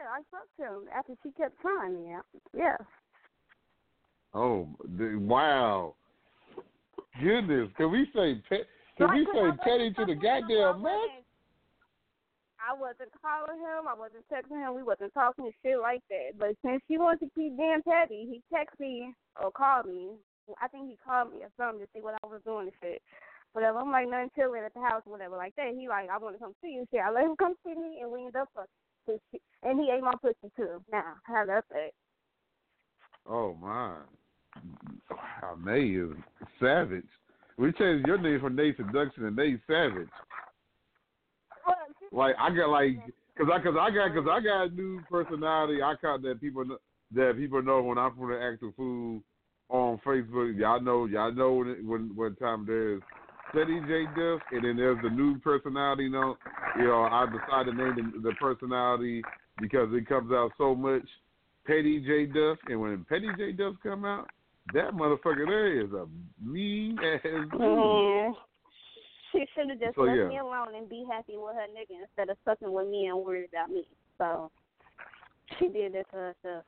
yeah, 0.05 0.09
I 0.13 0.21
fucked 0.31 0.57
him 0.59 0.89
after 0.95 1.15
she 1.23 1.31
kept 1.33 1.61
trying 1.61 1.95
me. 1.95 2.17
Yeah. 2.57 2.77
Oh, 4.35 4.69
the, 4.99 5.17
wow! 5.17 5.95
Goodness, 7.23 7.71
can 7.77 7.93
we 7.93 8.11
say 8.15 8.43
pe- 8.51 8.67
can 8.99 9.15
we 9.15 9.27
say 9.33 9.51
petty 9.63 9.91
to 9.95 10.05
the 10.05 10.15
fucking 10.15 10.19
with 10.19 10.19
him, 10.19 10.21
goddamn 10.21 10.83
man? 10.83 11.23
I 12.59 12.73
wasn't 12.73 13.13
calling 13.21 13.61
him. 13.61 13.87
I 13.87 13.95
wasn't 13.95 14.25
texting 14.33 14.59
him. 14.59 14.75
We 14.75 14.83
wasn't 14.83 15.13
talking 15.15 15.45
and 15.45 15.55
shit 15.63 15.79
like 15.79 16.03
that. 16.09 16.39
But 16.39 16.57
since 16.65 16.83
she 16.89 16.99
wants 16.99 17.21
to 17.21 17.31
keep 17.37 17.57
being 17.57 17.83
petty, 17.87 18.27
he 18.27 18.43
texted 18.51 18.81
me 18.81 19.15
or 19.41 19.53
called 19.53 19.87
me. 19.87 20.17
I 20.61 20.69
think 20.69 20.89
he 20.89 20.97
called 21.05 21.31
me 21.31 21.45
or 21.45 21.51
something 21.57 21.85
to 21.85 21.89
see 21.95 22.01
what 22.01 22.19
I 22.23 22.27
was 22.27 22.41
doing 22.45 22.73
and 22.73 22.77
shit. 22.83 23.03
Whatever. 23.53 23.79
I'm 23.79 23.93
like, 23.93 24.09
nothing 24.09 24.31
chilling 24.35 24.63
at 24.65 24.75
the 24.75 24.81
house, 24.81 25.03
or 25.07 25.13
whatever, 25.13 25.37
like 25.37 25.55
that. 25.57 25.75
He 25.79 25.87
like, 25.87 26.09
I 26.11 26.19
want 26.19 26.35
to 26.37 26.43
come 26.43 26.55
see 26.63 26.75
you. 26.75 26.87
Shit. 26.91 27.01
I 27.05 27.11
let 27.11 27.25
him 27.25 27.37
come 27.37 27.55
see 27.65 27.75
me, 27.75 28.01
and 28.03 28.11
we 28.11 28.21
ended 28.21 28.37
up 28.37 28.49
fucking. 28.55 29.21
And 29.63 29.79
he 29.79 29.93
ate 29.93 30.03
my 30.03 30.15
pussy 30.21 30.51
too. 30.57 30.83
Now, 30.91 31.15
how 31.25 31.45
that's 31.47 31.69
that? 31.69 31.93
Oh 33.29 33.55
my! 33.61 33.97
Wow, 35.11 35.57
may 35.63 35.83
is 35.83 36.11
savage. 36.61 37.05
We 37.57 37.73
changed 37.73 38.07
your 38.07 38.19
name 38.19 38.41
from 38.41 38.57
Nayy 38.57 38.77
Seduction 38.77 39.25
to 39.25 39.31
Nayy 39.31 39.61
Savage. 39.67 40.09
Like 42.13 42.35
I 42.41 42.51
got 42.55 42.71
like, 42.71 42.97
cause 43.37 43.49
I 43.53 43.59
cause 43.63 43.75
I 43.79 43.91
got 43.91 44.15
cause 44.15 44.27
I 44.31 44.41
got 44.41 44.65
a 44.65 44.69
new 44.71 45.01
personality. 45.11 45.83
I 45.83 45.95
caught 46.01 46.23
that 46.23 46.41
people 46.41 46.65
know, 46.65 46.79
that 47.15 47.35
people 47.37 47.63
know 47.63 47.83
when 47.83 47.99
I'm 47.99 48.15
from 48.15 48.31
the 48.31 48.41
active 48.41 48.75
food 48.77 49.23
on 49.69 50.01
Facebook. 50.07 50.57
Y'all 50.59 50.81
know 50.81 51.07
y'all 51.07 51.33
know 51.33 51.53
when 51.55 51.87
when 51.87 52.17
when 52.17 52.37
time 52.37 52.65
there's 52.67 53.03
Ceddy 53.55 53.81
J 53.87 54.05
Duff, 54.17 54.41
and 54.53 54.65
then 54.65 54.77
there's 54.77 54.99
the 55.03 55.11
new 55.11 55.39
personality. 55.41 56.05
You 56.05 56.11
know, 56.11 56.37
you 56.77 56.85
know 56.85 57.03
I 57.03 57.27
decided 57.27 57.73
to 57.73 57.77
name 57.77 58.13
the, 58.15 58.31
the 58.31 58.35
personality 58.37 59.23
because 59.61 59.89
it 59.93 60.09
comes 60.09 60.33
out 60.33 60.53
so 60.59 60.75
much. 60.75 61.03
Petty 61.67 62.01
J 62.01 62.27
Duff, 62.27 62.59
and 62.67 62.81
when 62.81 63.05
Petty 63.09 63.29
J 63.39 63.53
Duff 63.53 63.75
come 63.83 64.05
out, 64.05 64.29
that 64.73 64.93
motherfucker 64.93 65.47
there 65.47 65.81
is 65.81 65.91
a 65.93 66.07
mean 66.43 66.99
ass. 66.99 67.21
Man, 67.59 68.35
she 69.33 69.45
should 69.55 69.69
have 69.71 69.81
just 69.81 69.97
So, 69.97 70.03
left 70.03 70.19
yeah. 70.19 70.29
me 70.29 70.39
alone 70.39 70.75
and 70.77 70.89
be 70.89 71.05
happy 71.11 71.35
with 71.37 71.55
her 71.55 71.67
nigga 71.69 72.01
instead 72.01 72.31
of 72.31 72.39
fucking 72.45 72.73
with 72.73 72.89
me 72.89 73.07
and 73.07 73.19
worried 73.19 73.49
about 73.53 73.71
me. 73.71 73.87
So 74.19 74.51
she 75.59 75.69
did 75.69 75.93
that 75.95 76.11
to 76.11 76.17
herself. 76.17 76.65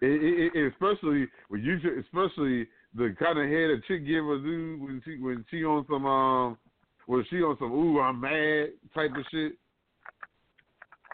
It, 0.00 0.22
it, 0.22 0.52
it, 0.54 0.72
especially 0.72 1.26
when 1.48 1.62
you, 1.62 1.76
especially 2.00 2.68
the 2.94 3.14
kind 3.18 3.38
of 3.38 3.46
head 3.48 3.70
a 3.70 3.80
chick 3.88 4.06
give 4.06 4.24
a 4.24 4.38
dude 4.38 4.80
when 4.80 5.02
she 5.04 5.16
when 5.18 5.44
she 5.50 5.64
on 5.64 5.84
some 5.90 6.06
um 6.06 6.58
when 7.06 7.24
she 7.30 7.36
on 7.36 7.56
some 7.58 7.72
ooh 7.72 8.00
I'm 8.00 8.20
mad 8.20 8.68
type 8.94 9.10
of 9.16 9.24
shit. 9.30 9.52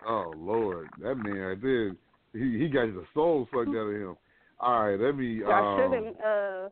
Oh 0.06 0.32
Lord, 0.36 0.88
that 1.00 1.14
man 1.14 1.36
right 1.36 1.62
there, 1.62 1.96
he 2.32 2.58
he 2.58 2.68
got 2.68 2.86
the 2.86 3.04
soul 3.14 3.48
sucked 3.50 3.68
out 3.68 3.88
of 3.88 3.94
him. 3.94 4.16
All 4.64 4.88
right, 4.88 4.98
let 4.98 5.14
me. 5.14 5.42
I 5.44 5.58
Um, 5.60 5.92
have 5.92 6.16
uh 6.24 6.68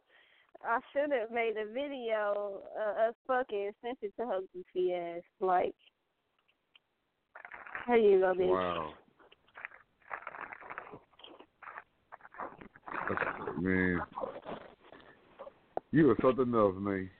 I 0.65 0.79
should 0.93 1.13
have 1.13 1.31
made 1.31 1.59
a 1.59 1.71
video 1.71 2.63
uh, 2.75 3.09
us 3.09 3.15
fucking 3.27 3.67
and 3.67 3.75
sent 3.83 3.99
it 4.01 4.15
to 4.19 4.27
her 4.27 4.41
goofy 4.55 4.95
ass. 4.95 5.21
Like 5.41 5.75
here 7.87 7.97
you 7.97 8.21
go, 8.21 8.33
bitch. 8.33 8.49
wow. 8.49 8.95
That's- 13.11 13.59
Man, 13.61 14.01
you 15.91 16.11
are 16.11 16.17
something 16.23 16.55
else, 16.55 16.75
man. 16.79 17.11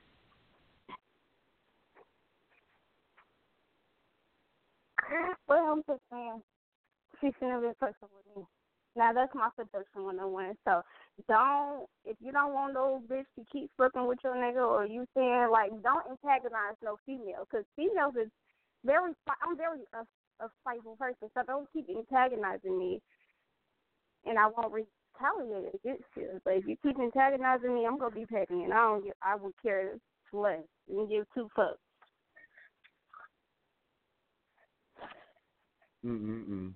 Well, 5.47 5.59
I'm 5.71 5.83
just 5.87 6.01
saying, 6.11 6.41
she 7.21 7.27
shouldn't 7.33 7.51
have 7.51 7.61
been 7.61 7.73
fucking 7.79 7.95
with 8.01 8.37
me. 8.37 8.43
Now 8.95 9.11
that's 9.11 9.33
my 9.33 9.49
seduction 9.57 10.03
one 10.03 10.19
on 10.19 10.31
one. 10.31 10.53
So 10.65 10.81
don't 11.27 11.87
if 12.05 12.15
you 12.21 12.31
don't 12.31 12.53
want 12.53 12.75
those 12.75 13.01
bitch 13.09 13.25
to 13.37 13.45
keep 13.51 13.71
fucking 13.77 14.05
with 14.05 14.19
your 14.23 14.35
nigga, 14.35 14.65
or 14.65 14.85
you 14.85 15.05
saying 15.15 15.49
like 15.51 15.71
don't 15.81 16.05
antagonize 16.09 16.77
no 16.83 16.97
female, 17.05 17.47
because 17.49 17.65
females 17.75 18.13
is 18.21 18.29
very. 18.85 19.13
I'm 19.41 19.57
very 19.57 19.79
a, 19.93 20.45
a 20.45 20.49
spiteful 20.61 20.95
person, 20.97 21.29
so 21.33 21.41
don't 21.45 21.71
keep 21.73 21.87
antagonizing 21.89 22.77
me, 22.77 23.01
and 24.25 24.37
I 24.37 24.47
won't 24.47 24.73
retaliate 24.73 25.73
against 25.73 26.05
you. 26.15 26.39
But 26.45 26.55
if 26.57 26.67
you 26.67 26.75
keep 26.83 26.99
antagonizing 26.99 27.73
me, 27.73 27.87
I'm 27.87 27.97
gonna 27.97 28.13
be 28.13 28.25
petty, 28.25 28.63
and 28.63 28.73
I 28.73 28.77
don't. 28.77 29.05
I 29.23 29.35
would 29.35 29.53
care 29.61 29.97
less 30.31 30.61
and 30.89 31.09
give 31.09 31.25
two 31.33 31.49
fucks. 31.57 31.77
Mm-mm-mm. 36.05 36.73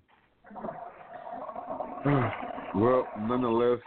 well, 2.76 3.08
nonetheless, 3.20 3.80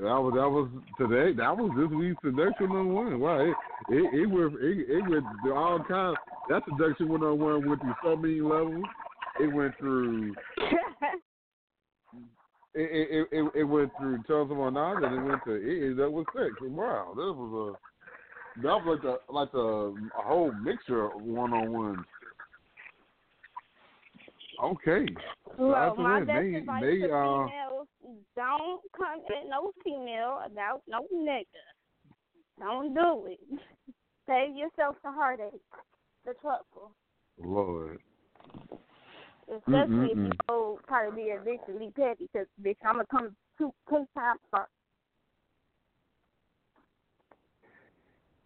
that 0.00 0.18
was 0.18 0.32
that 0.34 0.48
was 0.50 0.68
today. 0.98 1.32
That 1.36 1.56
was 1.56 1.70
this 1.78 1.96
week's 1.96 2.20
seduction 2.24 2.70
on 2.74 2.92
one. 2.92 3.20
Wow, 3.20 3.38
it 3.38 3.54
it, 3.88 4.22
it 4.22 4.26
went 4.26 4.54
it, 4.54 4.90
it 4.90 5.08
went 5.08 5.24
through 5.42 5.54
all 5.54 5.78
kinds. 5.78 6.16
That 6.48 6.62
seduction 6.68 7.08
one 7.08 7.22
on 7.22 7.38
one 7.38 7.68
went 7.68 7.80
through 7.80 7.94
so 8.02 8.16
many 8.16 8.40
levels. 8.40 8.84
It 9.40 9.46
went 9.46 9.78
through 9.78 10.34
it 12.74 12.74
it, 12.74 13.28
it, 13.30 13.52
it 13.54 13.64
went 13.64 13.92
through 13.98 14.24
Chelsea 14.26 14.54
Monage 14.54 15.04
and 15.04 15.14
it 15.14 15.28
went 15.28 15.44
to 15.44 15.52
it, 15.52 15.96
that 15.96 16.10
was 16.10 16.26
six. 16.34 16.56
Wow, 16.62 17.12
that 17.14 17.32
was 17.32 17.76
a 17.76 18.62
that 18.62 18.84
was 18.84 18.98
like 19.04 19.04
a 19.04 19.32
like 19.32 19.54
a, 19.54 20.18
a 20.18 20.22
whole 20.22 20.52
mixture 20.52 21.04
of 21.04 21.22
one 21.22 21.52
on 21.52 21.72
ones. 21.72 22.04
Okay. 24.62 25.06
Well, 25.58 25.72
Shout 25.72 25.88
out 25.88 25.96
to 25.96 26.02
my 26.02 26.20
best 26.20 26.28
They 26.28 26.54
advice 26.54 26.82
they 26.82 26.98
to 27.00 27.14
uh 27.14 27.46
females: 27.46 27.88
don't 28.36 28.80
come 28.96 29.20
at 29.28 29.48
no 29.48 29.72
female 29.84 30.40
about 30.44 30.82
no 30.88 31.06
nigga. 31.14 31.44
Don't 32.58 32.94
do 32.94 33.26
it. 33.26 33.40
Save 34.26 34.56
yourself 34.56 34.96
the 35.04 35.10
heartache, 35.10 35.52
the 36.24 36.32
trouble. 36.40 36.92
Lord. 37.38 37.98
Especially 39.48 40.12
if 40.12 40.16
you 40.16 40.30
Mm-mm-mm. 40.30 40.32
go 40.48 40.80
try 40.88 41.06
to 41.08 41.14
be 41.14 41.30
and 41.30 41.94
petty, 41.94 42.28
because 42.32 42.46
bitch, 42.62 42.76
I'm 42.84 42.94
gonna 42.94 43.06
come 43.10 43.36
two 43.58 43.72
ten 43.90 44.06
times 44.16 44.40
first. 44.50 44.70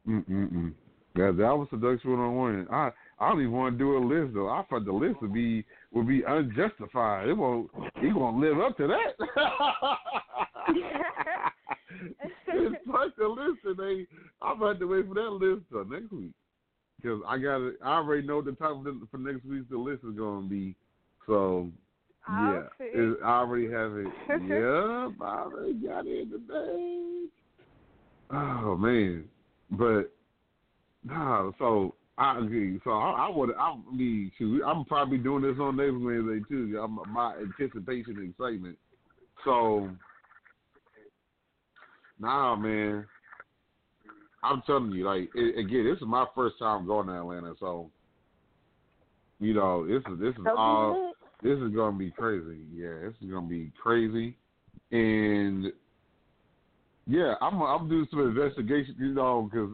Mm 0.09 0.27
mm 0.29 0.53
mm. 0.53 0.73
Yeah, 1.17 1.31
that 1.31 1.57
was 1.57 1.69
seduction 1.71 2.11
one 2.13 2.21
on 2.21 2.37
one. 2.37 2.67
I 2.71 2.91
I 3.21 3.31
don't 3.31 3.41
even 3.41 3.53
want 3.53 3.75
to 3.75 3.79
do 3.79 3.97
a 3.97 4.03
list 4.05 4.35
though. 4.35 4.49
I 4.49 4.63
thought 4.71 4.85
the 4.85 4.93
list 4.93 5.21
would 5.21 5.33
be 5.33 5.65
would 5.93 6.07
be 6.07 6.23
unjustified. 6.27 7.29
It 7.29 7.35
won't. 7.35 7.71
He 8.01 8.13
won't 8.13 8.39
live 8.39 8.61
up 8.61 8.77
to 8.77 8.87
that. 8.87 9.17
it's 12.49 12.87
like 12.87 13.17
the 13.19 13.27
list, 13.27 13.59
and 13.65 13.77
they. 13.77 14.07
I'm 14.41 14.61
have 14.61 14.79
to 14.79 14.87
wait 14.87 15.09
for 15.09 15.15
that 15.15 15.31
list 15.31 15.63
till 15.71 15.85
next 15.85 16.13
week 16.13 16.31
because 16.97 17.21
I 17.27 17.39
got. 17.39 17.73
I 17.85 17.97
already 17.97 18.27
know 18.27 18.41
the 18.41 18.53
type 18.53 18.71
of 18.71 18.85
the, 18.85 19.01
for 19.11 19.19
next 19.19 19.45
week 19.45 19.69
the 19.69 19.79
list 19.79 20.05
is 20.05 20.17
gonna 20.17 20.47
be. 20.47 20.77
So 21.27 21.69
yeah, 22.31 22.63
it, 22.81 23.19
I 23.25 23.41
already 23.41 23.71
have 23.71 23.93
it. 23.97 24.07
yeah, 24.49 25.09
I 25.27 25.43
already 25.43 25.75
got 25.75 26.07
it 26.07 26.31
today. 26.31 27.25
Oh 28.31 28.77
man, 28.77 29.25
but 29.73 30.13
nah. 31.05 31.51
So 31.59 31.95
I 32.19 32.39
agree. 32.41 32.81
So 32.83 32.91
I, 32.91 33.29
I 33.29 33.31
would. 33.31 33.51
I 33.59 33.77
mean, 33.95 34.33
shoot, 34.37 34.63
I'm 34.67 34.85
probably 34.85 35.19
doing 35.19 35.43
this 35.43 35.57
on 35.61 35.77
next 35.77 35.95
Wednesday 35.95 36.45
too. 36.49 36.79
I'm, 36.83 36.99
my 37.13 37.37
anticipation 37.37 38.17
and 38.19 38.31
excitement. 38.31 38.77
So 39.45 39.89
nah, 42.19 42.57
man. 42.57 43.07
I'm 44.43 44.63
telling 44.67 44.93
you, 44.93 45.05
like 45.05 45.31
it, 45.35 45.59
again, 45.59 45.85
this 45.85 46.01
is 46.01 46.07
my 46.07 46.25
first 46.35 46.59
time 46.59 46.87
going 46.87 47.09
to 47.09 47.15
Atlanta, 47.15 47.55
so 47.59 47.91
you 49.41 49.55
know, 49.55 49.87
this 49.87 50.03
is 50.13 50.19
this 50.21 50.35
is 50.35 50.47
all 50.57 51.13
this 51.43 51.59
is 51.59 51.75
gonna 51.75 51.97
be 51.97 52.11
crazy. 52.11 52.59
Yeah, 52.75 52.95
this 53.05 53.15
is 53.21 53.31
gonna 53.31 53.47
be 53.47 53.73
crazy, 53.81 54.37
and 54.91 55.67
yeah, 57.07 57.35
I'm 57.41 57.61
I'm 57.63 57.89
doing 57.89 58.07
some 58.11 58.21
investigation, 58.21 58.97
you 58.99 59.15
know, 59.15 59.49
because 59.51 59.71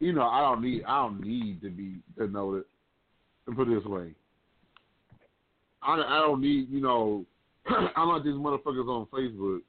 you 0.00 0.12
know 0.12 0.26
I 0.26 0.40
don't 0.40 0.62
need 0.62 0.84
I 0.84 1.02
don't 1.02 1.20
need 1.20 1.60
to 1.62 1.70
be 1.70 1.96
it. 2.18 2.66
To 3.46 3.54
put 3.54 3.68
it 3.68 3.74
this 3.76 3.84
way, 3.84 4.12
I 5.82 5.94
I 5.94 6.18
don't 6.18 6.40
need 6.40 6.68
you 6.70 6.80
know 6.80 7.24
I'm 7.66 8.08
not 8.08 8.24
these 8.24 8.34
motherfuckers 8.34 8.88
on 8.88 9.06
Facebook. 9.06 9.60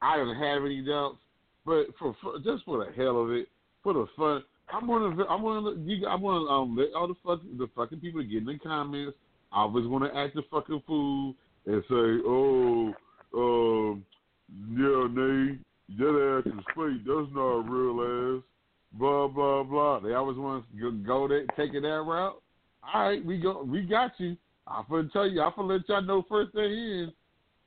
I 0.00 0.16
don't 0.16 0.36
have 0.36 0.64
any 0.64 0.82
doubts, 0.82 1.18
but 1.66 1.86
for, 1.98 2.14
for 2.22 2.38
just 2.38 2.64
for 2.64 2.84
the 2.84 2.92
hell 2.92 3.20
of 3.20 3.30
it, 3.30 3.48
for 3.82 3.92
the 3.92 4.06
fun, 4.16 4.42
I'm 4.72 4.86
gonna 4.86 5.24
I'm 5.24 5.42
gonna 5.42 5.80
you 5.84 6.06
I'm 6.06 6.22
gonna 6.22 6.50
um 6.50 6.76
let 6.76 6.92
all 6.94 7.08
the 7.08 7.14
fuck 7.24 7.40
the 7.56 7.68
fucking 7.74 8.00
people 8.00 8.22
get 8.22 8.38
in 8.38 8.44
the 8.46 8.58
comments. 8.58 9.16
I 9.52 9.64
want 9.64 10.04
to 10.04 10.18
act 10.18 10.34
the 10.34 10.42
fucking 10.50 10.82
fool 10.86 11.34
and 11.66 11.82
say, 11.88 12.22
oh, 12.26 12.92
um, 13.34 14.04
yeah, 14.70 15.08
Nayy, 15.08 15.58
that 15.98 16.42
ass 16.46 16.52
is 16.52 16.64
fake. 16.76 17.04
That's 17.06 17.32
not 17.32 17.40
a 17.40 17.62
real 17.62 18.36
ass. 18.36 18.42
Blah 18.92 19.28
blah 19.28 19.62
blah. 19.62 20.00
They 20.00 20.14
always 20.14 20.38
want 20.38 20.64
to 20.78 20.92
go 20.92 21.28
there, 21.28 21.44
taking 21.56 21.82
that 21.82 21.88
route. 21.88 22.40
All 22.94 23.08
right, 23.08 23.24
we 23.24 23.38
go, 23.38 23.62
we 23.62 23.82
got 23.82 24.12
you. 24.18 24.36
I'm 24.66 24.84
gonna 24.90 25.08
tell 25.12 25.26
you. 25.26 25.42
I'm 25.42 25.52
gonna 25.56 25.74
let 25.74 25.88
y'all 25.88 26.02
know 26.02 26.24
first 26.28 26.52
thing 26.52 26.64
in. 26.64 27.12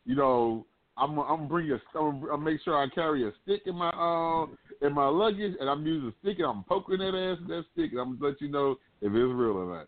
You 0.05 0.15
know, 0.15 0.65
I'm 0.97 1.19
I'm 1.19 1.37
gonna 1.37 1.47
bring 1.47 1.71
a, 1.71 1.79
I'm 1.97 2.21
gonna 2.21 2.37
make 2.37 2.61
sure 2.63 2.77
I 2.77 2.87
carry 2.89 3.27
a 3.27 3.31
stick 3.43 3.61
in 3.65 3.75
my 3.75 3.89
uh 3.89 4.47
in 4.85 4.93
my 4.93 5.07
luggage, 5.07 5.53
and 5.59 5.69
I'm 5.69 5.85
using 5.85 6.09
a 6.09 6.13
stick, 6.21 6.39
and 6.39 6.47
I'm 6.47 6.63
poking 6.63 6.97
that 6.99 7.15
ass 7.15 7.39
with 7.39 7.49
that 7.49 7.65
stick, 7.73 7.91
and 7.91 8.01
I'm 8.01 8.17
gonna 8.17 8.31
let 8.31 8.41
you 8.41 8.49
know 8.49 8.71
if 9.01 9.07
it's 9.07 9.13
real 9.13 9.57
or 9.57 9.77
not. 9.77 9.87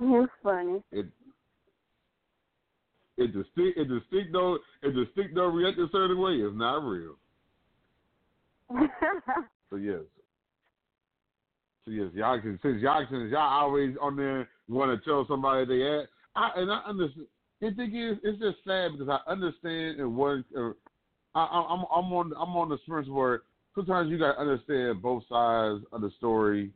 It's 0.00 0.32
funny. 0.42 0.82
It 0.92 1.06
if 3.18 3.32
the 3.32 3.44
stick 3.52 3.74
if 3.76 3.88
the 3.88 4.00
stick 4.08 4.32
don't 4.32 4.60
if 4.82 4.94
the 4.94 5.04
stick 5.12 5.34
don't 5.34 5.54
react 5.54 5.78
a 5.78 5.86
certain 5.90 6.18
way, 6.18 6.32
it's 6.32 6.56
not 6.56 6.78
real. 6.78 7.16
So 9.70 9.76
yes. 9.76 10.00
So 11.84 11.90
yes, 11.90 12.08
y'all 12.14 12.40
can 12.40 12.58
since 12.62 12.80
y'all 12.80 13.04
since 13.10 13.30
y'all 13.30 13.40
always 13.40 13.96
on 14.00 14.16
there 14.16 14.48
want 14.68 14.90
to 14.96 15.08
tell 15.08 15.26
somebody 15.28 15.66
they 15.66 15.82
at. 15.82 16.08
I 16.34 16.50
and 16.56 16.70
I 16.70 16.82
understand. 16.86 17.26
The 17.60 17.70
thing 17.72 17.96
is, 17.96 18.18
it's 18.22 18.38
just 18.38 18.58
sad 18.66 18.92
because 18.92 19.08
I 19.08 19.30
understand 19.30 19.98
and 20.00 20.18
uh, 20.56 20.70
I, 21.34 21.40
I'm 21.44 21.84
I'm 21.94 22.12
on 22.12 22.32
I'm 22.38 22.56
on 22.56 22.68
the 22.68 22.78
fence 22.88 23.08
where 23.08 23.42
sometimes 23.74 24.10
you 24.10 24.18
got 24.18 24.34
to 24.34 24.40
understand 24.40 25.00
both 25.00 25.22
sides 25.28 25.84
of 25.92 26.00
the 26.00 26.10
story 26.18 26.70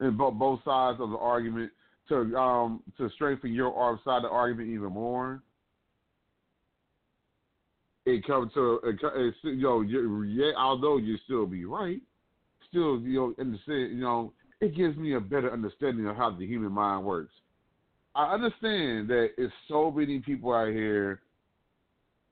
and 0.00 0.18
both 0.18 0.34
both 0.34 0.60
sides 0.64 1.00
of 1.00 1.10
the 1.10 1.16
argument 1.16 1.72
to 2.08 2.36
um 2.36 2.82
to 2.98 3.08
strengthen 3.14 3.52
your 3.52 3.98
side 4.04 4.18
of 4.18 4.22
the 4.22 4.28
argument 4.28 4.68
even 4.68 4.92
more. 4.92 5.42
It 8.06 8.24
comes 8.24 8.52
to 8.54 8.78
it, 8.84 9.34
you 9.42 9.56
know 9.56 9.80
yeah, 9.80 10.52
although 10.56 10.96
you 10.96 11.18
still 11.24 11.44
be 11.44 11.64
right, 11.64 12.00
still 12.68 13.00
you 13.00 13.14
know 13.14 13.34
understand 13.40 13.98
you 13.98 14.00
know 14.00 14.32
it 14.60 14.76
gives 14.76 14.96
me 14.96 15.14
a 15.16 15.20
better 15.20 15.52
understanding 15.52 16.06
of 16.06 16.16
how 16.16 16.30
the 16.30 16.46
human 16.46 16.70
mind 16.70 17.04
works. 17.04 17.32
I 18.14 18.32
understand 18.32 19.08
that 19.08 19.30
it's 19.36 19.52
so 19.66 19.90
many 19.90 20.20
people 20.20 20.54
out 20.54 20.68
here 20.68 21.20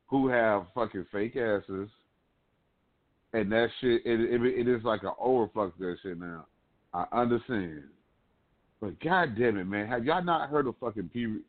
who 0.07 0.29
have 0.29 0.67
fucking 0.77 1.07
fake 1.11 1.35
asses, 1.35 1.89
and 3.33 3.51
that 3.51 3.67
shit 3.81 4.03
it 4.07 4.21
it, 4.21 4.41
it 4.41 4.69
is 4.69 4.85
like 4.85 5.03
an 5.03 5.13
overflux 5.21 5.73
of 5.73 5.79
that 5.81 5.97
shit 6.05 6.21
now. 6.21 6.47
I 6.95 7.07
understand, 7.13 7.83
but 8.81 9.01
god 9.01 9.37
damn 9.37 9.59
it, 9.59 9.65
man, 9.65 9.89
have 9.89 10.05
y'all 10.05 10.23
not 10.23 10.51
heard 10.51 10.69
of 10.69 10.77
fucking 10.79 11.11
people? 11.13 11.41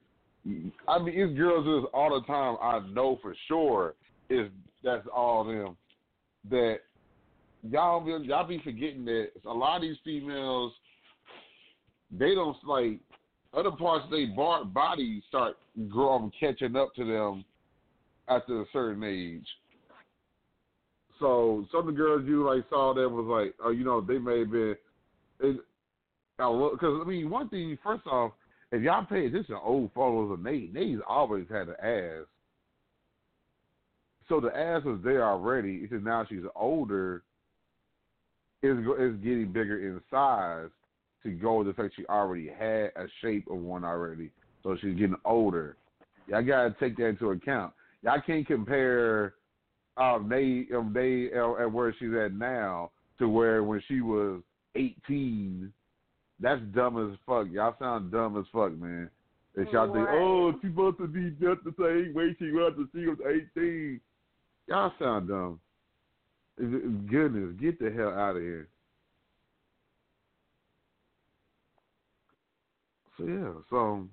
I 0.88 0.97
mean, 0.97 1.14
it's 1.15 1.38
girls 1.38 1.64
do 1.64 1.81
this 1.81 1.89
all 1.93 2.19
the 2.19 2.26
time. 2.26 2.57
I 2.60 2.80
know 2.91 3.19
for 3.22 3.35
sure 3.47 3.93
is 4.30 4.49
that's 4.84 5.07
all 5.14 5.43
them 5.43 5.76
that 6.49 6.80
y'all 7.64 7.99
be 7.99 8.27
y'all 8.27 8.47
be 8.47 8.61
forgetting 8.64 9.06
that 9.06 9.30
a 9.45 9.53
lot 9.53 9.77
of 9.77 9.81
these 9.81 9.97
females 10.03 10.72
they 12.11 12.35
don't 12.35 12.57
like 12.65 12.99
other 13.53 13.72
parts 13.72 14.06
of 14.06 14.11
their 14.11 14.27
body 14.65 15.23
start 15.27 15.56
growing 15.89 16.31
catching 16.39 16.76
up 16.76 16.93
to 16.95 17.06
them 17.06 17.43
after 18.27 18.61
a 18.61 18.65
certain 18.73 19.03
age. 19.03 19.47
So 21.19 21.65
some 21.72 21.81
of 21.81 21.85
the 21.88 21.91
girls 21.93 22.23
you 22.26 22.45
like 22.45 22.64
saw 22.69 22.93
that 22.93 23.07
was 23.07 23.26
like, 23.26 23.56
oh, 23.64 23.72
you 23.72 23.85
know, 23.85 24.02
they 24.02 24.18
may 24.18 24.39
have 24.39 24.52
been, 24.52 24.76
because 25.39 27.02
I 27.02 27.03
mean, 27.07 27.30
one 27.30 27.47
thing 27.49 27.77
first 27.84 28.06
off, 28.07 28.34
if 28.72 28.81
y'all 28.81 29.06
pay 29.06 29.27
attention 29.27 29.56
to 29.56 29.61
old 29.61 29.91
photos 29.93 30.34
of 30.34 30.39
Nayy, 30.39 30.73
Nayy's 30.73 31.02
always 31.07 31.45
had 31.49 31.69
an 31.69 31.76
ass. 31.81 32.26
So 34.27 34.39
the 34.39 34.56
ass 34.56 34.84
was 34.84 34.99
there 35.03 35.23
already. 35.23 35.80
It's 35.84 35.91
just 35.91 36.03
now 36.03 36.26
she's 36.27 36.43
older. 36.56 37.23
Is 38.64 38.77
is 38.77 39.15
getting 39.23 39.52
bigger 39.53 39.88
in 39.88 40.02
size 40.10 40.69
to 41.23 41.31
go 41.31 41.57
with 41.57 41.68
the 41.68 41.73
fact 41.73 41.93
she 41.95 42.06
already 42.07 42.47
had 42.47 42.91
a 42.95 43.06
shape 43.22 43.47
of 43.49 43.57
one 43.57 43.84
already. 43.84 44.31
So 44.64 44.76
she's 44.81 44.95
getting 44.95 45.18
older. 45.26 45.77
Y'all 46.27 46.41
gotta 46.41 46.76
take 46.80 46.97
that 46.97 47.07
into 47.07 47.30
account. 47.30 47.73
Y'all 48.02 48.22
can't 48.26 48.47
compare 48.47 49.35
um 49.97 50.27
they 50.30 50.65
um 50.76 50.91
they 50.93 51.30
uh, 51.38 51.64
at 51.64 51.72
where 51.72 51.93
she's 51.99 52.14
at 52.14 52.34
now 52.34 52.89
to 53.19 53.30
where 53.30 53.64
when 53.64 53.81
she 53.88 54.02
was 54.02 54.41
eighteen. 54.76 55.72
That's 56.39 56.61
dumb 56.73 57.11
as 57.11 57.18
fuck. 57.26 57.47
Y'all 57.52 57.76
sound 57.80 58.11
dumb 58.11 58.38
as 58.38 58.45
fuck, 58.52 58.73
man. 58.73 59.10
If 59.56 59.72
y'all 59.72 59.93
think, 59.93 60.07
oh, 60.10 60.53
she 60.61 60.68
supposed 60.68 60.97
to 60.97 61.07
be 61.07 61.30
just 61.39 61.64
the 61.64 61.73
same 61.80 62.14
way 62.14 62.35
she 62.38 62.52
was 62.52 62.73
when 62.76 62.89
she 62.93 63.07
was 63.07 63.18
eighteen. 63.26 64.02
Y'all 64.67 64.91
sound 64.99 65.27
dumb. 65.27 65.59
Goodness, 66.57 67.55
get 67.59 67.79
the 67.79 67.91
hell 67.91 68.09
out 68.09 68.37
of 68.37 68.41
here. 68.41 68.67
So 73.17 73.25
yeah, 73.25 73.53
so 73.69 74.07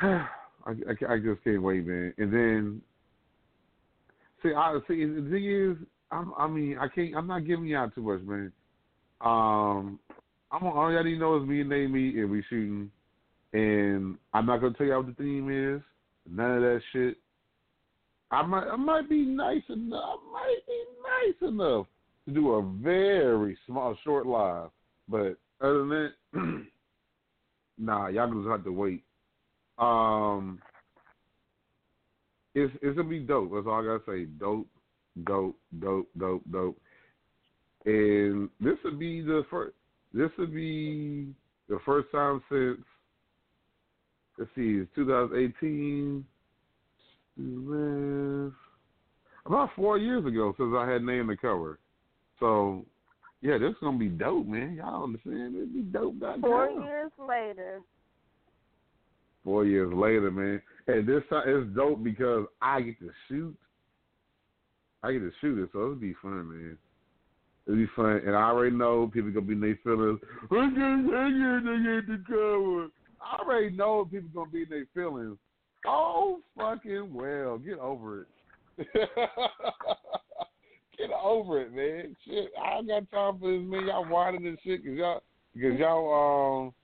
I, 0.00 0.26
I, 0.66 1.14
I 1.14 1.18
just 1.18 1.44
can't 1.44 1.62
wait, 1.62 1.86
man. 1.86 2.14
And 2.18 2.32
then 2.32 2.82
see, 4.42 4.52
I 4.54 4.78
see 4.88 5.04
the 5.04 5.28
thing 5.30 5.44
is, 5.50 5.76
I'm, 6.10 6.32
I 6.38 6.46
mean, 6.46 6.78
I 6.78 6.88
can't. 6.88 7.14
I'm 7.16 7.26
not 7.26 7.46
giving 7.46 7.66
y'all 7.66 7.90
too 7.90 8.02
much, 8.02 8.22
man. 8.22 8.52
Um, 9.20 9.98
I'm 10.52 10.64
all 10.64 10.92
y'all 10.92 11.02
need 11.02 11.14
to 11.14 11.18
know 11.18 11.36
is 11.36 11.48
me 11.48 11.60
and 11.62 11.68
meet 11.68 12.14
and 12.14 12.30
we 12.30 12.44
shooting, 12.48 12.90
And 13.52 14.16
I'm 14.32 14.46
not 14.46 14.60
gonna 14.60 14.74
tell 14.74 14.86
y'all 14.86 15.02
what 15.02 15.16
the 15.16 15.22
theme 15.22 15.50
is. 15.50 15.82
None 16.30 16.56
of 16.56 16.62
that 16.62 16.80
shit. 16.92 17.16
I 18.34 18.44
might 18.44 18.66
I 18.66 18.76
might 18.76 19.08
be 19.08 19.24
nice 19.24 19.62
enough. 19.68 20.02
I 20.02 20.32
might 20.32 20.60
be 20.66 20.84
nice 21.02 21.50
enough 21.52 21.86
to 22.26 22.34
do 22.34 22.52
a 22.52 22.62
very 22.82 23.56
small 23.64 23.96
short 24.02 24.26
live. 24.26 24.70
But 25.08 25.36
other 25.60 25.78
than 25.78 25.88
that, 25.88 26.10
nah, 27.78 28.08
y'all 28.08 28.26
gonna 28.26 28.50
have 28.50 28.64
to 28.64 28.72
wait. 28.72 29.04
Um, 29.78 30.60
it's 32.56 32.72
it's 32.82 32.96
gonna 32.96 33.08
be 33.08 33.20
dope. 33.20 33.52
That's 33.52 33.66
all 33.68 33.82
I 33.82 33.84
gotta 33.84 34.02
say. 34.06 34.24
Dope, 34.24 34.66
dope, 35.24 35.56
dope, 35.78 36.08
dope, 36.18 36.42
dope. 36.50 36.80
And 37.86 38.48
this 38.60 38.78
would 38.84 38.98
be 38.98 39.20
the 39.20 39.44
first. 39.48 39.74
This 40.12 40.30
would 40.38 40.52
be 40.52 41.28
the 41.68 41.78
first 41.86 42.08
time 42.10 42.42
since. 42.50 42.80
Let's 44.38 44.50
see, 44.56 44.80
it's 44.82 44.90
2018. 44.96 46.24
About 49.46 49.70
four 49.76 49.98
years 49.98 50.24
ago 50.24 50.54
since 50.56 50.72
I 50.76 50.88
had 50.90 51.02
named 51.02 51.28
the 51.28 51.36
cover. 51.36 51.78
So, 52.40 52.86
yeah, 53.40 53.58
this 53.58 53.70
is 53.70 53.76
gonna 53.80 53.98
be 53.98 54.08
dope, 54.08 54.46
man. 54.46 54.74
Y'all 54.76 55.04
understand? 55.04 55.56
It'd 55.56 55.74
be 55.74 55.82
dope. 55.82 56.18
Goddamn. 56.20 56.42
Four 56.42 56.70
years 56.70 57.10
later. 57.18 57.82
Four 59.42 59.66
years 59.66 59.92
later, 59.92 60.30
man. 60.30 60.62
And 60.86 61.06
this 61.06 61.22
time 61.28 61.42
it's 61.46 61.74
dope 61.76 62.02
because 62.02 62.46
I 62.62 62.80
get 62.80 62.98
to 63.00 63.10
shoot. 63.28 63.56
I 65.02 65.12
get 65.12 65.18
to 65.18 65.32
shoot 65.40 65.62
it, 65.62 65.70
so 65.72 65.80
it'll 65.80 65.94
be 65.96 66.14
fun, 66.22 66.48
man. 66.48 66.78
It'll 67.66 67.78
be 67.78 67.88
fun, 67.96 68.22
and 68.26 68.34
I 68.34 68.44
already 68.44 68.74
know 68.76 69.10
people 69.12 69.30
gonna 69.30 69.46
be 69.46 69.52
in 69.52 69.60
their 69.60 69.78
feelings. 69.82 70.20
I 70.50 70.54
can't, 70.54 71.08
I 71.08 71.30
can't 71.30 71.84
get 71.84 72.06
the 72.06 72.24
cover. 72.26 72.88
I 73.20 73.42
already 73.42 73.70
know 73.70 74.08
people 74.10 74.30
gonna 74.34 74.50
be 74.50 74.62
in 74.62 74.68
their 74.70 74.86
feelings. 74.94 75.36
Oh 75.86 76.40
fucking 76.56 77.12
well, 77.12 77.58
get 77.58 77.78
over 77.78 78.22
it. 78.22 78.28
get 80.98 81.10
over 81.22 81.60
it, 81.60 81.72
man. 81.74 82.16
Shit, 82.26 82.50
I 82.60 82.82
got 82.82 83.10
time 83.10 83.38
for 83.38 83.52
this, 83.52 83.62
man. 83.62 83.86
Y'all 83.86 84.08
whining 84.08 84.46
and 84.46 84.58
shit 84.64 84.82
because 84.82 84.98
y'all 84.98 85.22
because 85.54 85.78
y'all 85.78 86.64
um 86.64 86.74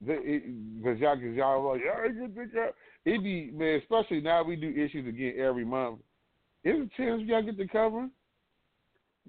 because 0.00 0.98
y'all 0.98 1.16
because 1.16 1.36
y'all 1.36 1.72
like 1.72 1.80
cover. 1.80 2.74
It 3.06 3.22
be 3.22 3.50
man, 3.52 3.80
especially 3.82 4.20
now 4.20 4.44
we 4.44 4.56
do 4.56 4.70
issues 4.70 5.08
again 5.08 5.34
every 5.38 5.64
month. 5.64 6.00
There's 6.62 6.86
a 6.86 6.96
chance 6.96 7.22
y'all 7.24 7.42
get 7.42 7.56
the 7.56 7.68
cover. 7.68 8.08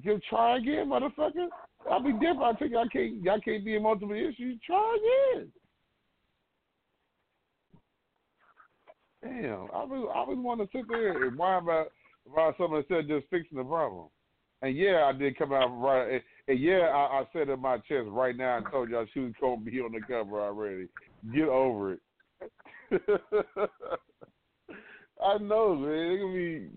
Give 0.04 0.22
try 0.24 0.58
again, 0.58 0.88
motherfucker. 0.88 1.48
I'll 1.90 2.04
be 2.04 2.14
different. 2.14 2.42
I 2.42 2.54
think 2.54 2.72
y'all 2.72 2.90
can't 2.92 3.24
y'all 3.24 3.40
can't 3.40 3.64
be 3.64 3.76
in 3.76 3.84
multiple 3.84 4.16
issues. 4.16 4.60
Try 4.66 4.98
again. 5.34 5.52
Damn, 9.26 9.68
I 9.74 9.84
was 9.84 10.08
I 10.14 10.20
was 10.22 10.38
want 10.38 10.62
to 10.62 10.68
sit 10.72 10.88
there 10.88 11.26
and 11.26 11.36
whine 11.36 11.64
about 11.64 11.88
about 12.32 12.56
something 12.58 12.78
instead 12.78 13.00
of 13.00 13.08
just 13.08 13.28
fixing 13.32 13.58
the 13.58 13.64
problem. 13.64 14.06
And 14.62 14.78
yeah, 14.78 15.06
I 15.06 15.18
did 15.18 15.36
come 15.36 15.52
out 15.52 15.70
right. 15.82 16.14
And, 16.14 16.22
and 16.48 16.60
yeah, 16.60 16.92
I, 16.94 17.22
I 17.22 17.24
said 17.34 17.50
in 17.50 17.60
my 17.60 17.78
chest 17.78 18.06
right 18.08 18.38
now. 18.38 18.60
I 18.60 18.70
told 18.70 18.92
y'all 18.92 19.08
she 19.14 19.22
was 19.22 19.34
gonna 19.42 19.62
be 19.62 19.82
on 19.82 19.94
the 19.94 20.02
cover 20.02 20.40
already. 20.42 20.90
Get 21.34 21.48
over 21.48 21.94
it. 21.94 22.02
I 25.24 25.38
know, 25.40 25.76
man. 25.76 26.12
It 26.12 26.20
gonna 26.22 26.34
be 26.34 26.70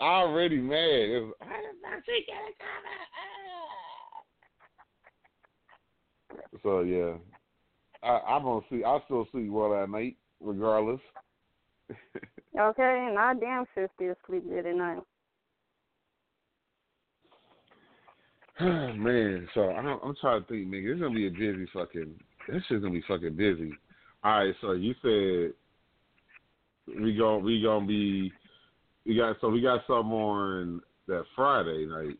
already 0.00 0.58
mad. 0.58 0.78
It's, 0.78 1.26
did 1.40 1.82
not 1.82 2.02
see 2.06 2.24
get 2.28 2.36
a 2.36 2.54
cover. 2.62 2.94
So 6.62 6.80
yeah, 6.82 7.14
I, 8.08 8.34
I'm 8.34 8.44
gonna 8.44 8.60
see. 8.70 8.84
I 8.84 9.00
still 9.06 9.26
see 9.34 9.48
World 9.48 9.82
at 9.82 9.90
night, 9.90 10.16
regardless. 10.40 11.00
Okay, 12.58 13.06
and 13.08 13.18
I 13.18 13.34
damn 13.34 13.64
sure 13.74 13.88
still 13.94 14.14
sleep 14.26 14.44
at 14.56 14.64
night. 14.74 14.98
Man, 18.98 19.48
so 19.54 19.70
I'm, 19.70 19.86
I'm 20.02 20.14
trying 20.20 20.42
to 20.42 20.48
think, 20.48 20.66
nigga. 20.66 20.92
It's 20.92 21.00
gonna 21.00 21.14
be 21.14 21.28
a 21.28 21.30
busy 21.30 21.68
fucking. 21.72 22.14
This 22.48 22.62
shit's 22.68 22.82
gonna 22.82 22.92
be 22.92 23.04
fucking 23.06 23.36
busy. 23.36 23.72
All 24.24 24.38
right, 24.38 24.54
so 24.60 24.72
you 24.72 24.94
said 25.02 25.52
we 27.00 27.16
gon' 27.16 27.44
we 27.44 27.62
gonna 27.62 27.86
be 27.86 28.32
we 29.06 29.16
got 29.16 29.36
so 29.40 29.48
we 29.48 29.60
got 29.60 29.82
something 29.86 30.12
on 30.12 30.80
that 31.06 31.24
Friday 31.36 31.86
night, 31.86 32.18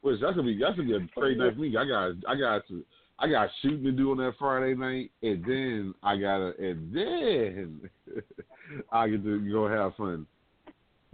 which 0.00 0.20
that's 0.20 0.36
gonna 0.36 0.48
be 0.48 0.58
that's 0.58 0.76
gonna 0.76 0.88
be 0.88 0.94
a 0.94 1.08
great 1.14 1.36
night 1.36 1.54
for 1.54 1.60
me. 1.60 1.76
I 1.76 1.84
got 1.84 2.12
I 2.26 2.38
got 2.38 2.66
to 2.68 2.84
I 3.18 3.28
got 3.28 3.50
shooting 3.60 3.84
to 3.84 3.92
do 3.92 4.12
on 4.12 4.18
that 4.18 4.34
Friday 4.38 4.74
night, 4.74 5.10
and 5.22 5.44
then 5.44 5.94
I 6.02 6.16
gotta 6.16 6.54
and 6.58 6.94
then 6.94 7.90
I 8.92 9.08
get 9.08 9.24
to 9.24 9.50
go 9.50 9.68
have 9.68 9.96
fun. 9.96 10.26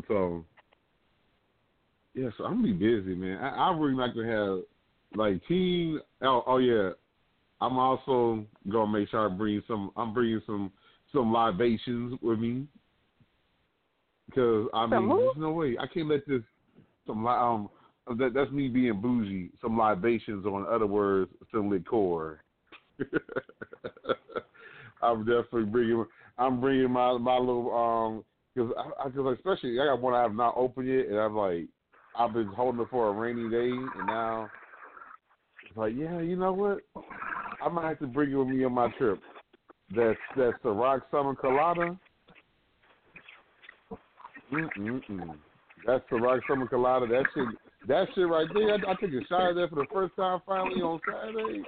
So 0.08 0.44
yeah, 2.14 2.28
so 2.36 2.44
I'm 2.44 2.62
gonna 2.62 2.68
be 2.68 2.72
busy, 2.72 3.14
man. 3.14 3.38
I, 3.38 3.68
I 3.68 3.76
really 3.76 3.94
like 3.94 4.14
to 4.14 4.20
have 4.20 4.58
like 5.16 5.46
team. 5.46 6.00
Oh, 6.22 6.42
oh 6.46 6.58
yeah, 6.58 6.90
I'm 7.60 7.78
also 7.78 8.44
gonna 8.70 8.92
make 8.92 9.08
sure 9.08 9.30
I 9.30 9.34
bring 9.34 9.62
some. 9.66 9.90
I'm 9.96 10.12
bringing 10.12 10.42
some 10.46 10.72
some 11.12 11.32
libations 11.32 12.18
with 12.22 12.38
me 12.38 12.66
because 14.26 14.68
I 14.74 14.86
mean, 14.86 15.08
there's 15.08 15.36
no 15.36 15.52
way 15.52 15.76
I 15.80 15.86
can't 15.86 16.08
let 16.08 16.26
this 16.26 16.42
some 17.06 17.26
um 17.26 17.68
that 18.06 18.32
that's 18.34 18.50
me 18.50 18.68
being 18.68 19.00
bougie. 19.00 19.50
Some 19.60 19.78
libations, 19.78 20.44
or 20.46 20.60
in 20.60 20.66
other 20.72 20.86
words, 20.86 21.30
some 21.50 21.70
liquor. 21.70 22.40
I'm 25.02 25.20
definitely 25.24 25.64
bringing. 25.64 26.04
I'm 26.38 26.60
bringing 26.60 26.90
my 26.90 27.16
my 27.18 27.38
little 27.38 27.72
um 27.74 28.24
because 28.54 28.72
I 28.78 29.08
because 29.08 29.36
especially 29.38 29.80
I 29.80 29.86
got 29.86 30.00
one 30.00 30.14
I 30.14 30.22
have 30.22 30.34
not 30.34 30.54
opened 30.56 30.88
yet, 30.88 31.06
and 31.06 31.18
I'm 31.18 31.36
like 31.36 31.66
I've 32.16 32.32
been 32.32 32.46
holding 32.46 32.80
it 32.80 32.88
for 32.90 33.08
a 33.08 33.12
rainy 33.12 33.50
day, 33.50 33.70
and 33.70 34.06
now 34.06 34.50
it's 35.68 35.76
like 35.76 35.94
yeah, 35.96 36.20
you 36.20 36.36
know 36.36 36.52
what? 36.52 36.78
I 37.64 37.68
might 37.68 37.88
have 37.88 37.98
to 38.00 38.06
bring 38.06 38.30
it 38.32 38.36
with 38.36 38.48
me 38.48 38.64
on 38.64 38.72
my 38.72 38.88
trip. 38.98 39.20
That's 39.94 40.18
that's 40.36 40.56
the 40.62 40.70
Rock 40.70 41.02
Summer 41.10 41.34
Colada. 41.34 41.98
Mm-mm-mm. 44.52 45.36
That's 45.86 46.04
the 46.10 46.16
Rock 46.16 46.40
Summer 46.48 46.66
Colada. 46.66 47.06
That 47.06 47.24
shit, 47.34 47.46
that 47.88 48.08
shit 48.14 48.28
right 48.28 48.48
there. 48.54 48.72
I, 48.72 48.92
I 48.92 48.94
took 48.94 49.10
a 49.10 49.26
shot 49.28 49.50
of 49.50 49.56
that 49.56 49.70
for 49.70 49.76
the 49.76 49.86
first 49.92 50.14
time 50.16 50.40
finally 50.46 50.80
on 50.80 51.00
Saturday. 51.06 51.62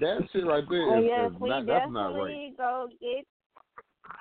That 0.00 0.20
shit 0.32 0.46
right 0.46 0.64
there 0.68 0.82
Oh 0.82 0.98
is, 0.98 1.04
yes, 1.06 1.30
is 1.32 1.36
not, 1.40 1.66
that's 1.66 1.92
not 1.92 2.14
right. 2.14 2.56
go 2.56 2.88
get. 3.00 3.26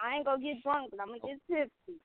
I 0.04 0.16
ain't 0.16 0.26
gonna 0.26 0.42
get 0.42 0.62
drunk, 0.64 0.92
but 0.92 1.00
I'm 1.02 1.08
gonna 1.08 1.20
get 1.20 1.40
tipsy. 1.50 2.00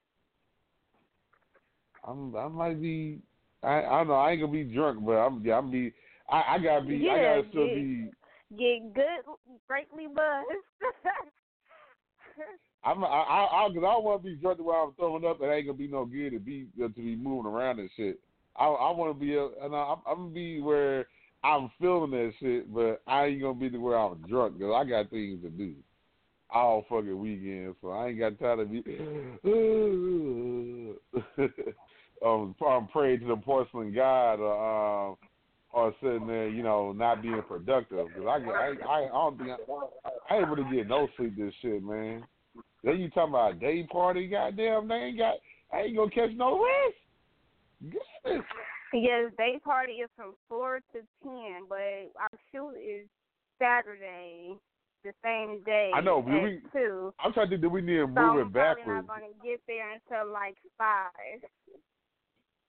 I'm 2.06 2.34
I 2.36 2.48
might 2.48 2.80
be 2.80 3.18
I 3.62 3.82
I 3.82 3.98
don't 3.98 4.08
know 4.08 4.14
I 4.14 4.32
ain't 4.32 4.40
gonna 4.40 4.52
be 4.52 4.64
drunk, 4.64 5.04
but 5.04 5.12
I'm 5.12 5.42
yeah 5.44 5.58
I'm 5.58 5.70
be 5.70 5.92
I 6.30 6.54
I 6.54 6.58
gotta 6.58 6.84
be 6.84 7.08
I 7.10 7.16
gotta 7.16 7.42
still 7.50 7.66
get- 7.66 7.74
be 7.74 8.10
Get 8.56 8.94
good, 8.94 9.24
greatly 9.66 10.06
buzzed. 10.06 10.46
I'm 12.84 13.02
I 13.02 13.06
I 13.08 13.66
I, 13.66 13.68
cause 13.68 13.76
I 13.78 13.80
don't 13.80 14.04
want 14.04 14.22
to 14.22 14.28
be 14.28 14.36
drunk 14.36 14.60
while 14.60 14.84
I'm 14.86 14.94
throwing 14.94 15.24
up. 15.24 15.40
It 15.40 15.46
ain't 15.46 15.66
gonna 15.66 15.76
be 15.76 15.88
no 15.88 16.04
good 16.04 16.30
to 16.30 16.38
be 16.38 16.68
to 16.78 16.88
be 16.88 17.16
moving 17.16 17.50
around 17.50 17.80
and 17.80 17.90
shit. 17.96 18.20
I 18.58 18.66
I 18.66 18.90
want 18.92 19.18
to 19.18 19.20
be 19.20 19.36
uh, 19.36 19.48
and 19.64 19.74
I, 19.74 19.94
I'm, 20.06 20.16
gonna 20.16 20.30
be 20.30 20.60
where 20.60 21.06
I'm 21.44 21.70
feeling 21.80 22.10
that 22.12 22.32
shit, 22.40 22.72
but 22.72 23.02
I 23.06 23.26
ain't 23.26 23.42
gonna 23.42 23.54
be 23.54 23.70
to 23.70 23.78
where 23.78 23.98
I'm 23.98 24.22
drunk 24.28 24.58
because 24.58 24.74
I 24.74 24.84
got 24.88 25.10
things 25.10 25.42
to 25.42 25.50
do 25.50 25.74
all 26.50 26.84
fucking 26.88 27.18
weekend, 27.18 27.74
so 27.80 27.90
I 27.90 28.08
ain't 28.08 28.18
got 28.18 28.38
time 28.38 28.58
to 28.58 28.64
be. 28.64 28.82
um, 32.24 32.54
I'm 32.66 32.88
praying 32.88 33.20
to 33.20 33.26
the 33.26 33.36
porcelain 33.36 33.94
god, 33.94 34.40
or 34.40 35.10
um, 35.10 35.16
or 35.72 35.94
sitting 36.00 36.26
there, 36.26 36.48
you 36.48 36.62
know, 36.62 36.92
not 36.92 37.22
being 37.22 37.42
productive. 37.46 38.06
Cause 38.14 38.24
I, 38.26 38.50
I, 38.50 38.74
I, 38.88 39.04
I 39.04 39.08
don't 39.08 39.38
think 39.38 39.50
I, 39.50 40.34
I 40.34 40.38
ain't 40.38 40.48
really 40.48 40.74
get 40.74 40.88
no 40.88 41.08
sleep 41.16 41.36
this 41.36 41.52
shit, 41.60 41.82
man. 41.82 42.24
Then 42.82 42.98
you 42.98 43.10
talking 43.10 43.34
about 43.34 43.52
a 43.52 43.56
day 43.56 43.86
party? 43.90 44.28
Goddamn, 44.28 44.88
they 44.88 44.94
ain't 44.94 45.18
got. 45.18 45.34
I 45.72 45.80
ain't 45.82 45.96
gonna 45.96 46.10
catch 46.10 46.30
no 46.34 46.62
rest. 46.64 46.96
Yes, 48.92 49.30
day 49.36 49.58
party 49.64 49.92
is 49.94 50.10
from 50.16 50.34
four 50.48 50.80
to 50.92 51.00
ten, 51.22 51.62
but 51.68 51.76
our 52.20 52.30
shoot 52.52 52.74
is 52.78 53.06
Saturday, 53.58 54.54
the 55.04 55.12
same 55.22 55.62
day. 55.64 55.90
I 55.94 56.00
know, 56.00 56.20
at 56.20 56.24
we- 56.42 56.62
two. 56.72 57.12
I'm 57.20 57.32
trying 57.32 57.50
to. 57.50 57.58
Do 57.58 57.68
we 57.68 57.80
need 57.82 57.96
to 57.96 58.02
So 58.02 58.06
move 58.06 58.18
I'm 58.18 58.38
it 58.46 58.52
backwards? 58.52 58.86
not 58.86 59.06
gonna 59.06 59.32
get 59.44 59.60
there 59.66 59.92
until 59.92 60.32
like 60.32 60.56
five. 60.78 61.10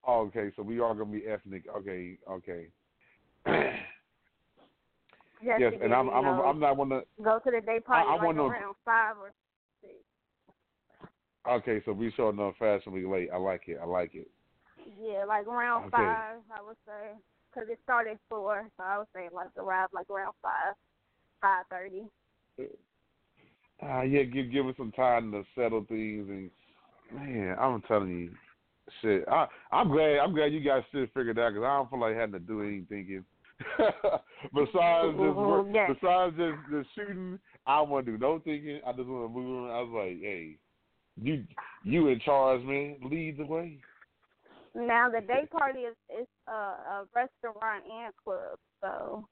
Oh, 0.06 0.22
okay, 0.28 0.52
so 0.56 0.64
we 0.64 0.80
are 0.80 0.94
gonna 0.94 1.06
be 1.12 1.26
ethnic. 1.28 1.64
Okay, 1.78 2.18
okay. 2.30 2.68
Just 3.46 3.58
yes, 5.60 5.74
and 5.82 5.94
I'm 5.94 6.10
I'm 6.10 6.24
know, 6.24 6.44
I'm 6.44 6.60
not 6.60 6.78
one 6.78 6.90
to. 6.90 7.04
go 7.24 7.40
to 7.40 7.52
the 7.52 7.62
day 7.62 7.80
party 7.80 8.08
I 8.10 8.14
like 8.16 8.24
wanna- 8.24 8.44
around 8.44 8.76
five 8.84 9.18
or 9.18 9.32
six. 9.82 9.94
Okay, 11.48 11.82
so 11.86 11.94
we 11.94 12.12
showing 12.12 12.40
up 12.40 12.56
fashionably 12.60 13.06
late. 13.06 13.30
I 13.34 13.38
like 13.38 13.68
it. 13.68 13.78
I 13.82 13.86
like 13.86 14.16
it. 14.16 14.30
Yeah, 15.02 15.26
like 15.26 15.48
around 15.48 15.86
Okay. 15.86 15.92
five, 15.92 16.40
I 16.52 16.62
would 16.62 16.78
say, 16.86 17.18
because 17.52 17.70
it 17.70 17.80
started 17.84 18.12
at 18.12 18.20
four, 18.30 18.68
so 18.78 18.84
I 18.84 18.98
would 19.00 19.08
say 19.14 19.28
like 19.34 19.50
arrive 19.58 19.90
like 19.94 20.10
around 20.10 20.34
five, 20.42 20.76
five 21.42 21.66
thirty. 21.70 22.04
uh, 23.84 24.02
yeah, 24.02 24.24
give 24.24 24.52
give 24.52 24.66
it 24.68 24.76
some 24.78 24.92
time 24.94 25.32
to 25.32 25.44
settle 25.56 25.86
things 25.88 26.30
and 26.30 26.50
man, 27.12 27.56
I'm 27.60 27.82
telling 27.84 28.10
you, 28.10 28.32
shit. 29.02 29.26
I 29.28 29.48
I'm 29.72 29.90
glad 29.90 30.20
I'm 30.20 30.34
glad 30.34 30.54
you 30.54 30.62
guys 30.62 30.84
still 30.90 31.06
figured 31.14 31.40
out 31.40 31.54
because 31.54 31.66
I 31.66 31.78
don't 31.78 31.90
feel 31.90 32.00
like 32.00 32.16
having 32.16 32.34
to 32.34 32.40
do 32.40 32.62
any 32.62 32.82
thinking. 32.88 33.26
besides 34.54 35.18
just 35.18 35.36
work, 35.36 35.66
Mhm, 35.66 35.74
yes. 35.74 35.98
besides 36.00 36.36
just 36.38 36.58
the 36.70 36.86
shooting, 36.96 37.40
I 37.66 37.82
want 37.82 38.06
to 38.06 38.12
do 38.14 38.18
no 38.18 38.40
thinking. 38.40 38.80
I 38.86 38.92
just 38.94 39.08
want 39.08 39.34
to 39.34 39.40
move 39.40 39.64
on. 39.66 39.72
I 39.72 39.82
was 39.82 39.92
like, 39.94 40.22
hey, 40.22 40.58
you 41.22 41.44
you 41.84 42.08
in 42.08 42.20
charge, 42.20 42.64
man. 42.64 42.98
Lead 43.04 43.38
the 43.38 43.46
way. 43.46 43.80
Now 44.78 45.10
the 45.10 45.22
day 45.22 45.48
party 45.52 45.80
is 45.80 45.96
is 46.10 46.28
a, 46.48 46.52
a 46.52 47.06
restaurant 47.16 47.84
and 47.92 48.14
club, 48.24 48.60
so 48.80 49.28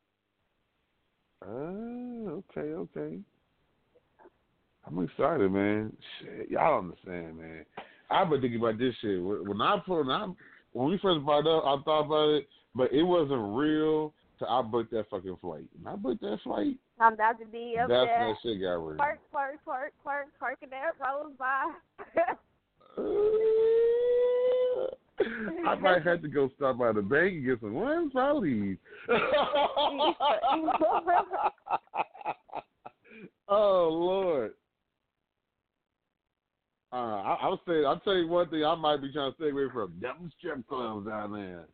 Oh, 1.48 2.44
okay, 2.58 2.74
okay. 2.74 3.20
I'm 4.88 5.04
excited, 5.04 5.52
man. 5.52 5.96
Shit, 6.20 6.50
y'all 6.50 6.82
don't 6.82 6.92
understand, 6.92 7.38
man. 7.38 7.66
I've 8.10 8.30
been 8.30 8.42
thinking 8.42 8.60
about 8.60 8.80
this 8.80 8.96
shit. 9.02 9.22
When 9.22 9.62
I 9.62 9.78
put 9.86 10.06
when, 10.06 10.10
I, 10.10 10.28
when 10.74 10.90
we 10.90 10.98
first 10.98 11.24
brought 11.26 11.48
up, 11.48 11.64
I 11.66 11.84
thought 11.84 12.06
about 12.06 12.30
it, 12.30 12.48
but 12.74 12.92
it 12.92 13.04
wasn't 13.04 13.56
real 13.56 14.14
till 14.40 14.48
I 14.48 14.62
booked 14.64 14.92
that 14.92 15.10
fucking 15.10 15.38
flight. 15.42 15.66
When 15.80 15.94
I 15.94 15.96
booked 15.96 16.22
that 16.22 16.40
flight, 16.44 16.78
I'm 17.00 17.14
about 17.14 17.40
to 17.40 17.46
be 17.46 17.78
up 17.82 17.90
that's 17.90 18.08
there. 18.08 18.20
when 18.20 18.28
that 18.30 18.38
shit 18.42 18.62
got 18.62 18.74
real. 18.74 18.98
Twerk, 18.98 19.20
twerk, 19.34 19.58
twerk, 19.68 19.90
twerk, 20.06 20.26
twerking 20.42 20.72
that 20.72 20.94
rolls 21.00 21.34
by. 21.38 21.72
Uh, 22.98 23.02
I 25.66 25.76
might 25.76 26.06
have 26.06 26.22
to 26.22 26.28
go 26.28 26.50
stop 26.56 26.78
by 26.78 26.92
the 26.92 27.02
bank 27.02 27.34
and 27.34 27.46
get 27.46 27.60
some 27.60 27.74
one 27.74 28.12
Saudis. 28.12 28.78
oh 33.48 33.90
Lord. 33.92 34.52
Uh, 36.94 36.96
I, 36.96 37.38
I'll 37.42 37.62
say 37.68 37.84
I'll 37.84 38.00
tell 38.00 38.16
you 38.16 38.28
one 38.28 38.50
thing. 38.50 38.64
I 38.64 38.76
might 38.76 39.02
be 39.02 39.12
trying 39.12 39.32
to 39.32 39.38
stay 39.38 39.50
away 39.50 39.66
from 39.74 39.94
them 40.00 40.32
strip 40.38 40.68
clubs 40.68 41.08
down 41.08 41.34
there. 41.34 41.66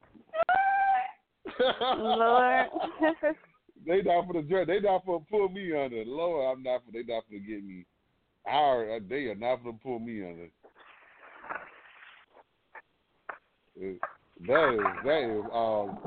Lord. 1.60 2.68
they 3.86 4.02
not 4.02 4.28
for 4.28 4.34
the 4.34 4.42
dress. 4.48 4.68
They 4.68 4.80
not 4.80 5.06
for 5.06 5.24
pull 5.30 5.50
me 5.50 5.74
under. 5.78 6.04
Lord, 6.06 6.58
I'm 6.58 6.64
not 6.64 6.82
for. 6.86 6.92
They 6.92 7.04
not 7.04 7.26
for 7.26 7.34
to 7.34 7.40
get 7.40 7.64
me. 7.64 7.86
Our 8.48 9.00
they 9.08 9.26
are 9.26 9.36
not 9.36 9.62
for 9.64 9.74
to 9.74 9.78
pull 9.84 10.00
me 10.00 10.24
under. 10.24 10.50
That 13.82 14.74
is 14.74 14.80
that 15.06 15.24
is 15.24 15.44
um 15.54 15.98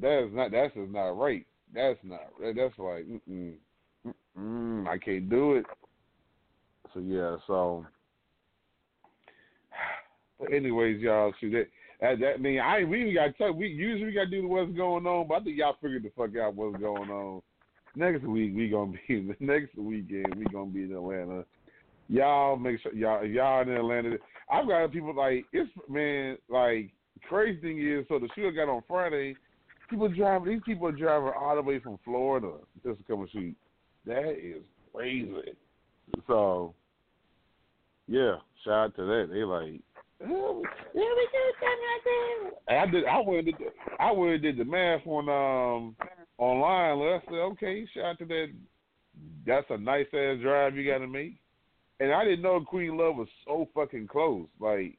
that 0.00 0.24
is 0.24 0.30
not 0.32 0.50
that's 0.50 0.74
just 0.74 0.90
not 0.90 1.18
right. 1.18 1.46
That's 1.74 1.98
not 2.02 2.20
that's 2.40 2.78
like 2.78 3.06
mm 3.28 3.54
mm 4.38 4.86
I 4.86 4.98
can't 4.98 5.28
do 5.28 5.54
it. 5.54 5.66
So 6.94 7.00
yeah, 7.00 7.36
so 7.46 7.86
but 10.40 10.52
anyways, 10.52 11.00
y'all 11.00 11.32
see 11.40 11.50
that 11.50 11.66
that, 12.00 12.20
that 12.20 12.40
mean 12.40 12.60
I 12.60 12.84
we 12.84 13.02
even 13.02 13.14
gotta 13.14 13.32
tell 13.32 13.52
we 13.52 13.68
usually 13.68 14.06
we 14.06 14.12
gotta 14.12 14.30
do 14.30 14.46
what's 14.46 14.72
going 14.72 15.06
on, 15.06 15.26
but 15.28 15.40
I 15.40 15.44
think 15.44 15.58
y'all 15.58 15.76
figured 15.82 16.04
the 16.04 16.12
fuck 16.16 16.36
out 16.36 16.54
what's 16.54 16.78
going 16.78 17.10
on. 17.10 17.42
Next 17.96 18.22
week 18.24 18.54
we 18.54 18.68
gonna 18.68 18.92
be 19.08 19.26
the 19.26 19.36
next 19.44 19.76
weekend 19.76 20.34
we 20.36 20.44
gonna 20.44 20.70
be 20.70 20.84
in 20.84 20.92
Atlanta. 20.92 21.44
Y'all 22.08 22.56
make 22.56 22.80
sure 22.80 22.94
y'all 22.94 23.24
if 23.24 23.32
y'all 23.32 23.62
in 23.62 23.70
Atlanta. 23.70 24.16
I've 24.50 24.66
got 24.66 24.92
people 24.92 25.14
like 25.14 25.44
it's 25.52 25.70
man 25.88 26.38
like 26.48 26.90
crazy 27.28 27.60
thing 27.60 27.78
is 27.80 28.06
so 28.08 28.18
the 28.18 28.28
shooter 28.34 28.52
got 28.52 28.72
on 28.72 28.82
Friday. 28.88 29.36
People 29.90 30.08
driving 30.08 30.52
these 30.52 30.62
people 30.64 30.86
are 30.86 30.92
driving 30.92 31.32
all 31.38 31.54
the 31.56 31.62
way 31.62 31.78
from 31.78 31.98
Florida 32.04 32.52
just 32.84 32.98
to 32.98 33.04
come 33.04 33.20
and 33.20 33.30
shoot. 33.30 33.56
That 34.06 34.30
is 34.30 34.62
crazy. 34.94 35.54
So 36.26 36.74
yeah, 38.06 38.36
shout 38.64 38.72
out 38.72 38.96
to 38.96 39.04
that. 39.04 39.28
They 39.32 39.44
like 39.44 39.80
oh, 40.30 40.62
yeah, 40.94 41.02
we 41.02 41.28
do 41.32 41.52
something 41.60 41.86
like 41.88 42.04
that. 42.04 42.74
I 42.80 42.86
did. 42.90 43.04
I 43.06 43.20
went. 43.20 43.38
and 43.38 43.46
did 43.46 43.54
the- 43.58 44.02
I 44.02 44.12
went 44.12 44.32
and 44.34 44.42
did 44.42 44.56
the 44.58 44.64
math 44.64 45.06
on 45.06 45.28
um 45.28 45.96
online. 46.38 46.98
I 46.98 47.20
said, 47.26 47.34
okay, 47.34 47.86
shout 47.94 48.04
out 48.04 48.18
to 48.18 48.24
that. 48.26 48.46
That's 49.46 49.66
a 49.70 49.78
nice 49.78 50.06
ass 50.12 50.38
drive 50.40 50.76
you 50.76 50.90
got 50.90 50.98
to 50.98 51.06
make. 51.06 51.36
And 52.00 52.12
I 52.12 52.24
didn't 52.24 52.42
know 52.42 52.60
Queen 52.60 52.96
Love 52.96 53.16
was 53.16 53.28
so 53.44 53.68
fucking 53.74 54.06
close. 54.06 54.46
Like, 54.60 54.96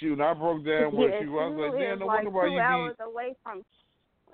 shoot, 0.00 0.14
and 0.14 0.22
I 0.22 0.32
broke 0.34 0.64
down 0.64 0.96
where 0.96 1.10
yeah, 1.10 1.20
she 1.20 1.26
was. 1.26 1.42
I 1.42 1.54
was 1.54 1.72
like, 1.72 1.80
damn, 1.80 1.98
no 1.98 2.06
like 2.06 2.24
wonder 2.24 2.30
why 2.30 2.46
two 2.46 2.52
you 2.52 2.60
hours 2.60 2.96
away 3.00 3.34
from. 3.42 3.62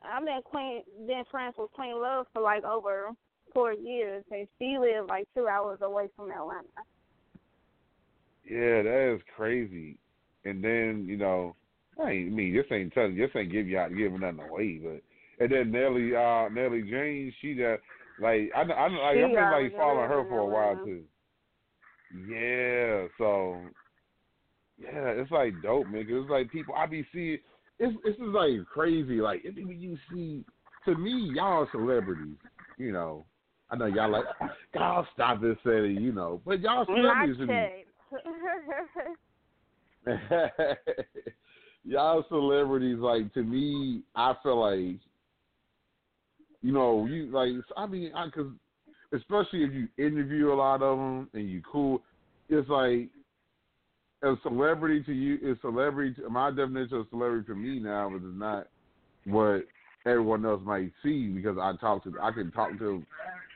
I've 0.05 0.25
been 0.25 0.41
Queen, 0.45 0.83
been 1.07 1.25
friends 1.31 1.55
with 1.59 1.73
Queen 1.73 2.01
Love 2.01 2.27
for 2.33 2.43
like 2.43 2.65
over 2.65 3.11
four 3.53 3.73
years, 3.73 4.25
and 4.31 4.47
she 4.59 4.79
lived 4.79 5.09
like 5.09 5.27
two 5.35 5.49
hours 5.49 5.81
away 5.83 6.07
from 6.15 6.31
Atlanta. 6.31 6.69
Yeah, 8.49 8.83
that 8.83 9.15
is 9.15 9.21
crazy. 9.37 9.99
And 10.45 10.63
then 10.63 11.05
you 11.09 11.17
know, 11.17 11.57
I 12.01 12.11
ain't- 12.13 12.33
I 12.33 12.35
mean, 12.35 12.55
this 12.55 12.65
ain't 12.71 12.93
telling, 12.95 13.17
this 13.17 13.31
ain't 13.35 13.51
give 13.51 13.67
you 13.67 13.85
giving 13.97 14.21
nothing 14.21 14.41
away, 14.49 14.79
but. 14.79 15.03
And 15.41 15.53
then 15.53 15.71
Nelly, 15.71 16.17
uh, 16.17 16.49
Nelly 16.49 16.83
James, 16.83 17.33
she 17.41 17.55
just 17.55 17.83
like 18.21 18.51
I, 18.57 18.63
I, 18.63 18.89
like, 18.89 19.17
She 19.17 19.23
I've 19.23 19.31
been 19.31 19.35
like 19.35 19.77
following 19.77 20.09
her 20.09 20.25
for 20.29 20.39
a 20.39 20.47
while 20.47 20.85
too. 20.85 21.05
Yeah, 22.15 23.07
so 23.19 23.61
yeah, 24.79 25.09
it's 25.11 25.31
like 25.31 25.61
dope, 25.63 25.87
man. 25.89 26.07
it's 26.09 26.31
like 26.31 26.51
people 26.51 26.75
I 26.75 26.87
be 26.87 27.07
seeing. 27.13 27.39
It's 27.79 27.97
it's 28.05 28.19
just 28.19 28.31
like 28.31 28.65
crazy. 28.73 29.21
Like 29.21 29.43
it's 29.45 29.57
when 29.57 29.79
you 29.79 29.97
see, 30.13 30.45
to 30.85 30.97
me, 30.97 31.33
y'all 31.35 31.69
celebrities. 31.71 32.37
You 32.79 32.93
know, 32.93 33.25
I 33.71 33.77
know 33.77 33.87
y'all 33.87 34.11
like 34.11 34.25
y'all 34.75 35.07
stop 35.15 35.41
this 35.41 35.57
saying, 35.65 35.97
you 36.01 36.13
know, 36.13 36.41
but 36.47 36.61
y'all 36.61 36.87
celebrities 36.87 37.37
y'all 41.85 42.25
celebrities 42.29 42.99
like 42.99 43.33
to 43.35 43.43
me 43.43 44.03
i 44.15 44.33
feel 44.43 44.61
like 44.61 44.99
you 46.63 46.73
know 46.73 47.07
you 47.07 47.31
like 47.31 47.51
i 47.77 47.87
mean 47.87 48.11
i 48.15 48.29
cause 48.31 48.47
especially 49.13 49.65
if 49.65 49.73
you 49.73 49.89
interview 49.99 50.53
a 50.53 50.55
lot 50.55 50.83
of 50.83 50.99
them 50.99 51.29
and 51.35 51.49
you 51.49 51.63
cool 51.71 52.03
it's 52.49 52.69
like 52.69 53.09
a 54.23 54.35
celebrity 54.43 55.03
to 55.05 55.13
you 55.13 55.39
is 55.43 55.57
celebrity 55.61 56.15
to, 56.15 56.29
my 56.29 56.51
definition 56.51 56.99
of 56.99 57.07
celebrity 57.11 57.47
for 57.47 57.55
me 57.55 57.79
now 57.79 58.15
is 58.15 58.23
not 58.23 58.69
what 59.25 59.63
everyone 60.07 60.45
else 60.45 60.61
might 60.65 60.91
see 61.03 61.29
because 61.29 61.57
i 61.61 61.73
talk 61.81 62.03
to 62.05 62.13
i 62.23 62.31
can 62.31 62.51
talk 62.53 62.77
to 62.79 63.03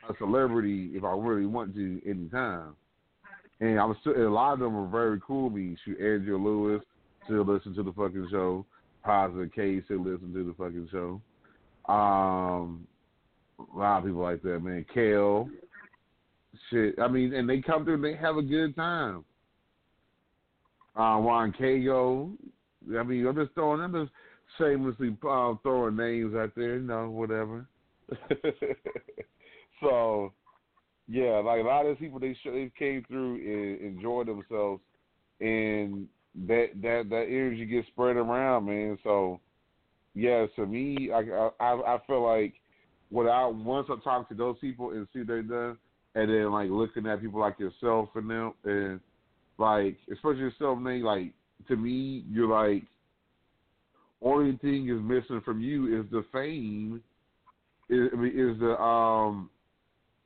a 0.09 0.13
celebrity 0.17 0.91
if 0.93 1.03
i 1.03 1.11
really 1.11 1.45
want 1.45 1.73
to 1.75 2.01
anytime 2.07 2.75
and 3.63 3.79
I'm 3.79 3.95
still, 4.01 4.15
a 4.15 4.27
lot 4.27 4.53
of 4.53 4.59
them 4.59 4.75
are 4.75 4.87
very 4.87 5.21
cool. 5.25 5.49
Me, 5.49 5.77
shoot, 5.85 5.97
Andrew 5.99 6.37
Lewis 6.37 6.83
still 7.25 7.45
listen 7.45 7.73
to 7.75 7.83
the 7.83 7.93
fucking 7.93 8.27
show. 8.29 8.65
Positive 9.03 9.51
K 9.53 9.81
still 9.85 10.03
listen 10.03 10.33
to 10.33 10.43
the 10.43 10.53
fucking 10.57 10.89
show. 10.91 11.21
Um, 11.91 12.85
a 13.59 13.77
lot 13.77 13.99
of 13.99 14.05
people 14.05 14.21
like 14.21 14.41
that, 14.41 14.59
man. 14.59 14.85
Kale, 14.93 15.49
shit. 16.69 16.95
I 16.99 17.07
mean, 17.07 17.33
and 17.33 17.49
they 17.49 17.61
come 17.61 17.83
through 17.83 17.95
and 17.95 18.03
they 18.03 18.15
have 18.15 18.37
a 18.37 18.41
good 18.41 18.75
time. 18.75 19.23
Uh, 20.97 21.19
Ron 21.19 21.53
Kago. 21.53 22.31
I 22.97 23.03
mean, 23.03 23.25
I'm 23.25 23.35
just 23.35 23.53
throwing, 23.53 23.81
I'm 23.81 23.93
just 23.93 24.11
shamelessly 24.57 25.15
uh, 25.27 25.53
throwing 25.63 25.95
names 25.95 26.35
out 26.35 26.51
there, 26.55 26.75
you 26.75 26.81
know, 26.81 27.09
whatever. 27.09 27.65
so, 29.81 30.33
yeah, 31.07 31.41
like 31.43 31.61
a 31.61 31.67
lot 31.67 31.85
of 31.85 31.97
people, 31.97 32.19
they 32.19 32.35
they 32.45 32.71
came 32.77 33.03
through 33.07 33.35
and 33.35 33.95
enjoyed 33.95 34.27
themselves, 34.27 34.81
and 35.39 36.07
that 36.47 36.67
that 36.81 37.09
that 37.09 37.25
energy 37.27 37.65
gets 37.65 37.87
spread 37.87 38.15
around, 38.15 38.65
man. 38.65 38.97
So, 39.03 39.39
yeah, 40.13 40.45
to 40.55 40.65
me, 40.65 41.09
I 41.13 41.49
I, 41.59 41.95
I 41.95 41.97
feel 42.05 42.23
like 42.23 42.53
without 43.13 43.55
once 43.55 43.87
I 43.89 43.95
talk 44.03 44.27
to 44.29 44.35
those 44.35 44.57
people 44.59 44.89
and 44.91 45.07
see 45.13 45.19
what 45.19 45.27
they 45.27 45.41
done, 45.41 45.77
and 46.15 46.29
then 46.29 46.51
like 46.51 46.69
looking 46.69 47.05
at 47.05 47.21
people 47.21 47.39
like 47.39 47.59
yourself 47.59 48.09
and 48.15 48.29
them, 48.29 48.53
and 48.65 48.99
like 49.59 49.97
especially 50.11 50.39
yourself, 50.39 50.79
man, 50.79 51.03
like 51.03 51.31
to 51.67 51.77
me, 51.77 52.25
you're 52.29 52.49
like 52.49 52.83
only 54.21 54.57
thing 54.57 54.89
is 54.89 55.01
missing 55.01 55.41
from 55.45 55.61
you 55.61 55.99
is 55.99 56.09
the 56.11 56.25
fame. 56.31 57.01
Is, 57.89 58.09
I 58.11 58.15
mean, 58.15 58.31
is 58.35 58.59
the 58.59 58.81
um 58.81 59.49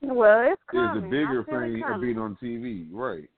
well, 0.02 0.48
it's 0.52 0.62
is 0.74 1.02
the 1.02 1.08
bigger 1.10 1.42
I 1.42 1.46
feel 1.46 1.64
it 1.64 1.74
thing 1.74 1.84
of 1.94 2.02
being 2.02 2.18
on 2.18 2.38
TV, 2.42 2.88
right? 2.92 3.30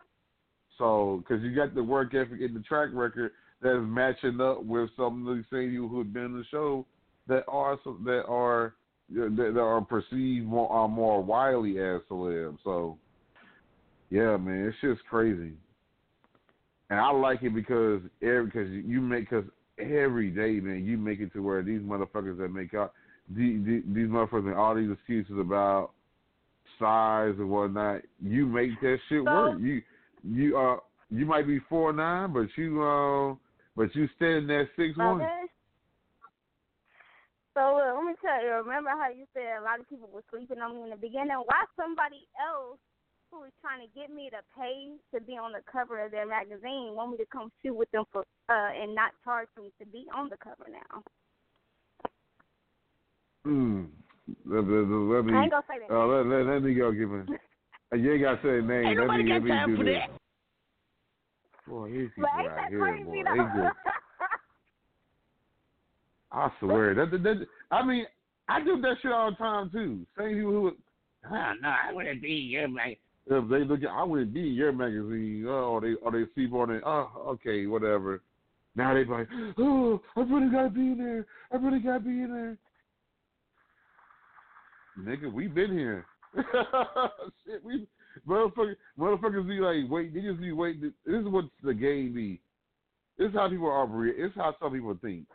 So, 0.77 1.23
because 1.23 1.43
you 1.43 1.55
got 1.55 1.73
the 1.73 1.83
work 1.83 2.13
ethic 2.13 2.41
and 2.41 2.55
the 2.55 2.61
track 2.61 2.89
record 2.93 3.31
that's 3.61 3.79
matching 3.81 4.39
up 4.39 4.63
with 4.63 4.89
some 4.95 5.27
of 5.27 5.35
these 5.35 5.45
same 5.51 5.71
people 5.71 5.87
who've 5.87 6.13
been 6.13 6.25
in 6.25 6.37
the 6.37 6.45
show 6.51 6.85
that 7.27 7.43
are 7.47 7.79
some- 7.83 8.03
that 8.05 8.25
are 8.25 8.73
that, 9.13 9.53
that 9.53 9.59
are 9.59 9.81
perceived 9.81 10.45
more 10.45 10.71
are 10.71 10.87
more 10.87 11.23
widely 11.23 11.79
as 11.79 12.01
celebs. 12.09 12.57
So, 12.63 12.97
yeah, 14.09 14.37
man, 14.37 14.67
it's 14.67 14.77
just 14.81 15.07
crazy, 15.09 15.53
and 16.89 16.99
I 16.99 17.11
like 17.11 17.43
it 17.43 17.53
because 17.53 18.01
every 18.21 18.45
because 18.45 18.69
you 18.69 19.01
make 19.01 19.29
because 19.29 19.45
every 19.77 20.29
day, 20.29 20.59
man, 20.59 20.85
you 20.85 20.97
make 20.97 21.19
it 21.19 21.31
to 21.33 21.43
where 21.43 21.61
these 21.63 21.81
motherfuckers 21.81 22.37
that 22.37 22.49
make 22.49 22.73
out 22.73 22.93
the, 23.29 23.57
the, 23.57 23.83
these 23.93 24.07
motherfuckers 24.07 24.47
and 24.47 24.55
all 24.55 24.75
these 24.75 24.91
excuses 24.91 25.37
about 25.39 25.91
size 26.79 27.35
and 27.37 27.49
whatnot, 27.49 28.01
you 28.21 28.45
make 28.45 28.79
that 28.81 28.97
shit 29.07 29.23
So- 29.25 29.31
work. 29.31 29.59
You 29.59 29.81
you 30.23 30.57
uh 30.57 30.77
you 31.11 31.25
might 31.25 31.47
be 31.47 31.59
four 31.69 31.93
nine, 31.93 32.33
but 32.33 32.47
you 32.57 32.81
uh 32.83 33.35
but 33.75 33.95
you 33.95 34.07
stand 34.17 34.51
at 34.51 34.67
six 34.75 34.97
one. 34.97 35.21
Okay. 37.59 37.67
So 37.67 37.75
look, 37.75 37.95
let 37.95 38.05
me 38.07 38.15
tell 38.21 38.41
you. 38.43 38.51
Remember 38.63 38.91
how 38.91 39.09
you 39.11 39.25
said 39.33 39.59
a 39.59 39.63
lot 39.63 39.79
of 39.79 39.89
people 39.89 40.09
were 40.11 40.23
sleeping 40.31 40.59
on 40.59 40.75
me 40.75 40.83
in 40.83 40.89
the 40.89 40.95
beginning? 40.95 41.43
Why 41.45 41.65
somebody 41.75 42.27
else 42.39 42.79
who 43.31 43.41
was 43.41 43.51
trying 43.61 43.85
to 43.85 43.91
get 43.93 44.09
me 44.09 44.29
to 44.31 44.39
pay 44.55 44.95
to 45.13 45.21
be 45.21 45.33
on 45.37 45.51
the 45.51 45.61
cover 45.69 46.03
of 46.03 46.11
their 46.11 46.25
magazine 46.25 46.95
want 46.95 47.11
me 47.11 47.17
to 47.17 47.25
come 47.31 47.51
shoot 47.61 47.75
with 47.75 47.91
them 47.91 48.05
for 48.11 48.23
uh 48.49 48.71
and 48.73 48.95
not 48.95 49.11
charge 49.23 49.49
me 49.57 49.71
to 49.79 49.85
be 49.85 50.05
on 50.15 50.29
the 50.29 50.37
cover 50.37 50.65
now? 50.71 51.03
Mm. 53.47 53.89
Let, 54.45 54.63
let, 54.63 54.85
let 54.87 55.25
me 55.25 55.33
I 55.33 55.43
ain't 55.43 55.51
gonna 55.51 55.65
say 55.67 55.79
that. 55.79 55.93
uh, 55.93 56.05
let, 56.05 56.25
let, 56.25 56.45
let 56.45 56.63
me 56.63 56.73
go 56.73 56.91
give 56.91 57.09
him. 57.09 57.27
Uh, 57.91 57.97
you 57.97 58.13
ain't 58.13 58.21
gotta 58.21 58.39
say 58.43 58.59
a 58.59 58.61
name. 58.61 58.93
Ain't 58.93 58.99
let 58.99 59.09
me, 59.17 59.27
got 59.27 59.33
let 59.33 59.43
me 59.43 59.49
time 59.49 59.69
do 59.69 59.77
for 59.77 59.83
this. 59.83 59.97
that. 59.99 60.09
Boy, 61.67 61.91
these 61.91 62.09
But 62.17 62.29
people 62.29 62.39
ain't 62.39 62.55
that 62.55 62.69
here, 62.69 62.81
crazy 62.81 63.03
boy, 63.05 63.13
they 63.13 63.41
though? 63.41 63.69
just 63.69 63.77
I 66.31 66.49
swear 66.59 66.93
that, 66.95 67.11
that, 67.11 67.23
that 67.23 67.47
I 67.71 67.85
mean 67.85 68.05
I 68.47 68.63
do 68.63 68.79
that 68.81 68.95
shit 69.01 69.11
all 69.11 69.31
the 69.31 69.37
time 69.37 69.69
too. 69.71 70.05
Same 70.17 70.35
people 70.35 70.51
who 70.51 70.71
Oh, 71.29 71.53
no, 71.61 71.67
I 71.69 71.91
wouldn't 71.91 72.21
be 72.21 72.31
your 72.31 72.69
man. 72.69 72.95
if 73.25 73.49
they 73.49 73.63
look 73.65 73.83
at 73.83 73.89
I 73.89 74.03
wouldn't 74.03 74.33
be 74.33 74.41
your 74.41 74.71
magazine, 74.71 75.45
oh 75.47 75.79
they 75.81 75.93
or 76.01 76.11
they 76.11 76.23
sleep 76.33 76.53
on 76.53 76.71
it, 76.71 76.83
oh 76.85 77.09
uh, 77.15 77.19
okay, 77.31 77.65
whatever. 77.65 78.21
Now 78.75 78.93
they 78.93 79.03
like, 79.05 79.27
Oh, 79.57 80.01
I 80.15 80.21
really 80.21 80.51
gotta 80.51 80.69
be 80.69 80.79
in 80.81 80.97
there. 80.97 81.25
I 81.51 81.57
really 81.63 81.79
gotta 81.79 81.99
be 81.99 82.09
in 82.09 82.31
there. 82.31 82.57
Nigga, 84.99 85.31
we 85.31 85.47
been 85.47 85.77
here. 85.77 86.05
Shit, 86.35 87.63
we 87.63 87.87
motherfuckers 88.27 88.75
motherfuckers 88.97 89.47
be 89.47 89.59
like, 89.59 89.89
wait, 89.89 90.13
they 90.13 90.21
just 90.21 90.39
be 90.39 90.51
waiting. 90.51 90.93
This 91.05 91.15
is 91.15 91.25
what 91.27 91.45
the 91.63 91.73
game 91.73 92.13
be. 92.13 92.39
This 93.17 93.29
is 93.29 93.35
how 93.35 93.49
people 93.49 93.67
operate. 93.69 94.15
It's 94.17 94.35
how 94.35 94.55
some 94.61 94.71
people 94.73 94.97
think. 95.01 95.25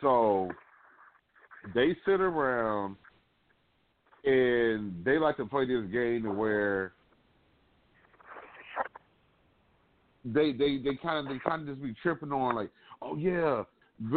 So 0.00 0.50
they 1.74 1.96
sit 2.04 2.20
around 2.20 2.96
and 4.24 5.04
they 5.04 5.18
like 5.18 5.36
to 5.36 5.46
play 5.46 5.66
this 5.66 5.84
game 5.92 6.36
where 6.36 6.92
they 10.24 10.52
they 10.52 10.78
they 10.78 10.96
kind 11.00 11.26
of 11.26 11.32
they 11.32 11.38
kind 11.48 11.62
of 11.62 11.68
just 11.68 11.82
be 11.82 11.94
tripping 12.02 12.32
on 12.32 12.56
like, 12.56 12.70
oh 13.00 13.16
yeah, 13.16 13.62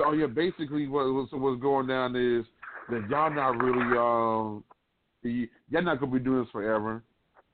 oh 0.05 0.13
yeah. 0.13 0.25
Basically, 0.25 0.87
what 0.87 1.13
what's, 1.13 1.31
what's 1.31 1.61
going 1.61 1.87
down 1.87 2.15
is 2.15 2.45
that 2.89 3.07
y'all 3.09 3.33
not 3.33 3.57
really 3.61 3.97
um 3.97 4.63
y'all 5.69 5.83
not 5.83 5.99
gonna 5.99 6.11
be 6.11 6.19
doing 6.19 6.41
this 6.41 6.51
forever, 6.51 7.03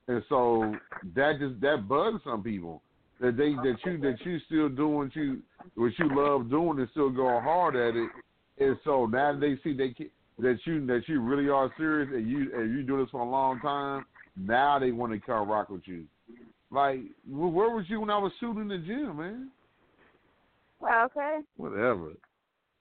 and 0.08 0.22
so 0.28 0.74
that 1.14 1.38
just 1.38 1.60
that 1.60 1.86
bugs 1.88 2.22
some 2.24 2.42
people 2.42 2.82
that 3.20 3.36
they 3.36 3.54
that 3.54 3.76
you 3.84 3.98
that 3.98 4.16
you 4.24 4.38
still 4.46 4.68
doing 4.68 4.96
what 4.96 5.16
you 5.16 5.38
what 5.74 5.92
you 5.98 6.08
love 6.14 6.50
doing 6.50 6.78
and 6.78 6.88
still 6.90 7.10
going 7.10 7.42
hard 7.42 7.76
at 7.76 7.96
it, 7.96 8.10
and 8.58 8.76
so 8.84 9.06
now 9.06 9.38
they 9.38 9.58
see 9.64 9.76
they 9.76 9.94
that 10.38 10.58
you 10.64 10.86
that 10.86 11.02
you 11.06 11.20
really 11.20 11.48
are 11.48 11.72
serious 11.76 12.10
and 12.12 12.28
you 12.28 12.50
and 12.54 12.74
you 12.74 12.82
do 12.82 12.98
this 12.98 13.10
for 13.10 13.20
a 13.20 13.28
long 13.28 13.60
time. 13.60 14.04
Now 14.36 14.78
they 14.78 14.92
want 14.92 15.12
to 15.12 15.18
come 15.18 15.48
rock 15.48 15.70
with 15.70 15.82
you. 15.86 16.04
Like, 16.70 17.00
where 17.28 17.70
was 17.70 17.86
you 17.88 18.00
when 18.00 18.10
I 18.10 18.18
was 18.18 18.32
shooting 18.38 18.68
the 18.68 18.78
gym, 18.78 19.16
man? 19.16 19.50
Well, 20.80 21.04
okay. 21.06 21.38
Whatever. 21.56 22.12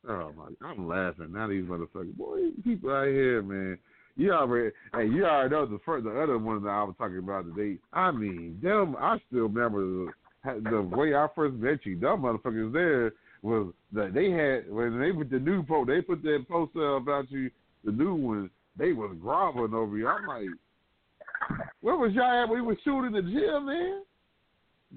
Oh 0.07 0.31
my, 0.35 0.67
I'm 0.67 0.87
laughing. 0.87 1.31
Now 1.31 1.47
these 1.47 1.63
motherfuckers, 1.63 2.15
boy, 2.15 2.49
people 2.63 2.91
out 2.91 3.07
here, 3.07 3.41
man. 3.41 3.77
You 4.17 4.33
already, 4.33 4.71
hey, 4.93 5.07
you 5.07 5.25
already 5.25 5.53
know 5.53 5.65
the 5.65 5.79
first, 5.85 6.05
the 6.05 6.21
other 6.21 6.37
one 6.37 6.63
that 6.63 6.69
I 6.69 6.83
was 6.83 6.95
talking 6.97 7.17
about 7.17 7.45
today. 7.53 7.79
I 7.91 8.11
mean, 8.11 8.59
them. 8.61 8.95
I 8.99 9.17
still 9.27 9.43
remember 9.43 10.13
the, 10.45 10.81
way 10.81 11.15
I 11.15 11.27
first 11.35 11.55
met 11.55 11.85
you. 11.85 11.99
Them 11.99 12.21
motherfuckers 12.21 12.73
there 12.73 13.13
was 13.41 13.73
that 13.93 14.13
they 14.13 14.31
had 14.31 14.71
when 14.71 14.99
they 14.99 15.11
put 15.11 15.29
the 15.29 15.39
new 15.39 15.63
post, 15.63 15.87
they 15.87 16.01
put 16.01 16.23
that 16.23 16.45
poster 16.49 16.95
about 16.95 17.31
you, 17.31 17.49
the 17.83 17.91
new 17.91 18.15
one. 18.15 18.49
They 18.77 18.91
was 18.91 19.15
groveling 19.21 19.73
over 19.73 19.97
you. 19.97 20.07
I'm 20.07 20.27
like, 20.27 20.49
where 21.81 21.95
was 21.95 22.11
y'all 22.13 22.43
at? 22.43 22.49
We 22.49 22.61
was 22.61 22.77
shooting 22.83 23.13
the 23.13 23.21
gym, 23.21 23.65
man. 23.67 24.03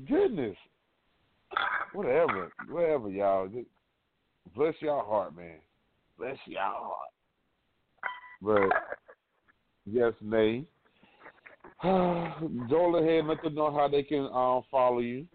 Goodness. 0.09 0.57
Whatever, 1.93 2.53
whatever, 2.69 3.09
y'all. 3.09 3.49
Just 3.49 3.67
bless 4.55 4.75
y'all 4.81 5.07
heart, 5.07 5.37
man. 5.37 5.59
Bless 6.19 6.37
y'all 6.47 6.95
heart. 6.95 7.09
But 8.43 8.69
yes, 9.87 10.13
Nayy. 10.25 10.65
Go 11.83 12.97
ahead 12.97 13.25
let 13.27 13.43
them 13.43 13.55
know 13.55 13.71
how 13.71 13.87
they 13.87 14.03
can 14.03 14.29
um, 14.33 14.63
follow 14.71 14.99
you. 14.99 15.27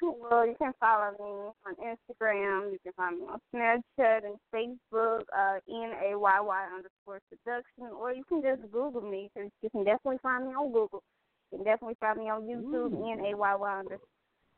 Well, 0.00 0.46
you 0.46 0.54
can 0.58 0.72
follow 0.78 1.10
me 1.18 1.50
on 1.66 1.74
Instagram. 1.82 2.72
You 2.72 2.78
can 2.82 2.92
find 2.92 3.20
me 3.20 3.26
on 3.26 3.40
Snapchat 3.54 4.20
and 4.24 4.36
Facebook, 4.54 5.22
uh, 5.36 5.58
N 5.68 5.92
A 6.04 6.18
Y 6.18 6.40
Y 6.40 6.66
underscore 6.74 7.20
seduction, 7.30 7.94
or 7.98 8.12
you 8.12 8.24
can 8.24 8.42
just 8.42 8.62
Google 8.70 9.02
me 9.02 9.30
because 9.34 9.50
you 9.62 9.70
can 9.70 9.84
definitely 9.84 10.18
find 10.22 10.46
me 10.46 10.52
on 10.54 10.72
Google. 10.72 11.02
You 11.50 11.58
can 11.58 11.64
definitely 11.64 11.96
find 12.00 12.18
me 12.18 12.30
on 12.30 12.42
YouTube, 12.42 12.92
N 13.12 13.24
A 13.24 13.36
Y 13.36 13.54
Y 13.54 13.78
under 13.78 13.98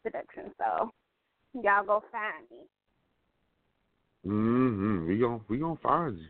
seduction. 0.02 0.52
So 0.58 0.90
y'all 1.54 1.84
go 1.84 2.02
find 2.12 2.44
me. 2.50 2.66
Mm-hmm. 4.26 5.08
We 5.08 5.18
gon' 5.18 5.40
we 5.48 5.58
gonna 5.58 5.76
find 5.82 6.18
you. 6.18 6.26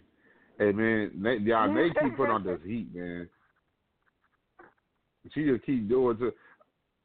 Hey 0.59 0.73
man, 0.73 1.11
they, 1.23 1.39
y'all 1.39 1.73
they 1.75 1.89
keep 1.89 2.17
putting 2.17 2.35
on 2.35 2.45
this 2.45 2.61
heat, 2.67 2.95
man. 2.95 3.29
She 5.35 5.45
just 5.45 5.65
keep 5.65 5.89
doing 5.89 6.17
to. 6.19 6.33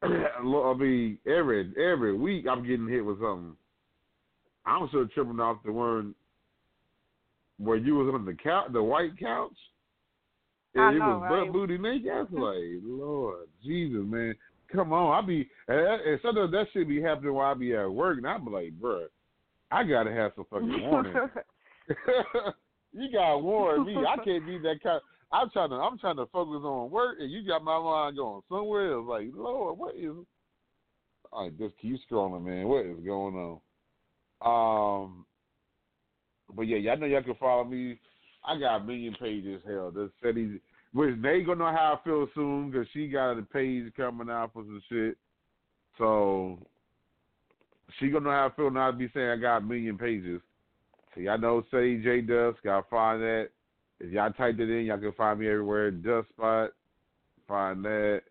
I 0.03 0.73
mean, 0.77 1.17
every 1.25 1.73
every 1.77 2.17
week 2.17 2.45
I'm 2.49 2.65
getting 2.65 2.87
hit 2.87 3.03
with 3.03 3.19
something. 3.19 3.55
I'm 4.65 4.87
still 4.89 5.07
tripping 5.13 5.39
off 5.39 5.57
the 5.63 5.71
one 5.71 6.15
where 7.57 7.77
you 7.77 7.95
was 7.95 8.13
on 8.13 8.25
the 8.25 8.33
couch, 8.33 8.67
the 8.73 8.83
white 8.83 9.17
couch, 9.19 9.55
and 10.73 10.83
I 10.83 10.91
it 10.91 10.99
know, 10.99 11.19
was 11.19 11.21
right? 11.23 11.45
butt 11.45 11.53
booty 11.53 11.77
naked. 11.77 12.11
I 12.11 12.21
was 12.21 12.27
like, 12.31 12.81
Lord 12.83 13.47
Jesus, 13.63 14.01
man, 14.03 14.35
come 14.71 14.91
on! 14.91 15.23
I 15.23 15.25
be 15.25 15.49
and, 15.67 16.19
sometimes 16.21 16.51
that 16.51 16.67
shit 16.73 16.87
be 16.87 17.01
happening 17.01 17.33
while 17.33 17.51
I 17.51 17.53
be 17.53 17.75
at 17.75 17.85
work, 17.85 18.17
and 18.17 18.27
I 18.27 18.37
be 18.37 18.49
like, 18.49 18.73
bruh, 18.79 19.05
I 19.71 19.83
gotta 19.83 20.11
have 20.11 20.31
some 20.35 20.45
fucking 20.49 20.81
warning. 20.81 21.13
you 22.93 23.11
gotta 23.11 23.37
warn 23.37 23.85
me. 23.85 23.95
I 23.95 24.15
can't 24.23 24.45
be 24.45 24.57
that 24.59 24.81
kind. 24.81 25.01
I'm 25.35 25.49
trying 25.49 25.69
to. 25.69 25.75
I'm 25.75 25.97
trying 25.97 26.17
to 26.17 26.25
focus 26.27 26.61
on 26.63 26.91
work, 26.91 27.17
and 27.19 27.31
you 27.31 27.45
got 27.45 27.63
my 27.63 27.79
mind 27.79 28.17
going 28.17 28.41
somewhere 28.49 28.93
else. 28.93 29.05
Like, 29.07 29.27
Lord, 29.35 29.77
what 29.77 29.95
is? 29.95 30.11
I 31.33 31.49
just 31.59 31.73
keep 31.81 31.99
scrolling, 32.09 32.45
man. 32.45 32.67
What 32.67 32.85
is 32.85 33.03
going 33.05 33.59
on? 34.41 35.05
Um, 35.05 35.25
but 36.55 36.63
yeah, 36.63 36.77
y'all 36.77 36.97
know 36.97 37.05
y'all 37.05 37.23
can 37.23 37.35
follow 37.35 37.65
me. 37.65 37.99
I 38.45 38.57
got 38.57 38.77
a 38.77 38.83
million 38.83 39.15
pages. 39.19 39.61
Hell, 39.67 39.91
the 39.91 40.09
city, 40.23 40.61
which 40.93 41.15
they 41.21 41.41
gonna 41.41 41.59
know 41.59 41.65
how 41.65 41.99
I 41.99 42.03
feel 42.05 42.27
soon 42.33 42.71
because 42.71 42.87
she 42.93 43.07
got 43.07 43.37
a 43.37 43.41
page 43.41 43.91
coming 43.97 44.29
out 44.29 44.51
for 44.53 44.63
some 44.63 44.81
shit. 44.89 45.17
So 45.97 46.59
she 47.99 48.09
gonna 48.09 48.25
know 48.25 48.31
how 48.31 48.47
I 48.47 48.55
feel 48.55 48.71
now. 48.71 48.91
to 48.91 48.97
be 48.97 49.09
saying 49.13 49.29
I 49.29 49.35
got 49.37 49.57
a 49.57 49.61
million 49.61 49.97
pages. 49.97 50.41
So 51.13 51.21
y'all 51.21 51.37
know 51.37 51.63
say 51.71 51.97
J 51.97 52.21
Dust. 52.21 52.59
Gotta 52.63 52.85
find 52.89 53.21
that. 53.21 53.49
If 53.99 54.11
y'all 54.11 54.31
typed 54.31 54.59
it 54.59 54.69
in, 54.69 54.85
y'all 54.85 54.97
can 54.97 55.13
find 55.13 55.39
me 55.39 55.47
everywhere. 55.47 55.91
Dusk 55.91 56.29
Spot. 56.29 56.71
Find 57.47 57.85
that. 57.85 58.21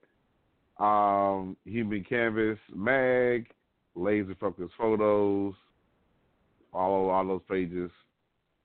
Um, 0.78 1.56
Human 1.64 2.04
Canvas 2.04 2.58
Mag, 2.74 3.46
Laser 3.94 4.34
Focus 4.40 4.70
Photos. 4.76 5.54
Follow 6.72 7.08
all 7.08 7.26
those 7.26 7.42
pages. 7.48 7.90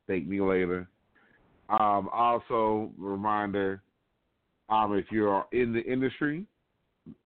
Thank 0.07 0.27
me 0.27 0.41
later. 0.41 0.87
Um, 1.69 2.09
also, 2.11 2.91
reminder, 2.97 3.83
um, 4.69 4.95
if 4.97 5.05
you're 5.11 5.45
in 5.51 5.71
the 5.71 5.81
industry, 5.81 6.45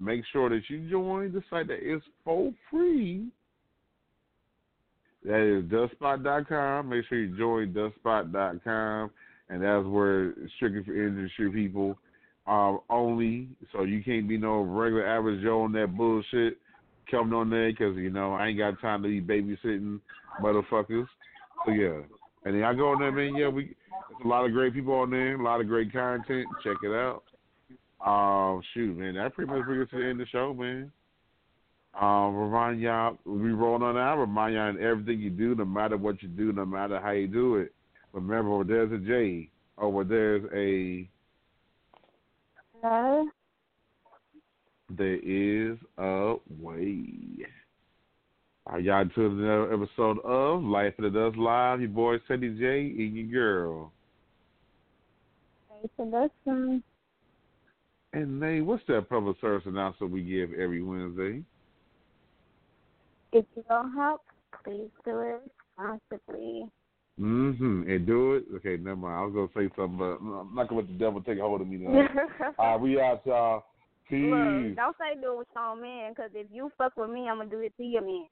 make 0.02 0.24
sure 0.34 0.50
that 0.50 0.64
you 0.68 0.90
join 0.90 1.32
the 1.32 1.42
site 1.50 1.68
that 1.70 1.80
is 1.80 2.02
for 2.26 2.52
free. 2.70 3.28
That 5.24 5.40
is 5.40 5.64
duskspot.com. 5.72 6.90
Make 6.90 7.06
sure 7.08 7.20
you 7.20 7.38
join 7.38 7.74
duskspot.com. 7.74 9.12
And 9.54 9.62
that's 9.62 9.86
where 9.86 10.32
it's 10.32 10.52
strictly 10.56 10.84
for 10.84 10.96
industry 10.96 11.52
people 11.52 11.96
um, 12.48 12.80
only. 12.90 13.50
So 13.72 13.84
you 13.84 14.04
can't 14.04 14.28
be 14.28 14.36
no 14.36 14.62
regular 14.62 15.06
average 15.06 15.44
Joe 15.44 15.62
on 15.62 15.72
that 15.74 15.96
bullshit 15.96 16.58
coming 17.12 17.36
on 17.36 17.52
there 17.52 17.72
because, 17.72 17.96
you 17.96 18.10
know, 18.10 18.34
I 18.34 18.48
ain't 18.48 18.58
got 18.58 18.82
time 18.82 19.04
to 19.04 19.10
be 19.10 19.22
babysitting 19.22 20.00
motherfuckers. 20.42 21.06
So, 21.66 21.72
yeah. 21.72 22.02
And 22.46 22.56
then 22.56 22.64
I 22.64 22.74
go 22.74 22.94
on 22.94 23.00
there, 23.00 23.12
man. 23.12 23.36
Yeah, 23.36 23.50
we 23.50 23.76
there's 24.10 24.26
a 24.26 24.28
lot 24.28 24.44
of 24.44 24.54
great 24.54 24.74
people 24.74 24.96
on 24.96 25.12
there, 25.12 25.40
a 25.40 25.44
lot 25.44 25.62
of 25.62 25.68
great 25.68 25.94
content. 25.94 26.48
Check 26.64 26.78
it 26.84 26.92
out. 26.92 27.24
Um, 28.04 28.64
shoot, 28.74 28.98
man, 28.98 29.14
that 29.14 29.36
pretty 29.36 29.52
much 29.52 29.66
brings 29.66 29.84
us 29.84 29.92
to 29.92 30.00
the 30.00 30.04
end 30.04 30.20
of 30.20 30.26
the 30.26 30.32
show, 30.32 30.52
man. 30.52 30.92
Um, 32.02 32.36
remind 32.36 32.82
y'all, 32.82 33.20
we 33.24 33.52
rolling 33.52 33.84
on 33.84 33.98
out. 33.98 34.18
Remind 34.18 34.56
y'all 34.56 34.70
in 34.72 34.82
everything 34.82 35.20
you 35.20 35.30
do, 35.30 35.54
no 35.54 35.64
matter 35.64 35.96
what 35.96 36.24
you 36.24 36.28
do, 36.28 36.52
no 36.52 36.66
matter 36.66 37.00
how 37.00 37.12
you 37.12 37.28
do 37.28 37.58
it. 37.58 37.72
Remember, 38.14 38.58
where 38.58 38.66
there's 38.66 38.92
a 38.92 38.98
J, 38.98 39.50
or 39.78 39.92
where 39.92 40.06
there's 40.06 40.44
a 40.54 41.10
No. 42.84 43.30
There 44.90 45.16
is 45.16 45.78
a 45.98 46.36
way. 46.60 47.48
All 48.66 48.76
right, 48.76 48.84
y'all 48.84 49.02
in 49.02 49.12
another 49.16 49.74
episode 49.74 50.20
of 50.20 50.64
Life 50.64 50.94
After 50.98 51.10
Dusk 51.10 51.38
Live. 51.38 51.82
Your 51.82 51.90
boy 51.90 52.18
Ceddy 52.30 52.58
J 52.58 52.94
and 52.98 53.16
your 53.16 53.28
girl. 53.28 53.92
Nayy 55.72 55.90
Seduction. 55.98 56.84
And 58.14 58.42
Nayy, 58.42 58.64
what's 58.64 58.84
that 58.88 59.10
public 59.10 59.38
service 59.42 59.64
announcement 59.66 60.14
we 60.14 60.22
give 60.22 60.54
every 60.54 60.82
Wednesday? 60.84 61.44
If 63.32 63.46
you 63.56 63.64
don't 63.68 63.94
help, 63.94 64.22
please 64.64 64.90
do 65.04 65.20
it 65.20 65.42
responsibly. 65.78 66.70
Mm-hmm. 67.20 67.90
And 67.90 68.08
do 68.08 68.34
it. 68.34 68.46
Okay, 68.56 68.76
never 68.82 68.96
mind. 68.96 69.16
I 69.16 69.22
was 69.22 69.34
gonna 69.34 69.48
say 69.56 69.70
something, 69.76 69.98
but 69.98 70.18
I'm 70.20 70.56
not 70.56 70.68
gonna 70.68 70.82
let 70.82 70.88
the 70.88 70.98
devil 70.98 71.22
take 71.22 71.40
hold 71.40 71.62
of 71.62 71.68
me 71.68 71.78
now. 71.78 72.08
All 72.58 72.72
right, 72.72 72.82
we 72.82 73.00
out, 73.00 73.24
y'all. 73.26 73.66
Peace. 74.10 74.32
Look, 74.32 74.76
don't 74.76 74.98
say 74.98 75.14
do 75.22 75.34
it 75.34 75.38
with 75.38 75.48
your 75.56 75.76
man, 75.76 76.12
because 76.12 76.32
if 76.34 76.48
you 76.52 76.72
fuck 76.78 76.98
with 76.98 77.10
me, 77.10 77.30
I'm 77.30 77.38
gonna 77.38 77.50
do 77.50 77.60
it 77.60 77.74
to 77.78 77.84
your 77.84 78.02
man. 78.02 78.26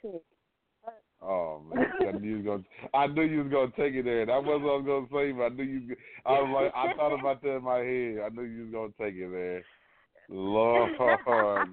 Shit. 0.00 0.24
Oh 1.22 1.62
man, 1.74 1.86
I 2.00 2.12
knew 2.18 2.28
you 2.28 2.36
was 2.36 2.44
gonna. 2.44 2.64
I 2.94 3.06
knew 3.06 3.22
you 3.22 3.44
was 3.44 3.52
gonna 3.52 3.72
take 3.76 3.94
it 3.94 4.04
there. 4.04 4.26
That 4.26 4.44
wasn't 4.44 4.64
what 4.64 4.72
I 4.72 4.76
was 4.76 4.86
gonna 4.86 5.06
say, 5.12 5.32
but 5.32 5.44
I 5.44 5.48
knew 5.48 5.64
you. 5.64 5.96
I 6.24 6.32
was 6.32 6.50
like, 6.54 6.72
I 6.74 6.92
thought 6.94 7.18
about 7.18 7.42
that 7.42 7.56
in 7.56 7.62
my 7.62 7.78
head. 7.78 8.18
I 8.24 8.28
knew 8.34 8.42
you 8.42 8.64
was 8.64 8.72
gonna 8.72 8.92
take 8.98 9.14
it 9.18 9.30
there. 9.30 9.64
Lord, 10.28 10.90
why? 10.98 11.64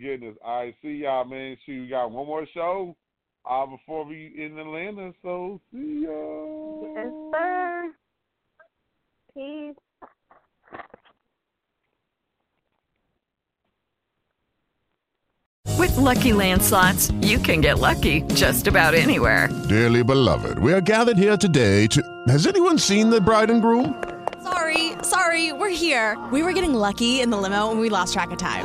Goodness. 0.00 0.36
All 0.44 0.64
right, 0.64 0.74
see 0.82 1.02
y'all, 1.02 1.24
man. 1.24 1.56
See, 1.66 1.80
we 1.80 1.88
got 1.88 2.10
one 2.10 2.26
more 2.26 2.46
show 2.54 2.96
uh, 3.48 3.66
before 3.66 4.04
we 4.04 4.32
in 4.36 4.58
Atlanta. 4.58 5.12
So 5.22 5.60
see 5.72 6.04
y'all. 6.04 6.92
Yes, 6.94 7.12
sir. 7.32 7.92
Peace. 9.34 9.76
With 15.78 15.96
Lucky 15.96 16.32
Land 16.32 16.62
slots, 16.62 17.10
you 17.22 17.38
can 17.38 17.60
get 17.60 17.78
lucky 17.80 18.22
just 18.34 18.68
about 18.68 18.94
anywhere. 18.94 19.48
Dearly 19.68 20.04
beloved, 20.04 20.58
we 20.58 20.72
are 20.72 20.80
gathered 20.80 21.16
here 21.18 21.36
today 21.36 21.86
to. 21.88 22.02
Has 22.28 22.46
anyone 22.46 22.78
seen 22.78 23.10
the 23.10 23.20
bride 23.20 23.50
and 23.50 23.60
groom? 23.60 24.02
Sorry, 24.42 24.92
sorry, 25.02 25.52
we're 25.52 25.70
here. 25.70 26.16
We 26.30 26.42
were 26.42 26.52
getting 26.52 26.74
lucky 26.74 27.20
in 27.20 27.30
the 27.30 27.36
limo 27.36 27.70
and 27.70 27.80
we 27.80 27.88
lost 27.88 28.12
track 28.12 28.30
of 28.30 28.38
time. 28.38 28.64